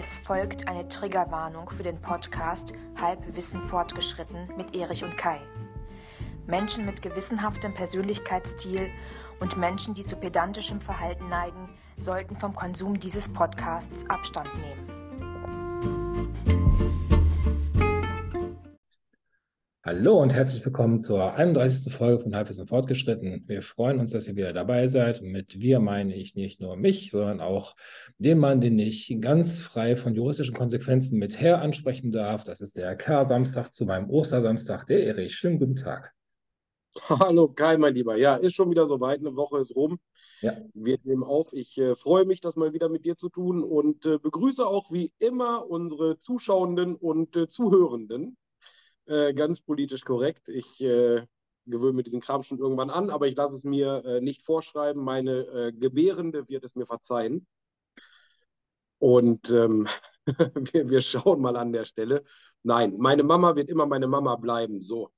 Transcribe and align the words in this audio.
Es 0.00 0.16
folgt 0.16 0.68
eine 0.68 0.88
Triggerwarnung 0.88 1.68
für 1.70 1.82
den 1.82 2.00
Podcast 2.00 2.72
Halbwissen 3.00 3.60
fortgeschritten 3.60 4.48
mit 4.56 4.76
Erich 4.76 5.02
und 5.02 5.16
Kai. 5.18 5.40
Menschen 6.46 6.86
mit 6.86 7.02
gewissenhaftem 7.02 7.74
Persönlichkeitsstil 7.74 8.92
und 9.40 9.56
Menschen, 9.56 9.94
die 9.94 10.04
zu 10.04 10.14
pedantischem 10.14 10.80
Verhalten 10.80 11.28
neigen, 11.28 11.68
sollten 11.96 12.36
vom 12.36 12.54
Konsum 12.54 13.00
dieses 13.00 13.28
Podcasts 13.28 14.08
Abstand 14.08 14.48
nehmen. 14.62 14.98
Hallo 19.90 20.20
und 20.20 20.34
herzlich 20.34 20.62
willkommen 20.66 21.00
zur 21.00 21.32
31. 21.32 21.90
Folge 21.90 22.22
von 22.22 22.36
Halbwissen 22.36 22.66
fortgeschritten. 22.66 23.44
Wir 23.46 23.62
freuen 23.62 23.98
uns, 23.98 24.10
dass 24.10 24.28
ihr 24.28 24.36
wieder 24.36 24.52
dabei 24.52 24.86
seid. 24.86 25.22
Mit 25.22 25.60
wir 25.60 25.80
meine 25.80 26.14
ich 26.14 26.34
nicht 26.34 26.60
nur 26.60 26.76
mich, 26.76 27.10
sondern 27.10 27.40
auch 27.40 27.74
den 28.18 28.38
Mann, 28.38 28.60
den 28.60 28.78
ich 28.78 29.16
ganz 29.22 29.62
frei 29.62 29.96
von 29.96 30.14
juristischen 30.14 30.54
Konsequenzen 30.54 31.18
mit 31.18 31.40
Herr 31.40 31.62
ansprechen 31.62 32.10
darf. 32.10 32.44
Das 32.44 32.60
ist 32.60 32.76
der 32.76 32.96
Kar-Samstag 32.96 33.72
zu 33.72 33.86
meinem 33.86 34.10
Ostersamstag, 34.10 34.84
der 34.88 35.06
Erich. 35.06 35.34
Schönen 35.36 35.58
guten 35.58 35.76
Tag. 35.76 36.12
Hallo 37.08 37.48
Kai, 37.48 37.78
mein 37.78 37.94
Lieber. 37.94 38.14
Ja, 38.16 38.36
ist 38.36 38.56
schon 38.56 38.70
wieder 38.70 38.84
soweit. 38.84 39.20
Eine 39.20 39.36
Woche 39.36 39.58
ist 39.58 39.74
rum. 39.74 39.98
Ja. 40.42 40.52
Wir 40.74 40.98
nehmen 41.04 41.24
auf. 41.24 41.54
Ich 41.54 41.78
äh, 41.78 41.94
freue 41.94 42.26
mich, 42.26 42.42
das 42.42 42.56
mal 42.56 42.74
wieder 42.74 42.90
mit 42.90 43.06
dir 43.06 43.16
zu 43.16 43.30
tun 43.30 43.62
und 43.62 44.04
äh, 44.04 44.18
begrüße 44.18 44.66
auch 44.66 44.92
wie 44.92 45.14
immer 45.18 45.66
unsere 45.70 46.18
Zuschauenden 46.18 46.94
und 46.94 47.38
äh, 47.38 47.48
Zuhörenden. 47.48 48.36
Äh, 49.08 49.32
ganz 49.32 49.62
politisch 49.62 50.04
korrekt. 50.04 50.50
Ich 50.50 50.82
äh, 50.82 51.26
gewöhne 51.64 51.94
mir 51.94 52.02
diesen 52.02 52.20
Kram 52.20 52.42
schon 52.42 52.58
irgendwann 52.58 52.90
an, 52.90 53.08
aber 53.08 53.26
ich 53.26 53.36
lasse 53.36 53.54
es 53.54 53.64
mir 53.64 54.04
äh, 54.04 54.20
nicht 54.20 54.42
vorschreiben. 54.42 55.02
Meine 55.02 55.46
äh, 55.46 55.72
Gebärende 55.72 56.46
wird 56.48 56.62
es 56.64 56.74
mir 56.74 56.84
verzeihen. 56.84 57.46
Und 58.98 59.50
ähm, 59.50 59.86
wir, 60.26 60.90
wir 60.90 61.00
schauen 61.00 61.40
mal 61.40 61.56
an 61.56 61.72
der 61.72 61.86
Stelle. 61.86 62.22
Nein, 62.62 62.96
meine 62.98 63.22
Mama 63.22 63.56
wird 63.56 63.70
immer 63.70 63.86
meine 63.86 64.08
Mama 64.08 64.36
bleiben. 64.36 64.82
So. 64.82 65.10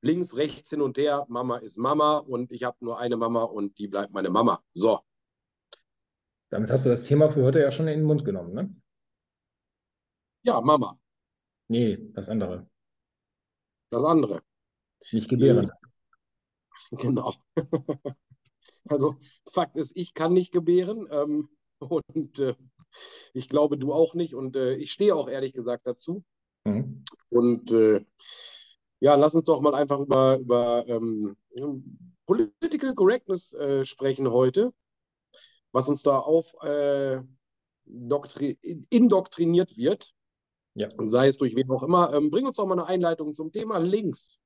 Links, 0.00 0.36
rechts, 0.36 0.70
hin 0.70 0.80
und 0.80 0.98
her. 0.98 1.26
Mama 1.28 1.56
ist 1.56 1.78
Mama 1.78 2.18
und 2.18 2.52
ich 2.52 2.62
habe 2.62 2.76
nur 2.80 3.00
eine 3.00 3.16
Mama 3.16 3.42
und 3.42 3.76
die 3.78 3.88
bleibt 3.88 4.12
meine 4.12 4.30
Mama. 4.30 4.62
So. 4.72 5.00
Damit 6.50 6.70
hast 6.70 6.84
du 6.84 6.90
das 6.90 7.02
Thema 7.04 7.32
für 7.32 7.42
heute 7.42 7.58
ja 7.58 7.72
schon 7.72 7.88
in 7.88 7.98
den 7.98 8.06
Mund 8.06 8.24
genommen, 8.24 8.54
ne? 8.54 8.72
Ja, 10.42 10.60
Mama. 10.60 10.96
Nee, 11.68 11.98
das 12.14 12.28
andere. 12.28 12.68
Das 13.90 14.04
andere. 14.04 14.42
Nicht 15.12 15.28
gebären. 15.28 15.68
Genau. 16.90 17.34
Also 18.88 19.16
Fakt 19.52 19.76
ist, 19.76 19.92
ich 19.94 20.14
kann 20.14 20.32
nicht 20.32 20.50
gebären 20.50 21.06
ähm, 21.10 21.48
und 21.78 22.38
äh, 22.38 22.54
ich 23.34 23.48
glaube, 23.48 23.78
du 23.78 23.92
auch 23.92 24.14
nicht 24.14 24.34
und 24.34 24.56
äh, 24.56 24.74
ich 24.74 24.90
stehe 24.90 25.14
auch 25.14 25.28
ehrlich 25.28 25.52
gesagt 25.52 25.86
dazu. 25.86 26.24
Mhm. 26.64 27.04
Und 27.28 27.70
äh, 27.72 28.04
ja, 29.00 29.14
lass 29.14 29.34
uns 29.34 29.44
doch 29.44 29.60
mal 29.60 29.74
einfach 29.74 30.00
über, 30.00 30.38
über 30.38 30.86
ähm, 30.88 31.36
Political 32.26 32.94
Correctness 32.94 33.52
äh, 33.52 33.84
sprechen 33.84 34.30
heute, 34.30 34.72
was 35.72 35.88
uns 35.88 36.02
da 36.02 36.18
auf 36.18 36.52
äh, 36.62 37.20
doktri 37.84 38.58
indoktriniert 38.90 39.76
wird. 39.76 40.14
Ja. 40.78 40.88
sei 40.98 41.28
es 41.28 41.38
durch 41.38 41.54
wen 41.56 41.70
auch 41.70 41.82
immer. 41.82 42.12
Ähm, 42.14 42.30
bring 42.30 42.46
uns 42.46 42.56
doch 42.56 42.66
mal 42.66 42.78
eine 42.78 42.86
Einleitung 42.86 43.32
zum 43.32 43.52
Thema 43.52 43.78
Links. 43.78 44.40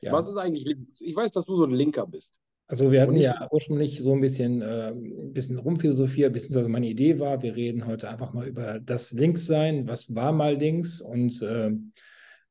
Ja. 0.00 0.12
Was 0.12 0.26
ist 0.28 0.36
eigentlich 0.36 0.64
links? 0.64 1.00
Ich 1.00 1.14
weiß, 1.14 1.30
dass 1.30 1.46
du 1.46 1.56
so 1.56 1.64
ein 1.64 1.70
Linker 1.70 2.06
bist. 2.06 2.38
Also 2.66 2.90
wir 2.90 3.02
hatten 3.02 3.16
ja 3.16 3.46
ursprünglich 3.50 4.02
so 4.02 4.14
ein 4.14 4.22
bisschen, 4.22 4.62
äh, 4.62 4.88
ein 4.90 5.32
bisschen 5.34 5.58
rumphilosophiert, 5.58 6.32
beziehungsweise 6.32 6.70
meine 6.70 6.88
Idee 6.88 7.18
war, 7.18 7.42
wir 7.42 7.54
reden 7.54 7.86
heute 7.86 8.08
einfach 8.08 8.32
mal 8.32 8.46
über 8.46 8.80
das 8.80 9.12
Linkssein, 9.12 9.86
was 9.86 10.14
war 10.14 10.32
mal 10.32 10.54
links 10.54 11.02
und 11.02 11.42
äh, 11.42 11.72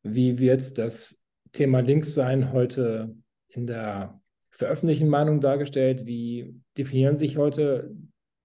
wie 0.04 0.38
wird 0.38 0.78
das 0.78 1.20
Thema 1.52 1.80
Linkssein 1.80 2.54
heute 2.54 3.16
in 3.48 3.66
der 3.66 4.22
veröffentlichten 4.52 5.10
Meinung 5.10 5.42
dargestellt, 5.42 6.06
wie 6.06 6.62
definieren 6.78 7.18
sich 7.18 7.38
heute 7.38 7.92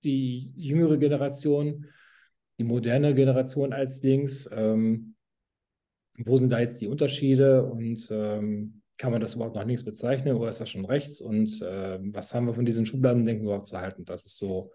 die 0.05 0.53
jüngere 0.57 0.97
Generation, 0.97 1.87
die 2.59 2.65
moderne 2.65 3.15
Generation 3.15 3.73
als 3.73 4.03
links, 4.03 4.49
ähm, 4.53 5.15
wo 6.19 6.37
sind 6.37 6.51
da 6.51 6.59
jetzt 6.59 6.81
die 6.81 6.89
Unterschiede 6.89 7.65
und 7.65 8.09
ähm, 8.11 8.83
kann 8.97 9.13
man 9.13 9.21
das 9.21 9.35
überhaupt 9.35 9.55
noch 9.55 9.65
links 9.65 9.85
bezeichnen 9.85 10.37
oder 10.37 10.51
ist 10.51 10.61
das 10.61 10.71
schon 10.71 10.85
rechts? 10.85 11.21
Und 11.21 11.63
äh, 11.63 11.99
was 12.13 12.35
haben 12.35 12.47
wir 12.47 12.55
von 12.55 12.67
diesen 12.67 12.85
Schubladendenken 12.85 13.45
überhaupt 13.45 13.67
zu 13.67 13.79
halten? 13.79 14.05
Das 14.05 14.27
ist 14.27 14.39
so 14.39 14.73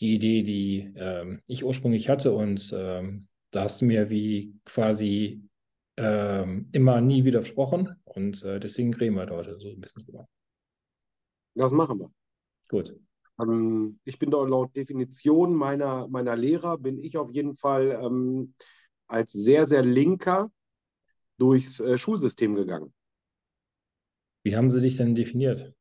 die 0.00 0.14
Idee, 0.14 0.42
die 0.42 0.92
ähm, 0.96 1.42
ich 1.46 1.62
ursprünglich 1.62 2.08
hatte. 2.08 2.32
Und 2.32 2.74
ähm, 2.74 3.28
da 3.50 3.64
hast 3.64 3.82
du 3.82 3.84
mir 3.84 4.08
wie 4.08 4.54
quasi 4.64 5.42
ähm, 5.98 6.70
immer 6.72 7.02
nie 7.02 7.24
widersprochen. 7.24 7.94
Und 8.04 8.42
äh, 8.42 8.58
deswegen 8.58 8.94
reden 8.94 9.16
wir 9.16 9.28
heute 9.28 9.58
so 9.58 9.68
ein 9.68 9.80
bisschen 9.80 10.02
drüber. 10.04 10.26
Das 11.54 11.72
machen 11.72 11.98
wir. 11.98 12.10
Gut. 12.68 12.96
Ähm, 13.40 14.00
ich 14.04 14.18
bin 14.18 14.30
doch 14.30 14.46
laut 14.46 14.74
Definition 14.76 15.54
meiner, 15.54 16.08
meiner 16.08 16.36
Lehrer, 16.36 16.78
bin 16.78 16.98
ich 16.98 17.16
auf 17.16 17.30
jeden 17.30 17.54
Fall 17.54 17.98
ähm, 18.02 18.54
als 19.06 19.32
sehr, 19.32 19.66
sehr 19.66 19.82
linker 19.82 20.50
durchs 21.38 21.80
äh, 21.80 21.98
Schulsystem 21.98 22.54
gegangen. 22.54 22.92
Wie 24.44 24.56
haben 24.56 24.70
sie 24.70 24.80
dich 24.80 24.96
denn 24.96 25.14
definiert? 25.14 25.72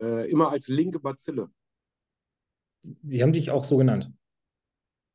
Äh, 0.00 0.30
immer 0.30 0.50
als 0.50 0.68
linke 0.68 1.00
Bazille. 1.00 1.50
Sie 2.82 3.22
haben 3.22 3.32
dich 3.32 3.50
auch 3.50 3.64
so 3.64 3.76
genannt. 3.76 4.12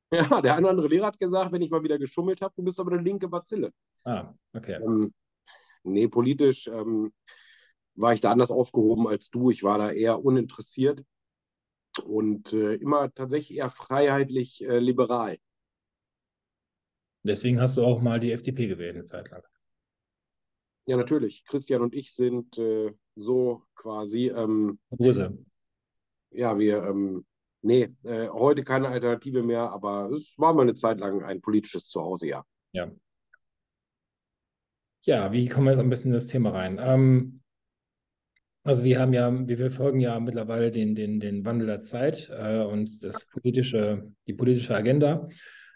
Ja, 0.10 0.40
der 0.40 0.56
eine 0.56 0.70
andere 0.70 0.88
Lehrer 0.88 1.08
hat 1.08 1.20
gesagt, 1.20 1.52
wenn 1.52 1.62
ich 1.62 1.70
mal 1.70 1.84
wieder 1.84 2.00
geschummelt 2.00 2.40
habe, 2.40 2.54
du 2.56 2.64
bist 2.64 2.80
aber 2.80 2.94
eine 2.94 3.02
linke 3.02 3.28
Bazille. 3.28 3.74
Ah, 4.06 4.34
okay. 4.54 4.80
Ähm, 4.82 5.14
nee, 5.84 6.08
politisch 6.08 6.68
ähm, 6.68 7.12
war 7.96 8.14
ich 8.14 8.22
da 8.22 8.32
anders 8.32 8.50
aufgehoben 8.50 9.06
als 9.10 9.30
du. 9.30 9.52
Ich 9.52 9.64
war 9.64 9.78
da 9.78 9.92
eher 9.92 10.24
uninteressiert 10.24 11.04
und 12.00 12.54
äh, 12.54 12.76
immer 12.76 13.14
tatsächlich 13.14 13.58
eher 13.58 13.70
freiheitlich 13.70 14.64
äh, 14.64 14.80
liberal. 14.80 15.38
Deswegen 17.24 17.60
hast 17.60 17.78
du 17.78 17.84
auch 17.84 18.02
mal 18.02 18.20
die 18.20 18.32
FDP 18.32 18.68
gewählt 18.68 18.96
eine 18.96 19.04
Zeit 19.04 19.30
lang. 19.30 19.44
Ja, 20.86 20.96
natürlich. 20.96 21.44
Christian 21.46 21.82
und 21.82 21.94
ich 21.94 22.14
sind 22.14 22.58
äh, 22.58 22.94
so 23.16 23.64
quasi, 23.76 24.30
ähm, 24.30 24.80
Grüße. 24.92 25.38
ja, 26.32 26.58
wir, 26.58 26.84
ähm, 26.84 27.26
nee, 27.62 27.90
äh, 28.04 28.30
heute 28.30 28.64
keine 28.64 28.88
Alternative 28.88 29.44
mehr, 29.44 29.70
aber 29.70 30.10
es 30.12 30.36
war 30.38 30.54
mal 30.54 30.62
eine 30.62 30.76
Zeit 30.76 31.00
lang 31.00 31.24
ein 31.24 31.42
politisches 31.42 31.88
Zuhause, 31.90 32.28
ja. 32.28 32.46
Ja. 32.72 32.90
Ja, 35.04 35.32
wie 35.32 35.48
kommen 35.48 35.68
wir 35.68 35.72
jetzt 35.72 35.80
am 35.80 35.90
besten 35.90 36.10
in 36.10 36.14
das 36.14 36.28
Thema 36.28 36.52
rein? 36.52 36.80
Ähm, 36.82 37.42
also 38.68 38.84
wir 38.84 39.00
haben 39.00 39.14
ja, 39.14 39.48
wir 39.48 39.58
verfolgen 39.58 40.02
ja 40.02 40.20
mittlerweile 40.20 40.72
den, 40.72 40.94
den, 40.94 41.22
den 41.22 41.46
Wandel 41.46 41.68
der 41.68 41.82
Zeit 41.82 42.30
äh, 42.38 42.60
und 42.60 43.02
das 43.02 43.26
politische, 43.30 44.12
die 44.28 44.34
politische 44.34 44.76
Agenda. 44.76 45.30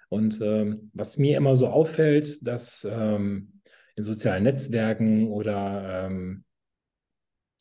Und 0.10 0.42
ähm, 0.42 0.92
was 0.94 1.18
mir 1.18 1.38
immer 1.38 1.56
so 1.56 1.68
auffällt, 1.68 2.46
dass 2.46 2.86
ähm, 2.92 3.62
in 3.96 4.04
sozialen 4.04 4.44
Netzwerken 4.44 5.30
oder 5.30 6.08
ähm, 6.08 6.44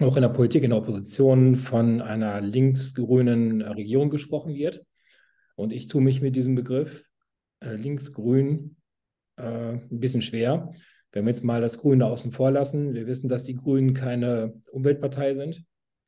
auch 0.01 0.17
in 0.17 0.23
der 0.23 0.31
Politik, 0.31 0.65
in 0.65 0.71
der 0.71 0.81
Opposition 0.81 1.55
von 1.55 2.01
einer 2.01 2.41
linksgrünen 2.41 3.63
Regierung 3.63 4.11
gesprochen 4.11 4.55
wird. 4.55 4.85
Und 5.55 5.73
ich 5.73 5.87
tue 5.87 6.03
mich 6.03 6.21
mit 6.21 6.35
diesem 6.35 6.57
Begriff 6.57 7.05
äh, 7.61 7.77
linksgrün 7.77 8.77
äh, 9.37 9.75
ein 9.75 10.01
bisschen 10.01 10.23
schwer. 10.23 10.73
Wenn 11.13 11.25
wir 11.25 11.31
jetzt 11.31 11.45
mal 11.45 11.61
das 11.61 11.79
Grüne 11.79 12.07
außen 12.07 12.33
vor 12.33 12.51
lassen, 12.51 12.95
wir 12.95 13.07
wissen, 13.07 13.29
dass 13.29 13.45
die 13.45 13.57
Grünen 13.57 13.95
keine 13.95 14.55
Umweltpartei 14.71 15.35
sind, 15.35 15.65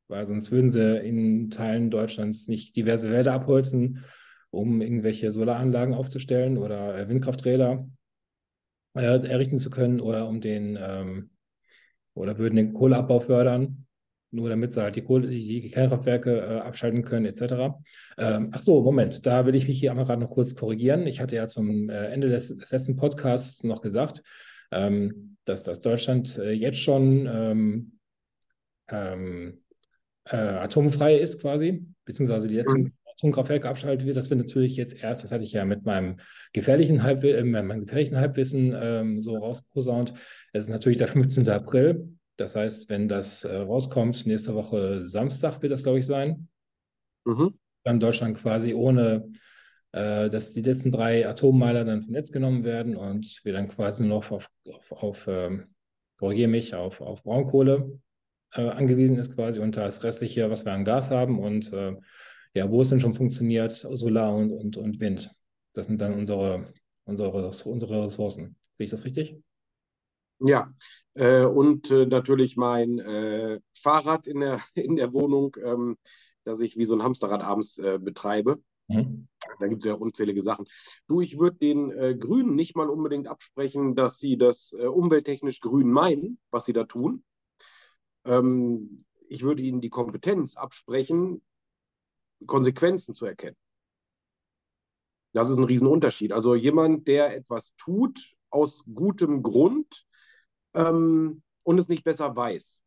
weil 0.07 0.25
sonst 0.25 0.51
würden 0.51 0.71
sie 0.71 0.97
in 0.99 1.49
Teilen 1.49 1.89
Deutschlands 1.89 2.47
nicht 2.47 2.75
diverse 2.75 3.11
Wälder 3.11 3.33
abholzen, 3.33 4.03
um 4.49 4.81
irgendwelche 4.81 5.31
Solaranlagen 5.31 5.93
aufzustellen 5.93 6.57
oder 6.57 6.97
äh, 6.97 7.09
Windkrafträder 7.09 7.87
äh, 8.95 9.27
errichten 9.27 9.57
zu 9.57 9.69
können 9.69 9.99
oder 9.99 10.27
um 10.27 10.41
den 10.41 10.77
ähm, 10.79 11.29
oder 12.13 12.37
würden 12.37 12.55
den 12.55 12.73
Kohleabbau 12.73 13.19
fördern, 13.19 13.87
nur 14.31 14.49
damit 14.49 14.73
sie 14.73 14.81
halt 14.81 14.95
die, 14.95 15.01
Kohle, 15.01 15.27
die 15.27 15.69
Kernkraftwerke 15.69 16.37
äh, 16.39 16.59
abschalten 16.59 17.03
können, 17.03 17.25
etc. 17.25 17.75
Ähm, 18.17 18.49
ach 18.51 18.61
so, 18.61 18.81
Moment, 18.83 19.25
da 19.25 19.45
will 19.45 19.55
ich 19.55 19.67
mich 19.67 19.79
hier 19.79 19.91
einmal 19.91 20.05
gerade 20.05 20.21
noch 20.21 20.29
kurz 20.29 20.55
korrigieren. 20.55 21.07
Ich 21.07 21.19
hatte 21.21 21.35
ja 21.35 21.47
zum 21.47 21.89
äh, 21.89 22.07
Ende 22.07 22.29
des, 22.29 22.55
des 22.55 22.71
letzten 22.71 22.95
Podcasts 22.95 23.63
noch 23.63 23.81
gesagt, 23.81 24.23
ähm, 24.73 25.37
dass 25.45 25.63
das 25.63 25.81
Deutschland 25.81 26.37
äh, 26.37 26.51
jetzt 26.51 26.79
schon 26.79 27.27
ähm, 27.27 27.99
ähm, 28.89 29.61
äh, 30.25 30.37
atomfrei 30.37 31.17
ist 31.17 31.41
quasi, 31.41 31.85
beziehungsweise 32.05 32.47
die 32.47 32.55
letzten 32.55 32.93
Atomkraftwerke 33.05 33.67
abschaltet 33.69 34.05
wird. 34.05 34.17
Das 34.17 34.29
wird 34.29 34.39
natürlich 34.39 34.75
jetzt 34.75 34.95
erst, 35.01 35.23
das 35.23 35.31
hatte 35.31 35.43
ich 35.43 35.53
ja 35.53 35.65
mit 35.65 35.85
meinem 35.85 36.17
gefährlichen, 36.53 37.03
Halb 37.03 37.23
äh, 37.23 37.43
meinem 37.43 37.85
gefährlichen 37.85 38.17
Halbwissen 38.17 38.75
ähm, 38.79 39.21
so 39.21 39.37
rausposaunt. 39.37 40.13
Es 40.53 40.65
ist 40.65 40.69
natürlich 40.69 40.97
der 40.97 41.07
15. 41.07 41.47
April. 41.49 42.09
Das 42.37 42.55
heißt, 42.55 42.89
wenn 42.89 43.07
das 43.07 43.43
äh, 43.43 43.55
rauskommt, 43.55 44.25
nächste 44.25 44.55
Woche 44.55 45.01
Samstag 45.01 45.61
wird 45.61 45.71
das, 45.71 45.83
glaube 45.83 45.99
ich, 45.99 46.05
sein, 46.05 46.47
Mhm. 47.25 47.53
dann 47.85 47.99
Deutschland 47.99 48.37
quasi 48.37 48.73
ohne 48.73 49.31
dass 49.93 50.53
die 50.53 50.63
letzten 50.63 50.91
drei 50.91 51.27
Atommeiler 51.27 51.85
dann 51.85 52.01
vom 52.01 52.13
Netz 52.13 52.31
genommen 52.31 52.63
werden 52.63 52.95
und 52.95 53.39
wir 53.43 53.53
dann 53.53 53.67
quasi 53.67 54.01
nur 54.03 54.17
noch 54.17 54.31
auf, 54.31 54.49
auf, 54.67 54.91
auf 54.91 55.25
ähm, 55.27 55.67
korrigiere 56.17 56.49
mich, 56.49 56.73
auf, 56.73 56.99
auf 56.99 57.23
Braunkohle 57.23 57.99
äh, 58.53 58.69
angewiesen 58.69 59.17
ist 59.17 59.35
quasi 59.35 59.59
und 59.59 59.77
das 59.77 60.03
restliche, 60.03 60.49
was 60.49 60.65
wir 60.65 60.73
an 60.73 60.85
Gas 60.85 61.11
haben 61.11 61.39
und 61.39 61.71
äh, 61.73 61.95
ja, 62.53 62.69
wo 62.69 62.81
es 62.81 62.89
denn 62.89 62.99
schon 62.99 63.13
funktioniert, 63.13 63.71
Solar 63.71 64.35
und, 64.35 64.51
und, 64.51 64.77
und 64.77 64.99
Wind. 64.99 65.31
Das 65.73 65.87
sind 65.87 65.99
dann 66.01 66.13
unsere, 66.13 66.71
unsere, 67.05 67.31
unsere 67.31 68.03
Ressourcen. 68.03 68.55
Sehe 68.73 68.85
ich 68.85 68.91
das 68.91 69.05
richtig? 69.05 69.35
Ja, 70.39 70.71
äh, 71.13 71.45
und 71.45 71.89
äh, 71.89 72.05
natürlich 72.05 72.57
mein 72.57 72.99
äh, 72.99 73.59
Fahrrad 73.81 74.27
in 74.27 74.41
der, 74.41 74.61
in 74.75 74.95
der 74.95 75.13
Wohnung, 75.13 75.55
ähm, 75.63 75.97
das 76.43 76.59
ich 76.61 76.77
wie 76.77 76.85
so 76.85 76.95
ein 76.95 77.03
Hamsterrad 77.03 77.41
abends 77.41 77.77
äh, 77.77 77.97
betreibe. 77.99 78.61
Mhm. 78.93 79.27
Da 79.59 79.67
gibt 79.67 79.83
es 79.83 79.87
ja 79.87 79.95
unzählige 79.95 80.41
Sachen. 80.41 80.65
Du, 81.07 81.21
ich 81.21 81.37
würde 81.37 81.57
den 81.57 81.91
äh, 81.91 82.15
Grünen 82.15 82.55
nicht 82.55 82.75
mal 82.75 82.89
unbedingt 82.89 83.27
absprechen, 83.27 83.95
dass 83.95 84.17
sie 84.19 84.37
das 84.37 84.73
äh, 84.77 84.85
umwelttechnisch 84.85 85.59
grün 85.59 85.91
meinen, 85.91 86.39
was 86.51 86.65
sie 86.65 86.73
da 86.73 86.85
tun. 86.85 87.23
Ähm, 88.25 89.05
ich 89.27 89.43
würde 89.43 89.61
ihnen 89.61 89.81
die 89.81 89.89
Kompetenz 89.89 90.55
absprechen, 90.55 91.41
Konsequenzen 92.45 93.13
zu 93.13 93.25
erkennen. 93.25 93.57
Das 95.33 95.49
ist 95.49 95.57
ein 95.57 95.63
Riesenunterschied. 95.63 96.31
Also 96.31 96.55
jemand, 96.55 97.07
der 97.07 97.35
etwas 97.35 97.73
tut 97.75 98.35
aus 98.49 98.83
gutem 98.93 99.41
Grund 99.41 100.05
ähm, 100.73 101.41
und 101.63 101.77
es 101.79 101.89
nicht 101.89 102.03
besser 102.03 102.35
weiß, 102.35 102.83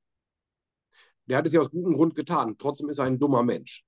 der 1.27 1.39
hat 1.39 1.47
es 1.47 1.53
ja 1.53 1.61
aus 1.61 1.71
gutem 1.71 1.95
Grund 1.95 2.15
getan. 2.15 2.57
Trotzdem 2.59 2.89
ist 2.89 2.99
er 2.99 3.05
ein 3.07 3.19
dummer 3.19 3.43
Mensch. 3.43 3.85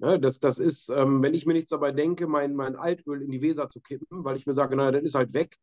Ne, 0.00 0.18
das, 0.18 0.38
das 0.38 0.58
ist, 0.58 0.88
ähm, 0.88 1.22
wenn 1.22 1.34
ich 1.34 1.44
mir 1.46 1.52
nichts 1.52 1.70
dabei 1.70 1.92
denke, 1.92 2.26
mein, 2.26 2.54
mein 2.54 2.74
Altöl 2.76 3.20
in 3.22 3.30
die 3.30 3.42
Weser 3.42 3.68
zu 3.68 3.80
kippen, 3.80 4.24
weil 4.24 4.36
ich 4.36 4.46
mir 4.46 4.54
sage, 4.54 4.74
naja, 4.76 4.92
dann 4.92 5.04
ist 5.04 5.14
halt 5.14 5.34
weg. 5.34 5.56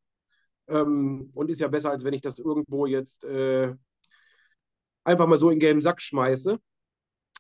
Ähm, 0.68 1.31
und 1.36 1.50
ist 1.51 1.62
ja 1.62 1.68
besser, 1.69 1.92
als 1.92 2.06
wenn 2.06 2.13
ich 2.13 2.22
das 2.22 2.39
irgendwo 2.39 2.86
jetzt 2.88 3.24
äh, 3.25 3.75
einfach 5.04 5.28
mal 5.28 5.38
so 5.38 5.50
in 5.50 5.60
gelben 5.60 5.81
Sack 5.81 6.01
schmeiße, 6.01 6.60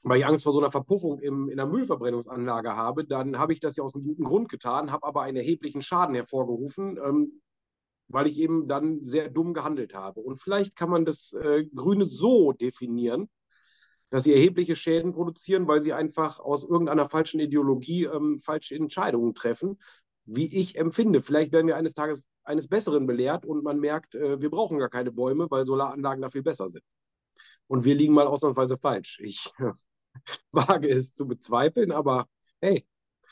weil 0.03 0.19
ich 0.19 0.25
Angst 0.25 0.43
vor 0.43 0.53
so 0.53 0.59
einer 0.59 0.71
Verpuffung 0.71 1.19
im, 1.19 1.49
in 1.49 1.57
der 1.57 1.67
Müllverbrennungsanlage 1.67 2.75
habe, 2.75 3.05
dann 3.05 3.39
habe 3.39 3.53
ich 3.53 3.59
das 3.61 3.75
ja 3.77 3.83
aus 3.83 3.95
einem 3.95 4.05
guten 4.05 4.23
Grund 4.23 4.49
getan, 4.49 4.91
habe 4.91 5.07
aber 5.07 5.23
einen 5.23 5.37
erheblichen 5.37 5.81
Schaden 5.81 6.15
hervorgerufen, 6.15 6.99
ähm, 7.03 7.41
weil 8.09 8.27
ich 8.27 8.39
eben 8.39 8.67
dann 8.67 9.03
sehr 9.03 9.29
dumm 9.29 9.53
gehandelt 9.53 9.95
habe. 9.95 10.21
Und 10.21 10.39
vielleicht 10.41 10.75
kann 10.75 10.89
man 10.89 11.05
das 11.05 11.33
äh, 11.33 11.65
Grüne 11.75 12.05
so 12.05 12.53
definieren, 12.53 13.29
dass 14.09 14.23
sie 14.23 14.33
erhebliche 14.33 14.75
Schäden 14.75 15.13
produzieren, 15.13 15.67
weil 15.67 15.81
sie 15.81 15.93
einfach 15.93 16.39
aus 16.39 16.63
irgendeiner 16.63 17.09
falschen 17.09 17.39
Ideologie 17.39 18.05
ähm, 18.05 18.39
falsche 18.39 18.75
Entscheidungen 18.75 19.33
treffen, 19.33 19.79
wie 20.25 20.59
ich 20.59 20.77
empfinde. 20.77 21.21
Vielleicht 21.21 21.51
werden 21.51 21.67
wir 21.67 21.77
eines 21.77 21.93
Tages 21.93 22.29
eines 22.43 22.67
Besseren 22.67 23.05
belehrt 23.07 23.45
und 23.45 23.63
man 23.63 23.79
merkt, 23.79 24.15
äh, 24.15 24.41
wir 24.41 24.49
brauchen 24.49 24.79
gar 24.79 24.89
keine 24.89 25.11
Bäume, 25.11 25.51
weil 25.51 25.65
Solaranlagen 25.65 26.21
da 26.21 26.29
viel 26.29 26.43
besser 26.43 26.69
sind. 26.69 26.83
Und 27.67 27.85
wir 27.85 27.95
liegen 27.95 28.13
mal 28.13 28.27
ausnahmsweise 28.27 28.77
falsch. 28.77 29.19
Ich 29.21 29.51
äh, 29.59 29.71
wage 30.51 30.89
es 30.89 31.13
zu 31.13 31.27
bezweifeln, 31.27 31.91
aber 31.91 32.27
hey. 32.61 32.85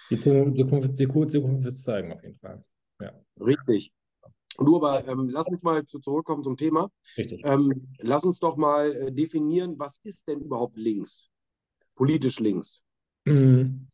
Die 0.09 0.19
Zukunft, 0.19 0.57
die 0.99 1.07
Zukunft 1.07 1.33
wird 1.33 1.73
es 1.73 1.83
zeigen, 1.83 2.11
auf 2.11 2.21
jeden 2.21 2.37
Fall. 2.39 2.63
Ja. 2.99 3.13
Richtig. 3.39 3.93
Du, 4.57 4.77
aber 4.77 5.07
ähm, 5.07 5.29
lass 5.29 5.47
uns 5.47 5.63
mal 5.63 5.85
zu, 5.85 5.99
zurückkommen 5.99 6.43
zum 6.43 6.57
Thema. 6.57 6.89
Richtig. 7.17 7.41
Ähm, 7.43 7.87
lass 7.99 8.23
uns 8.23 8.39
doch 8.39 8.55
mal 8.55 8.93
äh, 8.93 9.11
definieren, 9.11 9.77
was 9.77 9.99
ist 10.03 10.27
denn 10.27 10.41
überhaupt 10.41 10.77
links? 10.77 11.29
Politisch 11.95 12.39
links. 12.39 12.85
Mhm. 13.25 13.87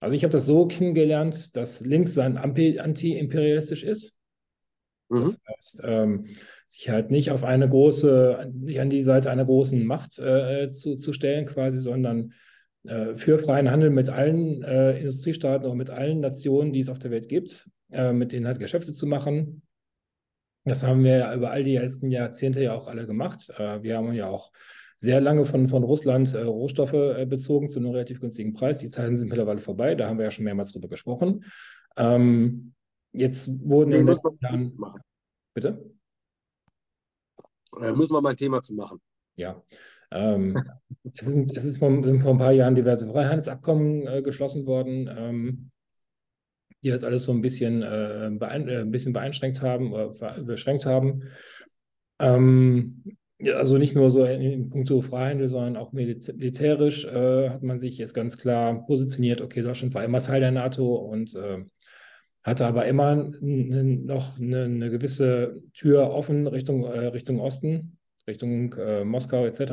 Also 0.00 0.16
ich 0.16 0.24
habe 0.24 0.32
das 0.32 0.46
so 0.46 0.66
kennengelernt, 0.66 1.56
dass 1.56 1.80
links 1.80 2.14
sein 2.14 2.36
anti-imperialistisch 2.36 3.84
ist. 3.84 4.18
Mhm. 5.08 5.20
Das 5.20 5.38
heißt, 5.48 5.82
ähm, 5.84 6.26
sich 6.66 6.90
halt 6.90 7.10
nicht 7.10 7.30
auf 7.30 7.44
eine 7.44 7.68
große, 7.68 8.52
sich 8.64 8.80
an 8.80 8.90
die 8.90 9.02
Seite 9.02 9.30
einer 9.30 9.44
großen 9.44 9.84
Macht 9.84 10.18
äh, 10.18 10.68
zu, 10.68 10.96
zu 10.96 11.12
stellen 11.12 11.46
quasi, 11.46 11.78
sondern 11.78 12.32
äh, 12.84 13.14
für 13.14 13.38
freien 13.38 13.70
Handel 13.70 13.90
mit 13.90 14.10
allen 14.10 14.62
äh, 14.62 14.98
Industriestaaten 14.98 15.70
und 15.70 15.76
mit 15.76 15.90
allen 15.90 16.20
Nationen, 16.20 16.72
die 16.72 16.80
es 16.80 16.88
auf 16.88 16.98
der 16.98 17.10
Welt 17.10 17.28
gibt, 17.28 17.68
äh, 17.90 18.12
mit 18.12 18.32
denen 18.32 18.46
halt 18.46 18.58
Geschäfte 18.58 18.92
zu 18.92 19.06
machen 19.06 19.62
das 20.64 20.84
haben 20.84 21.04
wir 21.04 21.16
ja 21.18 21.34
über 21.34 21.50
all 21.50 21.64
die 21.64 21.76
letzten 21.76 22.10
Jahrzehnte 22.10 22.62
ja 22.62 22.74
auch 22.74 22.86
alle 22.86 23.06
gemacht. 23.06 23.50
Äh, 23.56 23.82
wir 23.82 23.96
haben 23.96 24.12
ja 24.12 24.28
auch 24.28 24.52
sehr 24.96 25.20
lange 25.20 25.44
von, 25.46 25.66
von 25.66 25.82
Russland 25.82 26.32
äh, 26.34 26.42
Rohstoffe 26.42 26.92
äh, 26.92 27.26
bezogen 27.26 27.68
zu 27.68 27.80
einem 27.80 27.90
relativ 27.90 28.20
günstigen 28.20 28.54
Preis. 28.54 28.78
Die 28.78 28.88
Zeiten 28.90 29.16
sind 29.16 29.28
mittlerweile 29.28 29.60
vorbei, 29.60 29.94
da 29.96 30.08
haben 30.08 30.18
wir 30.18 30.24
ja 30.24 30.30
schon 30.30 30.44
mehrmals 30.44 30.72
drüber 30.72 30.88
gesprochen. 30.88 31.44
Ähm, 31.96 32.74
jetzt 33.12 33.50
wurden 33.68 33.92
in 33.92 33.98
den 33.98 34.06
letzten 34.06 34.38
Jahren. 34.40 34.76
Machen. 34.76 35.00
Bitte? 35.54 35.90
Da 37.72 37.92
müssen 37.92 38.14
wir 38.14 38.20
mal 38.20 38.30
ein 38.30 38.36
Thema 38.36 38.62
zu 38.62 38.74
machen. 38.74 39.00
Ja. 39.34 39.60
Ähm, 40.12 40.62
es, 41.14 41.26
sind, 41.26 41.56
es 41.56 41.64
ist 41.64 41.78
vor, 41.78 42.04
sind 42.04 42.22
vor 42.22 42.32
ein 42.32 42.38
paar 42.38 42.52
Jahren 42.52 42.74
diverse 42.74 43.10
Freihandelsabkommen 43.10 44.06
äh, 44.06 44.22
geschlossen 44.22 44.66
worden. 44.66 45.10
Ähm, 45.12 45.70
die 46.82 46.90
das 46.90 47.04
alles 47.04 47.24
so 47.24 47.32
ein 47.32 47.40
bisschen, 47.40 47.82
äh, 47.82 48.30
beein 48.32 48.68
äh, 48.68 48.78
ein 48.78 48.90
bisschen 48.90 49.12
beeinschränkt 49.12 49.62
haben 49.62 49.92
oder 49.92 50.42
beschränkt 50.42 50.86
haben. 50.86 51.24
Ähm, 52.18 53.02
also 53.54 53.78
nicht 53.78 53.94
nur 53.94 54.10
so 54.10 54.24
in, 54.24 54.40
in 54.40 54.70
puncto 54.70 55.00
Freihandel, 55.00 55.48
sondern 55.48 55.76
auch 55.76 55.92
militärisch 55.92 57.04
äh, 57.04 57.50
hat 57.50 57.62
man 57.62 57.80
sich 57.80 57.98
jetzt 57.98 58.14
ganz 58.14 58.38
klar 58.38 58.86
positioniert, 58.86 59.40
okay, 59.40 59.62
Deutschland 59.62 59.94
war 59.94 60.04
immer 60.04 60.20
Teil 60.20 60.40
der 60.40 60.52
NATO 60.52 60.94
und 60.94 61.34
äh, 61.34 61.64
hatte 62.44 62.66
aber 62.66 62.86
immer 62.86 63.14
noch 63.14 64.38
eine, 64.38 64.64
eine, 64.64 64.90
gewisse 64.90 65.62
Tür 65.74 66.10
offen 66.10 66.46
Richtung, 66.46 66.84
äh, 66.84 67.06
Richtung 67.06 67.40
Osten, 67.40 67.98
Richtung 68.26 68.74
äh, 68.74 69.04
Moskau 69.04 69.46
etc. 69.46 69.72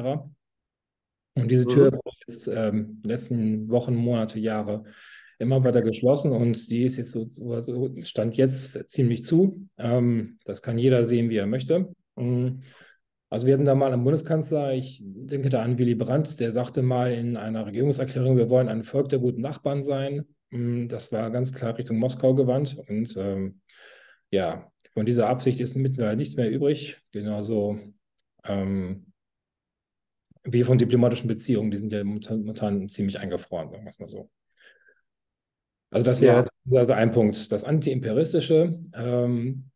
Und 1.36 1.50
diese 1.50 1.66
Tür 1.66 1.88
mhm. 1.88 1.96
wurde 1.96 2.18
jetzt 2.28 2.48
ähm, 2.48 3.02
letzten 3.04 3.70
Wochen, 3.70 3.96
Monate, 3.96 4.40
Jahre 4.40 4.84
immer 5.39 5.63
weiter 5.63 5.81
geschlossen 5.81 6.31
und 6.33 6.69
die 6.69 6.83
ist 6.83 6.97
jetzt 6.97 7.12
so, 7.12 7.25
so 7.25 7.89
stand 8.01 8.36
jetzt 8.38 8.89
ziemlich 8.89 9.24
zu. 9.24 9.68
Ähm, 9.77 10.38
das 10.44 10.62
kann 10.62 10.77
jeder 10.77 11.03
sehen, 11.03 11.30
wie 11.30 11.38
er 11.38 11.47
möchte. 11.47 11.94
Mm. 12.15 12.59
Also 13.31 13.45
wir 13.45 13.53
hatten 13.53 13.65
da 13.65 13.75
mal 13.75 13.94
einen 13.94 14.03
Bundeskanzler, 14.03 14.74
ich 14.74 15.01
denke 15.03 15.50
da 15.50 15.62
an 15.62 15.77
Willy 15.77 15.95
Brandt, 15.95 16.39
der 16.39 16.51
sagte 16.51 16.81
mal 16.81 17.13
in 17.13 17.38
einer 17.38 17.65
Regierungserklärung, 17.65 18.38
wir 18.38 18.50
wollen 18.50 18.68
ein 18.68 18.83
Volk 18.83 19.09
der 19.09 19.19
guten 19.19 19.41
Nachbarn 19.41 19.81
sein. 19.83 20.25
Mm, 20.50 20.88
das 20.88 21.12
war 21.12 21.31
ganz 21.31 21.53
klar 21.53 21.77
Richtung 21.77 21.98
Moskau 21.98 22.34
gewandt 22.36 22.77
und 22.88 23.15
ähm, 23.17 23.62
ja, 24.31 24.72
von 24.93 25.05
dieser 25.05 25.29
Absicht 25.29 25.60
ist 25.62 25.75
mittlerweile 25.75 26.17
nichts 26.17 26.36
mehr 26.36 26.51
übrig. 26.51 26.98
Genauso 27.12 27.79
ähm, 28.43 29.05
wie 30.43 30.63
von 30.63 30.77
diplomatischen 30.77 31.27
Beziehungen, 31.27 31.72
die 31.72 31.77
sind 31.77 31.93
ja 31.93 32.03
momentan 32.03 32.89
ziemlich 32.89 33.19
eingefroren, 33.19 33.69
sagen 33.69 33.84
wir 33.84 33.89
es 33.89 34.00
mal 34.00 34.10
so. 34.10 34.29
Also 35.91 36.05
das 36.05 36.22
wäre 36.22 36.46
ja. 36.65 36.79
also 36.79 36.93
ein 36.93 37.12
Punkt. 37.12 37.51
Das 37.51 37.63
Antiimperialistische. 37.63 38.79
Ähm, 38.93 39.69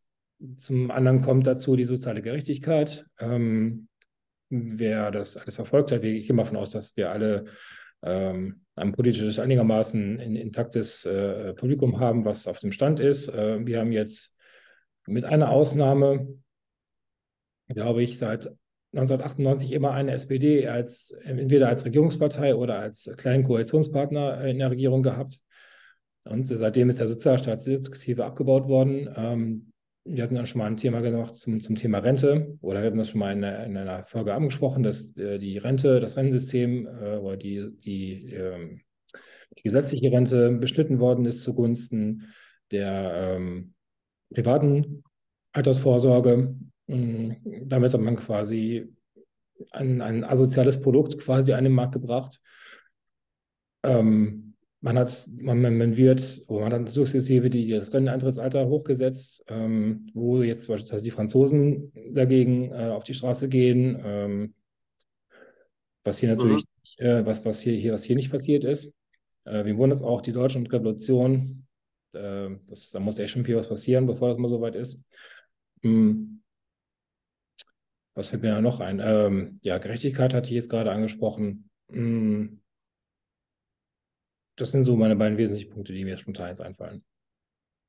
zum 0.56 0.90
anderen 0.90 1.20
kommt 1.20 1.46
dazu 1.46 1.76
die 1.76 1.84
soziale 1.84 2.22
Gerechtigkeit. 2.22 3.06
Ähm, 3.18 3.88
wer 4.50 5.10
das 5.10 5.36
alles 5.36 5.56
verfolgt 5.56 5.90
hat, 5.90 6.04
ich 6.04 6.26
gehe 6.26 6.36
mal 6.36 6.42
davon 6.42 6.58
aus, 6.58 6.70
dass 6.70 6.96
wir 6.96 7.10
alle 7.10 7.46
ähm, 8.02 8.62
ein 8.76 8.92
politisches 8.92 9.38
einigermaßen 9.38 10.18
in, 10.18 10.36
intaktes 10.36 11.04
äh, 11.04 11.54
Publikum 11.54 11.98
haben, 12.00 12.24
was 12.24 12.46
auf 12.46 12.60
dem 12.60 12.72
Stand 12.72 13.00
ist. 13.00 13.28
Äh, 13.28 13.64
wir 13.66 13.80
haben 13.80 13.92
jetzt 13.92 14.36
mit 15.06 15.24
einer 15.24 15.50
Ausnahme, 15.50 16.28
glaube 17.68 18.02
ich, 18.02 18.18
seit 18.18 18.46
1998 18.92 19.72
immer 19.72 19.92
eine 19.92 20.12
SPD 20.12 20.68
als 20.68 21.10
entweder 21.10 21.68
als 21.68 21.84
Regierungspartei 21.84 22.54
oder 22.54 22.78
als 22.78 23.10
kleinen 23.16 23.42
Koalitionspartner 23.42 24.44
in 24.44 24.58
der 24.58 24.70
Regierung 24.70 25.02
gehabt. 25.02 25.40
Und 26.26 26.46
seitdem 26.48 26.88
ist 26.88 27.00
der 27.00 27.08
Sozialstaat 27.08 27.62
sukzessive 27.62 28.24
abgebaut 28.24 28.66
worden. 28.66 29.08
Ähm, 29.16 29.72
wir 30.04 30.22
hatten 30.22 30.34
dann 30.34 30.46
schon 30.46 30.58
mal 30.58 30.66
ein 30.66 30.76
Thema 30.76 31.00
gemacht 31.00 31.34
zum, 31.34 31.60
zum 31.60 31.76
Thema 31.76 31.98
Rente 31.98 32.58
oder 32.60 32.80
wir 32.80 32.86
hatten 32.86 32.98
das 32.98 33.08
schon 33.08 33.20
mal 33.20 33.32
in, 33.32 33.42
in 33.42 33.76
einer 33.76 34.04
Folge 34.04 34.34
angesprochen, 34.34 34.82
dass 34.82 35.16
äh, 35.16 35.38
die 35.38 35.56
Rente, 35.58 35.98
das 35.98 36.16
Rentensystem 36.16 36.86
äh, 36.86 37.16
oder 37.16 37.36
die, 37.36 37.70
die, 37.78 38.32
äh, 38.32 38.78
die, 39.56 39.62
gesetzliche 39.62 40.12
Rente 40.12 40.50
beschnitten 40.52 40.98
worden 40.98 41.24
ist 41.24 41.42
zugunsten 41.42 42.28
der 42.70 43.36
ähm, 43.36 43.74
privaten 44.32 45.04
Altersvorsorge. 45.52 46.54
Ähm, 46.86 47.36
damit 47.66 47.94
hat 47.94 48.00
man 48.00 48.16
quasi 48.16 48.92
ein, 49.70 50.02
ein 50.02 50.22
asoziales 50.24 50.80
Produkt 50.80 51.18
quasi 51.18 51.54
an 51.54 51.64
den 51.64 51.72
Markt 51.72 51.92
gebracht. 51.92 52.40
Ähm, 53.82 54.43
man 54.84 54.98
hat, 54.98 55.26
man, 55.38 55.62
man 55.62 55.96
wird, 55.96 56.42
man 56.50 56.70
hat 56.70 56.90
sukzessive 56.90 57.48
die, 57.48 57.70
das 57.70 57.94
Renteneintrittsalter 57.94 58.68
hochgesetzt, 58.68 59.42
ähm, 59.48 60.10
wo 60.12 60.42
jetzt 60.42 60.68
beispielsweise 60.68 61.04
die 61.04 61.10
Franzosen 61.10 61.90
dagegen 62.12 62.70
äh, 62.70 62.90
auf 62.90 63.02
die 63.02 63.14
Straße 63.14 63.48
gehen, 63.48 63.98
ähm, 64.04 64.54
was 66.04 66.18
hier 66.18 66.28
natürlich, 66.28 66.64
mhm. 66.98 67.06
äh, 67.06 67.24
was, 67.24 67.46
was 67.46 67.60
hier, 67.60 67.72
hier, 67.72 67.94
was 67.94 68.04
hier 68.04 68.14
nicht 68.14 68.30
passiert 68.30 68.66
ist. 68.66 68.94
Äh, 69.44 69.64
wir 69.64 69.74
wundern 69.78 69.96
es 69.96 70.02
auch, 70.02 70.20
die 70.20 70.32
deutsche 70.32 70.60
Revolution, 70.60 71.66
äh, 72.12 72.50
das, 72.66 72.90
da 72.90 73.00
muss 73.00 73.18
echt 73.18 73.32
schon 73.32 73.46
viel 73.46 73.56
was 73.56 73.70
passieren, 73.70 74.06
bevor 74.06 74.28
das 74.28 74.36
mal 74.36 74.48
so 74.48 74.60
weit 74.60 74.76
ist. 74.76 75.02
Hm. 75.82 76.42
Was 78.12 78.28
fällt 78.28 78.42
mir 78.42 78.50
da 78.50 78.60
noch 78.60 78.80
ein? 78.80 79.00
Ähm, 79.02 79.60
ja, 79.62 79.78
Gerechtigkeit 79.78 80.34
hatte 80.34 80.50
ich 80.50 80.56
jetzt 80.56 80.68
gerade 80.68 80.92
angesprochen. 80.92 81.70
Hm. 81.90 82.60
Das 84.56 84.70
sind 84.70 84.84
so 84.84 84.96
meine 84.96 85.16
beiden 85.16 85.38
wesentlichen 85.38 85.70
Punkte, 85.70 85.92
die 85.92 86.04
mir 86.04 86.16
spontan 86.16 86.48
jetzt 86.48 86.60
einfallen. 86.60 87.04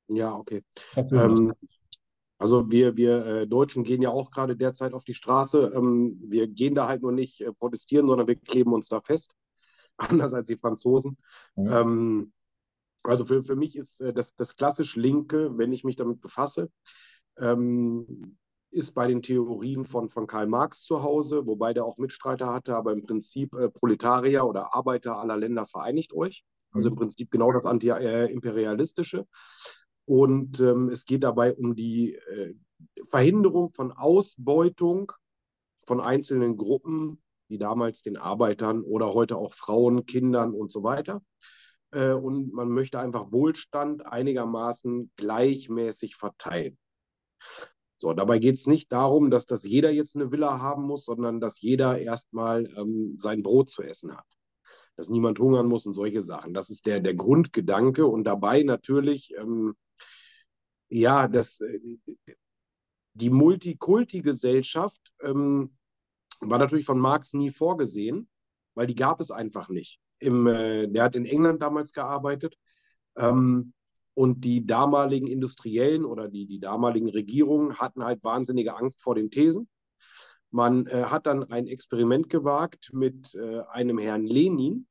Ja, 0.08 0.36
okay. 0.36 0.64
Ähm, 0.96 1.54
also 2.38 2.70
wir, 2.72 2.98
wir 2.98 3.26
äh, 3.26 3.48
Deutschen 3.48 3.84
gehen 3.84 4.02
ja 4.02 4.10
auch 4.10 4.30
gerade 4.30 4.56
derzeit 4.56 4.94
auf 4.94 5.04
die 5.04 5.14
Straße. 5.14 5.72
Ähm, 5.76 6.20
wir 6.28 6.48
gehen 6.48 6.76
da 6.76 6.88
halt 6.88 7.02
nur 7.02 7.12
nicht 7.12 7.42
äh, 7.42 7.52
protestieren, 7.54 8.08
sondern 8.08 8.28
wir 8.28 8.36
kleben 8.36 8.74
uns 8.74 8.90
da 8.90 9.02
fest. 9.02 9.36
Anders 9.98 10.34
als 10.34 10.48
die 10.48 10.58
Franzosen. 10.58 11.18
Ja. 11.56 11.82
Ähm, 11.82 12.34
also 13.04 13.26
für, 13.26 13.44
für 13.44 13.56
mich 13.56 13.78
ist 13.78 14.02
äh, 14.02 14.14
das, 14.14 14.36
das 14.36 14.56
klassisch 14.56 14.96
Linke, 14.96 15.58
wenn 15.58 15.72
ich 15.72 15.84
mich 15.84 15.96
damit 15.96 16.22
befasse, 16.22 16.70
ähm, 17.38 18.38
ist 18.72 18.94
bei 18.94 19.08
den 19.08 19.22
Theorien 19.22 19.86
von, 19.86 20.10
von 20.10 20.28
Karl 20.28 20.48
Marx 20.48 20.84
zu 20.84 21.02
Hause, 21.02 21.48
wobei 21.48 21.74
der 21.74 21.86
auch 21.86 21.98
Mitstreiter 21.98 22.54
hatte, 22.54 22.76
aber 22.76 22.92
im 22.92 23.04
Prinzip 23.04 23.56
äh, 23.56 23.70
Proletarier 23.70 24.46
oder 24.46 24.76
Arbeiter 24.76 25.18
aller 25.18 25.38
Länder 25.38 25.66
vereinigt 25.66 26.14
euch. 26.14 26.44
Also 26.76 26.90
im. 26.90 26.96
Prinzip 26.96 27.32
genau 27.32 27.52
das 27.52 27.66
Anti-Imperialistische. 27.66 29.26
Und 30.06 30.60
ähm, 30.60 30.90
es 30.90 31.06
geht 31.06 31.24
dabei 31.24 31.54
um 31.54 31.76
die 31.76 32.16
äh, 32.16 32.54
Verhinderung 33.08 33.72
von 33.72 33.92
Ausbeutung 33.92 35.12
von 35.88 36.00
einzelnen 36.00 36.58
Gruppen, 36.58 37.22
wie 37.48 37.58
damals 37.58 38.02
den 38.02 38.18
Arbeitern 38.18 38.82
oder 38.82 39.14
heute 39.14 39.38
auch 39.38 39.54
Frauen, 39.54 40.06
Kindern 40.06 40.54
und 40.54 40.72
so 40.72 40.84
weiter. 40.84 41.22
Äh, 41.92 42.14
und 42.14 42.54
man 42.54 42.70
möchte 42.70 43.00
einfach 43.00 43.32
Wohlstand 43.32 44.06
einigermaßen 44.06 45.12
gleichmäßig 45.16 46.16
verteilen. 46.16 46.78
So, 47.98 48.14
dabei 48.14 48.40
geht 48.40 48.56
es 48.56 48.68
nicht 48.68 48.92
darum, 48.92 49.32
dass 49.32 49.46
das 49.46 49.64
jeder 49.64 49.90
jetzt 49.90 50.16
eine 50.16 50.32
Villa 50.32 50.60
haben 50.60 50.84
muss, 50.84 51.06
sondern 51.06 51.40
dass 51.40 51.62
jeder 51.62 51.98
erstmal 51.98 52.66
ähm, 52.78 53.16
sein 53.18 53.42
Brot 53.42 53.70
zu 53.70 53.84
essen 53.84 54.16
hat. 54.16 54.26
Dass 54.98 55.10
niemand 55.10 55.40
hungern 55.40 55.68
muss 55.68 55.86
und 55.86 55.94
solche 55.94 56.22
Sachen. 56.22 56.54
Das 56.54 56.70
ist 56.70 56.86
der, 56.86 57.00
der 57.02 57.14
Grundgedanke 57.14 58.06
und 58.06 58.24
dabei 58.24 58.64
natürlich 58.64 59.34
ähm, 59.38 59.76
ja, 60.90 61.28
das, 61.28 61.60
äh, 61.62 61.80
die 63.14 63.30
Multikulti-Gesellschaft 63.30 65.02
ähm, 65.22 65.76
war 66.42 66.60
natürlich 66.60 66.86
von 66.86 67.00
Marx 67.00 67.34
nie 67.34 67.50
vorgesehen, 67.50 68.28
weil 68.76 68.88
die 68.88 68.96
gab 68.96 69.20
es 69.20 69.32
einfach 69.32 69.70
nicht. 69.70 70.00
Im, 70.20 70.48
äh, 70.48 70.88
der 70.88 71.04
hat 71.04 71.16
in 71.16 71.26
England 71.26 71.62
damals 71.62 71.94
gearbeitet 71.94 72.58
ähm, 73.18 73.74
und 74.14 74.44
die 74.46 74.66
damaligen 74.66 75.28
Industriellen 75.28 76.06
oder 76.06 76.30
die, 76.30 76.46
die 76.46 76.60
damaligen 76.60 77.10
Regierungen 77.10 77.80
hatten 77.80 78.04
halt 78.04 78.24
wahnsinnige 78.24 78.76
Angst 78.76 79.02
vor 79.02 79.16
den 79.16 79.32
Thesen. 79.32 79.68
Man 80.56 80.88
äh, 80.88 81.04
hat 81.04 81.26
dann 81.26 81.44
ein 81.52 81.68
Experiment 81.68 82.30
gewagt 82.30 82.92
mit 82.94 83.36
äh, 83.36 83.60
einem 83.70 83.98
Herrn 83.98 84.26
Lenin, 84.26 84.88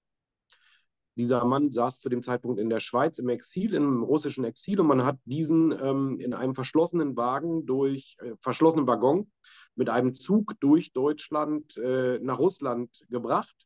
dieser 1.16 1.42
Mann 1.46 1.72
saß 1.72 2.00
zu 2.00 2.10
dem 2.10 2.22
Zeitpunkt 2.22 2.60
in 2.60 2.68
der 2.68 2.80
Schweiz 2.80 3.18
im 3.18 3.30
Exil, 3.30 3.72
im 3.72 4.02
russischen 4.02 4.44
Exil, 4.44 4.78
und 4.78 4.88
man 4.88 5.06
hat 5.06 5.16
diesen 5.24 5.72
ähm, 5.72 6.20
in 6.20 6.34
einem 6.34 6.54
verschlossenen 6.54 7.16
Wagen 7.16 7.64
durch, 7.64 8.18
äh, 8.20 8.32
verschlossenen 8.40 8.86
Waggon 8.86 9.32
mit 9.74 9.88
einem 9.88 10.12
Zug 10.12 10.52
durch 10.60 10.92
Deutschland 10.92 11.78
äh, 11.78 12.18
nach 12.18 12.38
Russland 12.38 13.02
gebracht, 13.08 13.56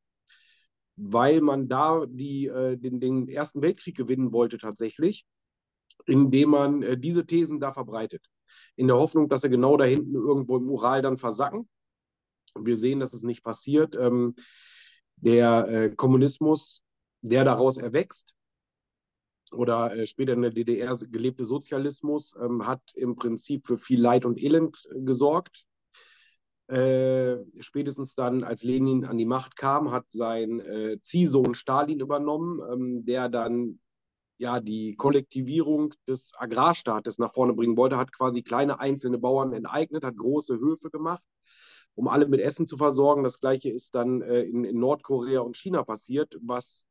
weil 0.95 1.41
man 1.41 1.67
da 1.67 2.07
die, 2.07 2.47
äh, 2.47 2.77
den, 2.77 3.01
den, 3.01 3.29
Ersten 3.29 3.61
Weltkrieg 3.61 3.97
gewinnen 3.97 4.33
wollte 4.33 4.59
tatsächlich, 4.59 5.27
indem 6.07 6.51
man 6.51 6.83
äh, 6.85 6.97
diese 6.97 7.27
Thesen 7.27 7.59
da 7.59 7.73
verbreitet. 7.73 8.25
In 8.77 8.87
der 8.87 8.99
Hoffnung, 8.99 9.29
dass 9.29 9.41
sie 9.41 9.51
genau 9.51 9.77
da 9.77 9.85
hinten 9.85 10.15
irgendwo 10.15 10.59
im 10.59 10.71
Ural 10.71 11.03
dann 11.03 11.19
versacken. 11.19 11.69
Wir 12.59 12.77
sehen, 12.77 13.01
dass 13.01 13.15
es 13.15 13.23
nicht 13.23 13.43
passiert. 13.43 13.97
Ähm, 13.97 14.35
der 15.17 15.69
äh, 15.69 15.91
Kommunismus 15.91 16.83
der 17.23 17.45
daraus 17.45 17.79
erwächst 17.79 18.35
oder 19.53 19.95
äh, 19.97 20.07
später 20.07 20.35
in 20.35 20.43
der 20.43 20.51
DDR 20.51 20.97
gelebte 20.97 21.45
Sozialismus 21.45 22.37
ähm, 22.41 22.67
hat 22.67 22.83
im 22.95 23.17
Prinzip 23.17 23.67
für 23.67 23.79
viel 23.79 24.01
Leid 24.01 24.25
und 24.25 24.39
Elend 24.39 24.89
gesorgt. 24.93 25.65
Äh, 26.69 27.39
spätestens 27.61 28.15
dann, 28.15 28.45
als 28.45 28.63
Lenin 28.63 29.07
an 29.07 29.17
die 29.17 29.25
Macht 29.25 29.57
kam, 29.57 29.91
hat 29.91 30.05
sein 30.11 30.61
äh, 30.61 31.01
Ziehsohn 31.01 31.55
Stalin 31.55 32.01
übernommen, 32.01 32.61
ähm, 32.71 33.05
der 33.07 33.31
dann 33.31 33.81
ja 34.37 34.61
die 34.61 34.95
Kollektivierung 34.95 35.95
des 36.07 36.35
Agrarstaates 36.37 37.19
nach 37.19 37.33
vorne 37.33 37.55
bringen 37.55 37.79
wollte, 37.79 37.97
hat 37.97 38.13
quasi 38.13 38.43
kleine 38.43 38.81
einzelne 38.81 39.19
Bauern 39.19 39.55
enteignet, 39.55 40.05
hat 40.05 40.17
große 40.17 40.59
Höfe 40.61 40.91
gemacht, 40.91 41.23
um 41.99 42.07
alle 42.07 42.29
mit 42.29 42.41
Essen 42.41 42.65
zu 42.65 42.77
versorgen. 42.77 43.25
Das 43.25 43.41
gleiche 43.41 43.71
ist 43.71 43.97
dann 43.97 44.23
äh, 44.23 44.43
in, 44.43 44.65
in 44.65 44.79
Nordkorea 44.79 45.41
und 45.41 45.57
China 45.57 45.83
passiert, 45.83 46.39
was 46.41 46.87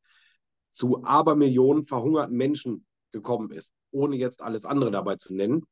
zu 0.70 1.04
Abermillionen 1.06 1.86
verhungerten 1.86 2.36
Menschen 2.36 2.86
gekommen 3.14 3.52
ist, 3.52 3.74
ohne 3.92 4.18
jetzt 4.18 4.42
alles 4.42 4.66
andere 4.66 4.92
dabei 4.92 5.16
zu 5.16 5.34
nennen. 5.34 5.64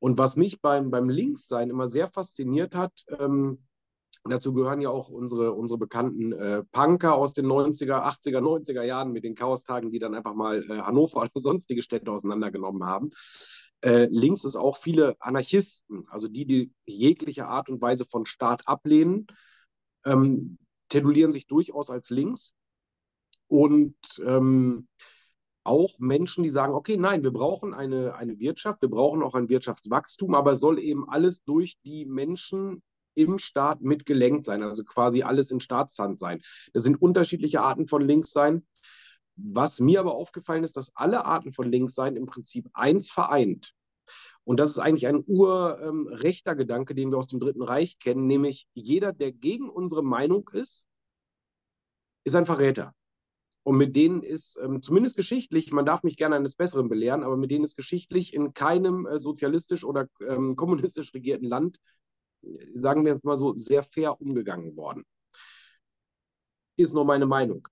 Und 0.00 0.18
was 0.18 0.34
mich 0.34 0.60
beim, 0.60 0.90
beim 0.90 1.08
Linkssein 1.08 1.70
immer 1.70 1.86
sehr 1.88 2.08
fasziniert 2.08 2.74
hat, 2.74 2.92
ähm, 3.20 3.64
dazu 4.24 4.52
gehören 4.52 4.80
ja 4.80 4.90
auch 4.90 5.08
unsere, 5.08 5.52
unsere 5.52 5.78
bekannten 5.78 6.32
äh, 6.32 6.62
Punker 6.70 7.14
aus 7.14 7.32
den 7.32 7.46
90er, 7.46 8.06
80er, 8.06 8.40
90er 8.40 8.82
Jahren 8.82 9.12
mit 9.12 9.24
den 9.24 9.34
Chaostagen, 9.34 9.90
die 9.90 9.98
dann 9.98 10.14
einfach 10.14 10.34
mal 10.34 10.62
äh, 10.62 10.82
Hannover 10.82 11.16
oder 11.20 11.30
sonstige 11.34 11.82
Städte 11.82 12.10
auseinandergenommen 12.10 12.84
haben. 12.84 13.10
Äh, 13.84 14.06
links 14.10 14.44
ist 14.44 14.56
auch 14.56 14.76
viele 14.76 15.16
Anarchisten, 15.18 16.06
also 16.08 16.28
die, 16.28 16.46
die 16.46 16.72
jegliche 16.86 17.46
Art 17.46 17.68
und 17.68 17.82
Weise 17.82 18.04
von 18.04 18.26
Staat 18.26 18.68
ablehnen, 18.68 19.26
ähm, 20.04 20.58
titulieren 20.88 21.32
sich 21.32 21.46
durchaus 21.46 21.90
als 21.90 22.10
links 22.10 22.54
und 23.48 23.96
ähm, 24.24 24.86
auch 25.64 25.98
Menschen, 25.98 26.42
die 26.42 26.50
sagen, 26.50 26.74
okay, 26.74 26.96
nein, 26.96 27.22
wir 27.22 27.32
brauchen 27.32 27.74
eine, 27.74 28.14
eine 28.14 28.38
Wirtschaft, 28.38 28.82
wir 28.82 28.88
brauchen 28.88 29.22
auch 29.22 29.34
ein 29.34 29.48
Wirtschaftswachstum, 29.48 30.34
aber 30.34 30.52
es 30.52 30.60
soll 30.60 30.78
eben 30.78 31.08
alles 31.08 31.42
durch 31.44 31.76
die 31.84 32.04
Menschen 32.04 32.82
im 33.14 33.38
Staat 33.38 33.80
mitgelenkt 33.80 34.44
sein, 34.44 34.62
also 34.62 34.84
quasi 34.84 35.22
alles 35.22 35.50
in 35.50 35.60
Staatshand 35.60 36.18
sein. 36.18 36.40
Das 36.72 36.82
sind 36.82 37.00
unterschiedliche 37.00 37.62
Arten 37.62 37.86
von 37.86 38.02
Linkssein. 38.02 38.66
Was 39.36 39.80
mir 39.80 40.00
aber 40.00 40.14
aufgefallen 40.14 40.62
ist, 40.62 40.76
dass 40.76 40.94
alle 40.94 41.24
Arten 41.24 41.52
von 41.52 41.70
Linkssein 41.70 42.16
im 42.16 42.26
Prinzip 42.26 42.68
eins 42.74 43.10
vereint. 43.10 43.72
Und 44.44 44.58
das 44.58 44.70
ist 44.70 44.78
eigentlich 44.78 45.06
ein 45.06 45.22
urrechter 45.26 46.52
ähm, 46.52 46.58
Gedanke, 46.58 46.94
den 46.94 47.10
wir 47.10 47.18
aus 47.18 47.28
dem 47.28 47.40
Dritten 47.40 47.62
Reich 47.62 47.98
kennen, 47.98 48.26
nämlich 48.26 48.66
jeder, 48.74 49.12
der 49.12 49.32
gegen 49.32 49.70
unsere 49.70 50.02
Meinung 50.02 50.50
ist, 50.52 50.88
ist 52.24 52.36
ein 52.36 52.46
Verräter. 52.46 52.94
Und 53.64 53.76
mit 53.76 53.94
denen 53.94 54.22
ist 54.22 54.58
ähm, 54.60 54.82
zumindest 54.82 55.16
geschichtlich, 55.16 55.70
man 55.70 55.86
darf 55.86 56.02
mich 56.02 56.16
gerne 56.16 56.34
eines 56.34 56.56
Besseren 56.56 56.88
belehren, 56.88 57.22
aber 57.22 57.36
mit 57.36 57.52
denen 57.52 57.64
ist 57.64 57.76
geschichtlich 57.76 58.34
in 58.34 58.54
keinem 58.54 59.06
äh, 59.06 59.18
sozialistisch 59.18 59.84
oder 59.84 60.08
ähm, 60.26 60.56
kommunistisch 60.56 61.14
regierten 61.14 61.46
Land, 61.46 61.78
sagen 62.74 63.04
wir 63.04 63.18
mal 63.22 63.36
so, 63.36 63.54
sehr 63.56 63.82
fair 63.82 64.20
umgegangen 64.20 64.76
worden. 64.76 65.04
Ist 66.76 66.94
nur 66.94 67.04
meine 67.04 67.26
Meinung. 67.26 67.68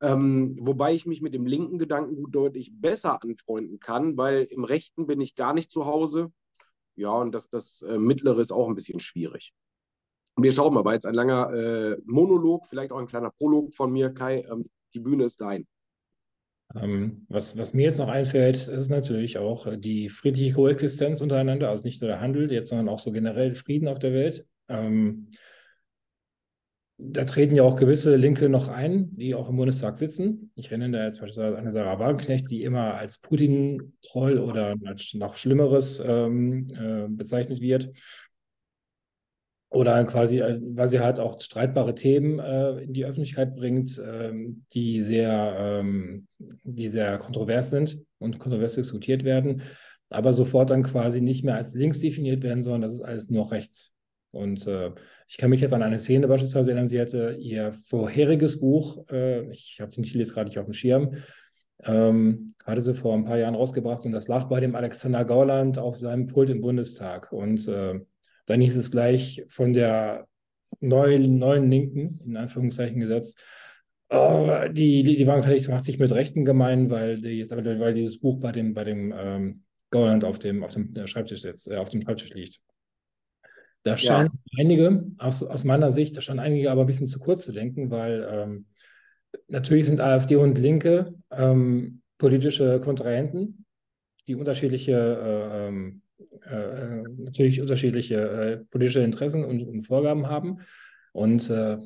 Ähm, 0.00 0.56
wobei 0.60 0.94
ich 0.94 1.06
mich 1.06 1.22
mit 1.22 1.34
dem 1.34 1.46
linken 1.46 1.78
Gedankengut 1.78 2.34
deutlich 2.34 2.72
besser 2.74 3.22
anfreunden 3.22 3.80
kann, 3.80 4.16
weil 4.16 4.44
im 4.44 4.64
rechten 4.64 5.06
bin 5.06 5.20
ich 5.20 5.34
gar 5.34 5.52
nicht 5.54 5.70
zu 5.70 5.86
Hause. 5.86 6.32
Ja, 6.94 7.12
und 7.12 7.32
das, 7.32 7.48
das 7.48 7.82
äh, 7.82 7.98
mittlere 7.98 8.40
ist 8.40 8.52
auch 8.52 8.68
ein 8.68 8.74
bisschen 8.74 9.00
schwierig. 9.00 9.52
Wir 10.36 10.52
schauen 10.52 10.72
mal, 10.74 10.84
war 10.84 10.94
jetzt 10.94 11.06
ein 11.06 11.14
langer 11.14 11.52
äh, 11.52 11.96
Monolog, 12.04 12.66
vielleicht 12.66 12.92
auch 12.92 12.98
ein 12.98 13.08
kleiner 13.08 13.30
Prolog 13.30 13.74
von 13.74 13.92
mir, 13.92 14.10
Kai. 14.14 14.42
Ähm, 14.50 14.64
die 14.94 15.00
Bühne 15.00 15.24
ist 15.24 15.40
dein. 15.40 15.66
Ähm, 16.80 17.26
was, 17.28 17.56
was 17.56 17.74
mir 17.74 17.82
jetzt 17.82 17.98
noch 17.98 18.08
einfällt, 18.08 18.56
ist 18.56 18.88
natürlich 18.88 19.38
auch 19.38 19.66
äh, 19.66 19.78
die 19.78 20.08
friedliche 20.08 20.54
Koexistenz 20.54 21.20
untereinander, 21.20 21.70
also 21.70 21.84
nicht 21.84 22.00
nur 22.00 22.08
der 22.08 22.20
Handel 22.20 22.50
jetzt, 22.52 22.68
sondern 22.68 22.88
auch 22.88 22.98
so 22.98 23.12
generell 23.12 23.54
Frieden 23.54 23.88
auf 23.88 23.98
der 23.98 24.12
Welt. 24.12 24.46
Ähm, 24.68 25.28
da 27.00 27.24
treten 27.24 27.54
ja 27.54 27.62
auch 27.62 27.76
gewisse 27.76 28.16
Linke 28.16 28.48
noch 28.48 28.68
ein, 28.68 29.14
die 29.14 29.34
auch 29.36 29.48
im 29.48 29.56
Bundestag 29.56 29.96
sitzen. 29.98 30.50
Ich 30.56 30.70
erinnere 30.70 30.90
da 30.90 31.04
jetzt 31.04 31.20
beispielsweise 31.20 31.56
an 31.56 31.70
Sarah 31.70 32.00
Wagenknecht, 32.00 32.50
die 32.50 32.64
immer 32.64 32.94
als 32.94 33.18
Putin-Troll 33.18 34.38
oder 34.38 34.74
als 34.84 35.14
noch 35.14 35.36
Schlimmeres 35.36 36.02
ähm, 36.04 36.66
äh, 36.74 37.06
bezeichnet 37.08 37.60
wird 37.60 37.92
oder 39.70 40.02
quasi, 40.04 40.40
äh, 40.40 40.60
weil 40.74 40.88
sie 40.88 41.00
halt 41.00 41.20
auch 41.20 41.40
streitbare 41.40 41.94
Themen 41.94 42.38
äh, 42.38 42.78
in 42.80 42.92
die 42.92 43.04
Öffentlichkeit 43.04 43.54
bringt, 43.54 44.00
ähm, 44.04 44.64
die 44.72 45.02
sehr, 45.02 45.56
ähm, 45.58 46.26
die 46.64 46.88
sehr 46.88 47.18
kontrovers 47.18 47.70
sind 47.70 47.98
und 48.18 48.38
kontrovers 48.38 48.74
diskutiert 48.74 49.24
werden, 49.24 49.62
aber 50.08 50.32
sofort 50.32 50.70
dann 50.70 50.82
quasi 50.82 51.20
nicht 51.20 51.44
mehr 51.44 51.56
als 51.56 51.74
links 51.74 52.00
definiert 52.00 52.42
werden, 52.42 52.62
sondern 52.62 52.82
das 52.82 52.94
ist 52.94 53.02
alles 53.02 53.30
nur 53.30 53.50
rechts. 53.52 53.94
Und 54.30 54.66
äh, 54.66 54.92
ich 55.26 55.36
kann 55.36 55.50
mich 55.50 55.60
jetzt 55.60 55.72
an 55.72 55.82
eine 55.82 55.98
Szene 55.98 56.28
beispielsweise 56.28 56.70
erinnern, 56.70 56.88
sie 56.88 57.00
hatte 57.00 57.36
ihr 57.38 57.72
vorheriges 57.72 58.60
Buch, 58.60 59.04
äh, 59.10 59.50
ich 59.50 59.78
habe 59.80 59.90
den 59.90 60.04
Titel 60.04 60.18
jetzt 60.18 60.34
gerade 60.34 60.48
nicht 60.48 60.58
auf 60.58 60.66
dem 60.66 60.74
Schirm, 60.74 61.16
ähm, 61.84 62.54
hatte 62.64 62.80
sie 62.80 62.94
vor 62.94 63.14
ein 63.14 63.24
paar 63.24 63.38
Jahren 63.38 63.54
rausgebracht 63.54 64.04
und 64.04 64.12
das 64.12 64.28
lag 64.28 64.48
bei 64.48 64.60
dem 64.60 64.74
Alexander 64.74 65.24
Gauland 65.24 65.78
auf 65.78 65.96
seinem 65.96 66.26
Pult 66.26 66.50
im 66.50 66.60
Bundestag. 66.60 67.32
Und 67.32 67.68
äh, 67.68 68.00
dann 68.48 68.60
hieß 68.60 68.76
es 68.76 68.90
gleich 68.90 69.44
von 69.48 69.72
der 69.72 70.26
neuen, 70.80 71.38
neuen 71.38 71.70
Linken, 71.70 72.20
in 72.24 72.36
Anführungszeichen 72.36 73.00
gesetzt, 73.00 73.38
oh, 74.10 74.50
die, 74.70 75.02
die, 75.02 75.16
vielleicht, 75.16 75.68
macht 75.68 75.84
sich 75.84 75.98
mit 75.98 76.10
Rechten 76.12 76.44
gemein, 76.44 76.90
weil, 76.90 77.16
die, 77.16 77.48
weil 77.50 77.94
dieses 77.94 78.20
Buch 78.20 78.40
bei 78.40 78.52
dem, 78.52 78.74
bei 78.74 78.84
dem 78.84 79.14
ähm, 79.16 79.62
Gauland 79.90 80.24
auf 80.24 80.38
dem, 80.38 80.64
auf 80.64 80.72
dem 80.72 80.94
Schreibtisch 81.06 81.42
sitzt, 81.42 81.70
äh, 81.70 81.76
auf 81.76 81.90
dem 81.90 82.02
Schreibtisch 82.02 82.30
liegt. 82.30 82.60
Da 83.82 83.96
scheinen 83.96 84.30
ja. 84.52 84.64
einige, 84.64 85.06
aus, 85.18 85.42
aus 85.42 85.64
meiner 85.64 85.90
Sicht, 85.90 86.16
da 86.16 86.20
scheinen 86.20 86.40
einige 86.40 86.70
aber 86.70 86.82
ein 86.82 86.86
bisschen 86.86 87.06
zu 87.06 87.18
kurz 87.20 87.44
zu 87.44 87.52
denken, 87.52 87.90
weil 87.90 88.26
ähm, 88.30 88.66
natürlich 89.46 89.86
sind 89.86 90.00
AfD 90.00 90.36
und 90.36 90.58
Linke 90.58 91.14
ähm, 91.30 92.02
politische 92.18 92.80
Kontrahenten, 92.80 93.64
die 94.26 94.34
unterschiedliche, 94.34 94.92
äh, 94.92 95.68
ähm, 95.68 96.02
äh, 96.44 97.02
natürlich 97.16 97.60
unterschiedliche 97.60 98.16
äh, 98.16 98.56
politische 98.70 99.00
Interessen 99.00 99.44
und, 99.44 99.62
und, 99.62 99.82
Vorgaben 99.82 100.28
haben. 100.28 100.58
Und 101.12 101.50
äh, 101.50 101.78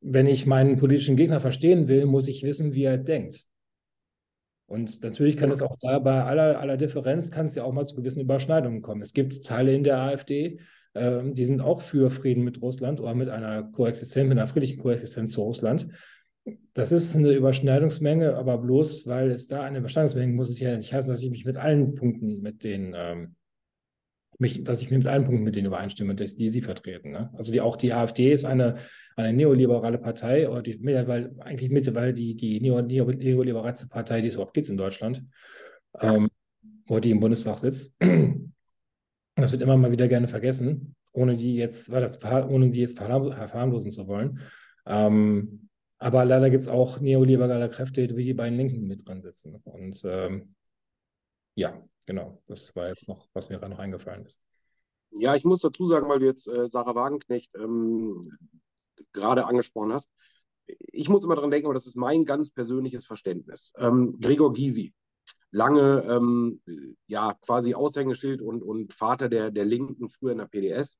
wenn 0.00 0.26
ich 0.26 0.46
meinen 0.46 0.76
politischen 0.76 1.16
Gegner 1.16 1.40
verstehen 1.40 1.88
will, 1.88 2.06
muss 2.06 2.28
ich 2.28 2.42
wissen, 2.42 2.74
wie 2.74 2.84
er 2.84 2.98
denkt. 2.98 3.44
Und 4.66 5.02
natürlich 5.02 5.36
kann 5.36 5.50
es 5.50 5.62
auch 5.62 5.76
da 5.80 5.98
bei 5.98 6.22
aller, 6.22 6.60
aller 6.60 6.76
Differenz, 6.76 7.30
kann 7.30 7.46
es 7.46 7.56
ja 7.56 7.64
auch 7.64 7.72
mal 7.72 7.86
zu 7.86 7.96
gewissen 7.96 8.20
Überschneidungen 8.20 8.82
kommen. 8.82 9.02
Es 9.02 9.12
gibt 9.12 9.44
Teile 9.44 9.74
in 9.74 9.82
der 9.82 9.98
AfD, 9.98 10.60
äh, 10.94 11.22
die 11.32 11.46
sind 11.46 11.60
auch 11.60 11.82
für 11.82 12.10
Frieden 12.10 12.44
mit 12.44 12.62
Russland 12.62 13.00
oder 13.00 13.14
mit 13.14 13.28
einer 13.28 13.64
Koexistenz, 13.64 14.28
mit 14.28 14.38
einer 14.38 14.46
friedlichen 14.46 14.78
Koexistenz 14.78 15.32
zu 15.32 15.42
Russland. 15.42 15.88
Das 16.72 16.92
ist 16.92 17.16
eine 17.16 17.32
Überschneidungsmenge, 17.32 18.36
aber 18.36 18.58
bloß 18.58 19.06
weil 19.06 19.30
es 19.30 19.46
da 19.46 19.62
eine 19.62 19.78
Überschneidungsmenge 19.78 20.32
muss 20.32 20.48
es 20.48 20.58
ja 20.58 20.76
nicht 20.76 20.92
heißen, 20.92 21.10
dass 21.10 21.22
ich 21.22 21.30
mich 21.30 21.44
mit 21.44 21.56
allen 21.56 21.94
Punkten 21.94 22.40
mit 22.40 22.64
den 22.64 22.94
ähm, 22.96 23.34
mich, 24.40 24.64
dass 24.64 24.82
ich 24.82 24.90
mit 24.90 25.06
allen 25.06 25.24
Punkten 25.24 25.44
mit 25.44 25.56
denen 25.56 25.66
übereinstimme, 25.66 26.14
die, 26.14 26.36
die 26.36 26.48
sie 26.48 26.62
vertreten. 26.62 27.10
Ne? 27.10 27.30
Also 27.34 27.52
die, 27.52 27.60
auch 27.60 27.76
die 27.76 27.92
AfD 27.92 28.32
ist 28.32 28.44
eine, 28.44 28.76
eine 29.16 29.32
neoliberale 29.32 29.98
Partei, 29.98 30.48
oder 30.48 30.62
die, 30.62 30.82
weil, 30.82 31.34
eigentlich 31.40 31.70
mittlerweile 31.70 32.14
die, 32.14 32.36
die 32.36 32.60
neo, 32.60 32.80
neo, 32.82 33.10
neoliberalste 33.10 33.88
Partei, 33.88 34.20
die 34.20 34.28
es 34.28 34.34
überhaupt 34.34 34.54
gibt 34.54 34.68
in 34.68 34.76
Deutschland, 34.76 35.24
ähm, 36.00 36.28
wo 36.86 37.00
die 37.00 37.10
im 37.10 37.20
Bundestag 37.20 37.58
sitzt. 37.58 37.96
Das 39.36 39.52
wird 39.52 39.62
immer 39.62 39.76
mal 39.78 39.92
wieder 39.92 40.06
gerne 40.06 40.28
vergessen, 40.28 40.94
ohne 41.12 41.34
die 41.34 41.54
jetzt, 41.54 41.90
ohne 41.90 42.70
die 42.70 42.80
jetzt 42.80 42.98
verharmlosen 42.98 43.90
zu 43.90 44.06
wollen. 44.06 44.40
Ähm, 44.84 45.70
aber 45.98 46.24
leider 46.26 46.50
gibt 46.50 46.62
es 46.62 46.68
auch 46.68 47.00
neoliberale 47.00 47.70
Kräfte, 47.70 48.16
wie 48.16 48.24
die 48.24 48.34
beiden 48.34 48.58
Linken 48.58 48.86
mit 48.86 49.06
dran 49.06 49.22
sitzen. 49.22 49.56
Und 49.64 50.02
ähm, 50.04 50.54
ja, 51.54 51.82
genau, 52.06 52.42
das 52.46 52.74
war 52.76 52.88
jetzt 52.88 53.08
noch, 53.08 53.28
was 53.32 53.50
mir 53.50 53.58
gerade 53.58 53.72
noch 53.72 53.78
eingefallen 53.78 54.26
ist. 54.26 54.40
Ja, 55.12 55.34
ich 55.34 55.44
muss 55.44 55.60
dazu 55.60 55.86
sagen, 55.86 56.08
weil 56.08 56.20
du 56.20 56.26
jetzt 56.26 56.46
äh, 56.46 56.68
Sarah 56.68 56.94
Wagenknecht 56.94 57.50
ähm, 57.56 58.36
gerade 59.12 59.46
angesprochen 59.46 59.92
hast. 59.92 60.08
Ich 60.66 61.08
muss 61.08 61.24
immer 61.24 61.34
daran 61.34 61.50
denken, 61.50 61.66
aber 61.66 61.74
das 61.74 61.86
ist 61.86 61.96
mein 61.96 62.24
ganz 62.24 62.50
persönliches 62.50 63.06
Verständnis. 63.06 63.72
Ähm, 63.76 64.16
Gregor 64.20 64.52
Gysi, 64.52 64.94
lange 65.50 66.04
ähm, 66.08 66.62
ja 67.08 67.34
quasi 67.44 67.74
Aushängeschild 67.74 68.40
und, 68.40 68.62
und 68.62 68.92
Vater 68.94 69.28
der, 69.28 69.50
der 69.50 69.64
Linken 69.64 70.08
früher 70.08 70.32
in 70.32 70.38
der 70.38 70.46
PDS, 70.46 70.98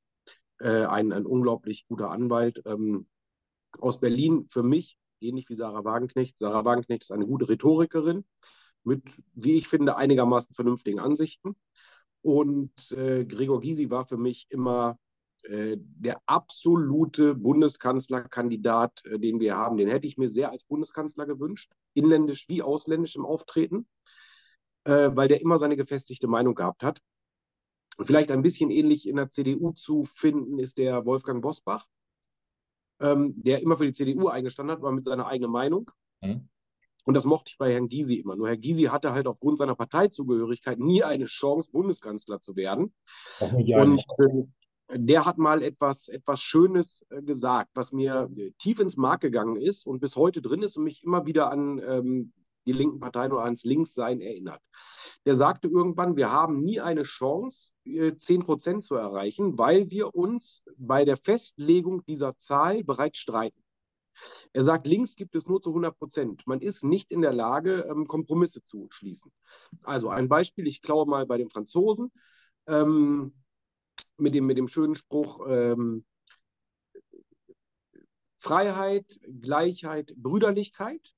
äh, 0.59 0.87
ein, 0.87 1.13
ein 1.13 1.25
unglaublich 1.25 1.87
guter 1.87 2.11
Anwalt. 2.11 2.61
Ähm, 2.67 3.07
aus 3.79 4.01
Berlin 4.01 4.47
für 4.49 4.65
mich, 4.65 4.99
ähnlich 5.21 5.49
wie 5.49 5.55
Sarah 5.55 5.85
Wagenknecht. 5.85 6.39
Sarah 6.39 6.65
Wagenknecht 6.65 7.05
ist 7.05 7.13
eine 7.13 7.27
gute 7.27 7.49
Rhetorikerin 7.49 8.25
mit, 8.85 9.03
wie 9.35 9.57
ich 9.57 9.69
finde, 9.69 9.97
einigermaßen 9.97 10.55
vernünftigen 10.55 10.99
Ansichten. 10.99 11.57
Und 12.23 12.93
äh, 12.93 13.25
Gregor 13.25 13.61
Gysi 13.61 13.91
war 13.91 14.07
für 14.07 14.17
mich 14.17 14.47
immer 14.51 14.99
äh, 15.45 15.77
der 15.79 16.21
absolute 16.27 17.35
Bundeskanzlerkandidat, 17.35 19.05
äh, 19.07 19.19
den 19.19 19.41
wir 19.41 19.57
haben. 19.57 19.79
Den 19.79 19.89
hätte 19.89 20.07
ich 20.07 20.19
mir 20.19 20.29
sehr 20.29 20.51
als 20.51 20.65
Bundeskanzler 20.65 21.27
gewünscht, 21.27 21.73
inländisch 21.95 22.49
wie 22.49 22.63
ausländisch 22.63 23.17
im 23.17 23.25
Auftreten, 23.25 23.89
äh, 24.85 25.11
weil 25.15 25.29
der 25.29 25.41
immer 25.41 25.59
seine 25.59 25.77
gefestigte 25.77 26.29
Meinung 26.29 26.55
gehabt 26.55 26.83
hat. 26.83 27.01
Vielleicht 27.99 28.31
ein 28.31 28.43
bisschen 28.43 28.71
ähnlich 28.71 29.09
in 29.09 29.17
der 29.17 29.31
CDU 29.31 29.73
zu 29.73 30.05
finden 30.05 30.59
ist 30.59 30.79
der 30.79 31.05
Wolfgang 31.07 31.43
Bosbach, 31.43 31.87
ähm, 33.01 33.35
der 33.37 33.63
immer 33.63 33.77
für 33.77 33.87
die 33.87 33.93
CDU 33.93 34.29
eingestanden 34.29 34.73
hat, 34.73 34.81
aber 34.81 34.93
mit 34.93 35.05
seiner 35.05 35.27
eigenen 35.27 35.51
Meinung. 35.51 35.91
Mhm. 36.23 36.49
Und 37.05 37.15
das 37.15 37.25
mochte 37.25 37.51
ich 37.51 37.59
bei 37.59 37.73
Herrn 37.73 37.89
Gysi 37.89 38.17
immer. 38.17 38.37
Nur 38.37 38.49
Herr 38.49 38.57
Gysi 38.57 38.85
hatte 38.85 39.13
halt 39.13 39.27
aufgrund 39.27 39.59
seiner 39.59 39.75
Parteizugehörigkeit 39.75 40.79
nie 40.79 41.03
eine 41.03 41.25
Chance, 41.25 41.71
Bundeskanzler 41.73 42.41
zu 42.41 42.57
werden. 42.57 42.93
Und 43.83 44.05
äh, 44.19 44.99
der 44.99 45.25
hat 45.25 45.39
mal 45.39 45.63
etwas, 45.63 46.09
etwas 46.09 46.41
Schönes 46.41 47.07
äh, 47.11 47.23
gesagt, 47.23 47.71
was 47.75 47.93
mir 47.93 48.31
äh, 48.37 48.51
tief 48.59 48.81
ins 48.81 48.97
Mark 48.97 49.21
gegangen 49.21 49.57
ist 49.57 49.87
und 49.87 50.01
bis 50.01 50.17
heute 50.17 50.43
drin 50.43 50.63
ist 50.63 50.77
und 50.77 50.85
mich 50.85 51.03
immer 51.05 51.27
wieder 51.27 51.51
an 51.51 51.81
ähm, 51.87 52.33
die 52.67 52.73
linken 52.73 53.01
Parteien 53.01 53.33
oder 53.33 53.45
ans 53.45 53.65
Linkssein 53.65 54.21
erinnert. 54.21 54.61
Der 55.27 55.35
sagte 55.35 55.69
irgendwann, 55.69 56.17
wir 56.17 56.31
haben 56.31 56.63
nie 56.63 56.81
eine 56.81 57.03
Chance, 57.03 57.73
10 57.85 58.45
Prozent 58.45 58.85
zu 58.85 58.95
erreichen, 58.95 59.59
weil 59.59 59.91
wir 59.91 60.15
uns 60.15 60.65
bei 60.77 61.05
der 61.05 61.17
Festlegung 61.17 62.05
dieser 62.05 62.37
Zahl 62.37 62.85
bereits 62.85 63.19
streiten. 63.19 63.63
Er 64.53 64.63
sagt, 64.63 64.87
links 64.87 65.17
gibt 65.17 65.35
es 65.35 65.47
nur 65.47 65.61
zu 65.61 65.71
100 65.71 65.99
Prozent. 65.99 66.47
Man 66.47 66.61
ist 66.61 66.85
nicht 66.85 67.11
in 67.13 67.23
der 67.23 67.33
Lage, 67.33 67.87
ähm, 67.89 68.07
Kompromisse 68.07 68.63
zu 68.63 68.89
schließen. 68.91 69.33
Also 69.83 70.09
ein 70.09 70.29
Beispiel, 70.29 70.67
ich 70.67 70.83
klaue 70.83 71.07
mal 71.07 71.27
bei 71.27 71.39
den 71.39 71.51
Franzosen 71.51 72.11
ähm, 72.67 73.33
mit, 74.17 74.35
dem, 74.35 74.47
mit 74.47 74.59
dem 74.59 74.69
schönen 74.69 74.95
Spruch, 74.95 75.47
ähm, 75.49 76.05
Freiheit, 78.39 79.21
Gleichheit, 79.41 80.15
Brüderlichkeit. 80.17 81.15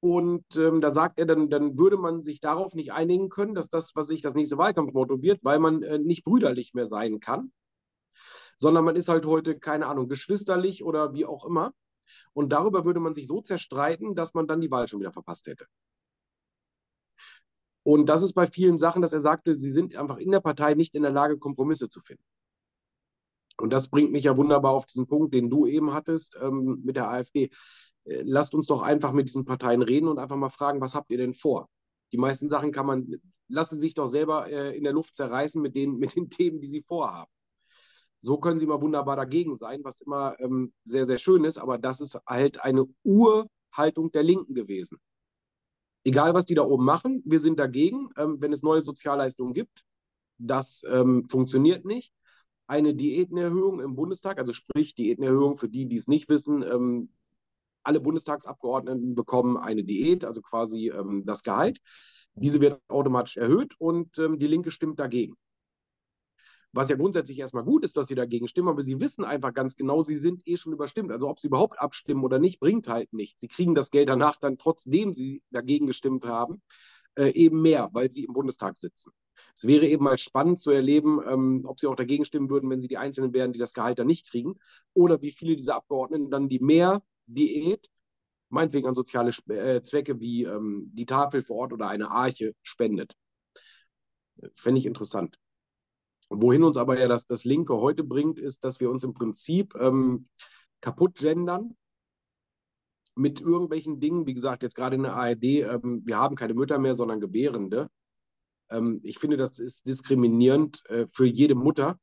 Und 0.00 0.44
ähm, 0.56 0.80
da 0.80 0.90
sagt 0.90 1.18
er, 1.18 1.26
dann, 1.26 1.50
dann 1.50 1.78
würde 1.78 1.98
man 1.98 2.22
sich 2.22 2.40
darauf 2.40 2.74
nicht 2.74 2.92
einigen 2.92 3.28
können, 3.28 3.54
dass 3.54 3.68
das, 3.68 3.94
was 3.94 4.06
sich 4.06 4.22
das 4.22 4.34
nächste 4.34 4.56
Wahlkampfmotto 4.56 5.20
wird, 5.20 5.44
weil 5.44 5.58
man 5.58 5.82
äh, 5.82 5.98
nicht 5.98 6.24
brüderlich 6.24 6.72
mehr 6.72 6.86
sein 6.86 7.20
kann, 7.20 7.52
sondern 8.60 8.84
man 8.84 8.94
ist 8.94 9.08
halt 9.08 9.24
heute, 9.24 9.58
keine 9.58 9.86
Ahnung, 9.86 10.08
geschwisterlich 10.08 10.84
oder 10.84 11.14
wie 11.14 11.24
auch 11.24 11.46
immer. 11.46 11.72
Und 12.34 12.50
darüber 12.50 12.84
würde 12.84 13.00
man 13.00 13.14
sich 13.14 13.26
so 13.26 13.40
zerstreiten, 13.40 14.14
dass 14.14 14.34
man 14.34 14.46
dann 14.46 14.60
die 14.60 14.70
Wahl 14.70 14.86
schon 14.86 15.00
wieder 15.00 15.12
verpasst 15.12 15.46
hätte. 15.46 15.66
Und 17.82 18.06
das 18.06 18.22
ist 18.22 18.34
bei 18.34 18.46
vielen 18.46 18.76
Sachen, 18.76 19.00
dass 19.00 19.14
er 19.14 19.20
sagte, 19.20 19.54
sie 19.54 19.70
sind 19.70 19.96
einfach 19.96 20.18
in 20.18 20.30
der 20.30 20.40
Partei 20.40 20.74
nicht 20.74 20.94
in 20.94 21.02
der 21.02 21.10
Lage, 21.10 21.38
Kompromisse 21.38 21.88
zu 21.88 22.02
finden. 22.02 22.22
Und 23.56 23.70
das 23.70 23.88
bringt 23.88 24.12
mich 24.12 24.24
ja 24.24 24.36
wunderbar 24.36 24.72
auf 24.72 24.84
diesen 24.84 25.06
Punkt, 25.06 25.32
den 25.32 25.48
du 25.48 25.66
eben 25.66 25.94
hattest 25.94 26.36
ähm, 26.40 26.82
mit 26.84 26.96
der 26.96 27.08
AfD. 27.08 27.50
Äh, 28.04 28.22
lasst 28.24 28.54
uns 28.54 28.66
doch 28.66 28.82
einfach 28.82 29.12
mit 29.12 29.28
diesen 29.28 29.46
Parteien 29.46 29.82
reden 29.82 30.08
und 30.08 30.18
einfach 30.18 30.36
mal 30.36 30.50
fragen, 30.50 30.82
was 30.82 30.94
habt 30.94 31.10
ihr 31.10 31.18
denn 31.18 31.34
vor? 31.34 31.70
Die 32.12 32.18
meisten 32.18 32.50
Sachen 32.50 32.72
kann 32.72 32.86
man, 32.86 33.20
lassen 33.48 33.78
sich 33.78 33.94
doch 33.94 34.06
selber 34.06 34.50
äh, 34.50 34.76
in 34.76 34.84
der 34.84 34.92
Luft 34.92 35.14
zerreißen 35.14 35.60
mit 35.62 35.74
den, 35.74 35.98
mit 35.98 36.14
den 36.14 36.28
Themen, 36.28 36.60
die 36.60 36.68
sie 36.68 36.82
vorhaben. 36.82 37.30
So 38.20 38.38
können 38.38 38.58
sie 38.58 38.66
mal 38.66 38.82
wunderbar 38.82 39.16
dagegen 39.16 39.56
sein, 39.56 39.80
was 39.82 40.00
immer 40.00 40.38
ähm, 40.40 40.72
sehr, 40.84 41.06
sehr 41.06 41.18
schön 41.18 41.44
ist, 41.44 41.58
aber 41.58 41.78
das 41.78 42.00
ist 42.00 42.18
halt 42.26 42.62
eine 42.62 42.86
Urhaltung 43.02 44.12
der 44.12 44.22
Linken 44.22 44.54
gewesen. 44.54 44.98
Egal, 46.04 46.34
was 46.34 46.46
die 46.46 46.54
da 46.54 46.62
oben 46.62 46.84
machen, 46.84 47.22
wir 47.24 47.40
sind 47.40 47.58
dagegen, 47.58 48.10
ähm, 48.16 48.40
wenn 48.40 48.52
es 48.52 48.62
neue 48.62 48.82
Sozialleistungen 48.82 49.54
gibt. 49.54 49.84
Das 50.38 50.82
ähm, 50.88 51.28
funktioniert 51.28 51.84
nicht 51.84 52.12
eine 52.66 52.94
Diätenerhöhung 52.94 53.80
im 53.80 53.96
Bundestag, 53.96 54.38
also 54.38 54.52
sprich 54.52 54.94
Diätenerhöhung 54.94 55.56
für 55.56 55.68
die, 55.68 55.86
die 55.86 55.96
es 55.96 56.06
nicht 56.06 56.28
wissen. 56.30 56.62
Ähm, 56.62 57.10
alle 57.82 58.00
Bundestagsabgeordneten 58.00 59.14
bekommen 59.14 59.56
eine 59.56 59.82
Diät, 59.82 60.24
also 60.24 60.40
quasi 60.40 60.88
ähm, 60.88 61.24
das 61.26 61.42
Gehalt. 61.42 61.80
Diese 62.34 62.60
wird 62.60 62.80
automatisch 62.88 63.38
erhöht 63.38 63.74
und 63.78 64.18
ähm, 64.18 64.38
die 64.38 64.46
Linke 64.46 64.70
stimmt 64.70 65.00
dagegen. 65.00 65.34
Was 66.72 66.88
ja 66.88 66.96
grundsätzlich 66.96 67.38
erstmal 67.38 67.64
gut 67.64 67.84
ist, 67.84 67.96
dass 67.96 68.06
sie 68.06 68.14
dagegen 68.14 68.46
stimmen, 68.46 68.68
aber 68.68 68.82
sie 68.82 69.00
wissen 69.00 69.24
einfach 69.24 69.52
ganz 69.52 69.74
genau, 69.74 70.02
sie 70.02 70.16
sind 70.16 70.46
eh 70.46 70.56
schon 70.56 70.72
überstimmt. 70.72 71.10
Also 71.10 71.28
ob 71.28 71.40
sie 71.40 71.48
überhaupt 71.48 71.80
abstimmen 71.80 72.22
oder 72.22 72.38
nicht, 72.38 72.60
bringt 72.60 72.86
halt 72.86 73.12
nichts. 73.12 73.40
Sie 73.40 73.48
kriegen 73.48 73.74
das 73.74 73.90
Geld 73.90 74.08
danach 74.08 74.36
dann, 74.36 74.56
trotzdem 74.56 75.12
sie 75.12 75.42
dagegen 75.50 75.86
gestimmt 75.86 76.24
haben, 76.24 76.62
äh, 77.16 77.30
eben 77.30 77.60
mehr, 77.60 77.90
weil 77.92 78.12
sie 78.12 78.24
im 78.24 78.32
Bundestag 78.32 78.76
sitzen. 78.76 79.10
Es 79.56 79.66
wäre 79.66 79.86
eben 79.86 80.04
mal 80.04 80.18
spannend 80.18 80.60
zu 80.60 80.70
erleben, 80.70 81.20
ähm, 81.26 81.62
ob 81.66 81.80
sie 81.80 81.88
auch 81.88 81.96
dagegen 81.96 82.24
stimmen 82.24 82.50
würden, 82.50 82.70
wenn 82.70 82.80
sie 82.80 82.88
die 82.88 82.98
Einzelnen 82.98 83.32
wären, 83.32 83.52
die 83.52 83.58
das 83.58 83.74
Gehalt 83.74 83.98
dann 83.98 84.06
nicht 84.06 84.30
kriegen, 84.30 84.54
oder 84.94 85.22
wie 85.22 85.32
viele 85.32 85.56
dieser 85.56 85.76
Abgeordneten 85.76 86.30
dann 86.30 86.48
die 86.48 86.60
mehr 86.60 87.02
Diät, 87.26 87.88
meinetwegen 88.48 88.86
an 88.88 88.94
soziale 88.94 89.30
äh, 89.48 89.82
Zwecke 89.82 90.20
wie 90.20 90.44
ähm, 90.44 90.90
die 90.94 91.06
Tafel 91.06 91.42
vor 91.42 91.56
Ort 91.56 91.72
oder 91.72 91.88
eine 91.88 92.10
Arche 92.10 92.54
spendet. 92.62 93.14
Fände 94.52 94.78
ich 94.78 94.86
interessant. 94.86 95.36
Wohin 96.30 96.62
uns 96.62 96.76
aber 96.76 96.98
ja 96.98 97.08
das, 97.08 97.26
das 97.26 97.44
Linke 97.44 97.76
heute 97.76 98.04
bringt, 98.04 98.38
ist, 98.38 98.62
dass 98.62 98.78
wir 98.78 98.90
uns 98.90 99.02
im 99.02 99.14
Prinzip 99.14 99.74
ähm, 99.74 100.28
kaputt 100.80 101.16
gendern 101.16 101.76
mit 103.16 103.40
irgendwelchen 103.40 103.98
Dingen, 104.00 104.26
wie 104.26 104.34
gesagt, 104.34 104.62
jetzt 104.62 104.76
gerade 104.76 104.96
in 104.96 105.02
der 105.02 105.14
ARD, 105.14 105.44
ähm, 105.44 106.02
wir 106.04 106.16
haben 106.16 106.36
keine 106.36 106.54
Mütter 106.54 106.78
mehr, 106.78 106.94
sondern 106.94 107.20
Gebärende. 107.20 107.90
Ähm, 108.70 109.00
ich 109.02 109.18
finde, 109.18 109.36
das 109.36 109.58
ist 109.58 109.86
diskriminierend 109.86 110.84
äh, 110.88 111.06
für 111.08 111.26
jede 111.26 111.56
Mutter, 111.56 111.98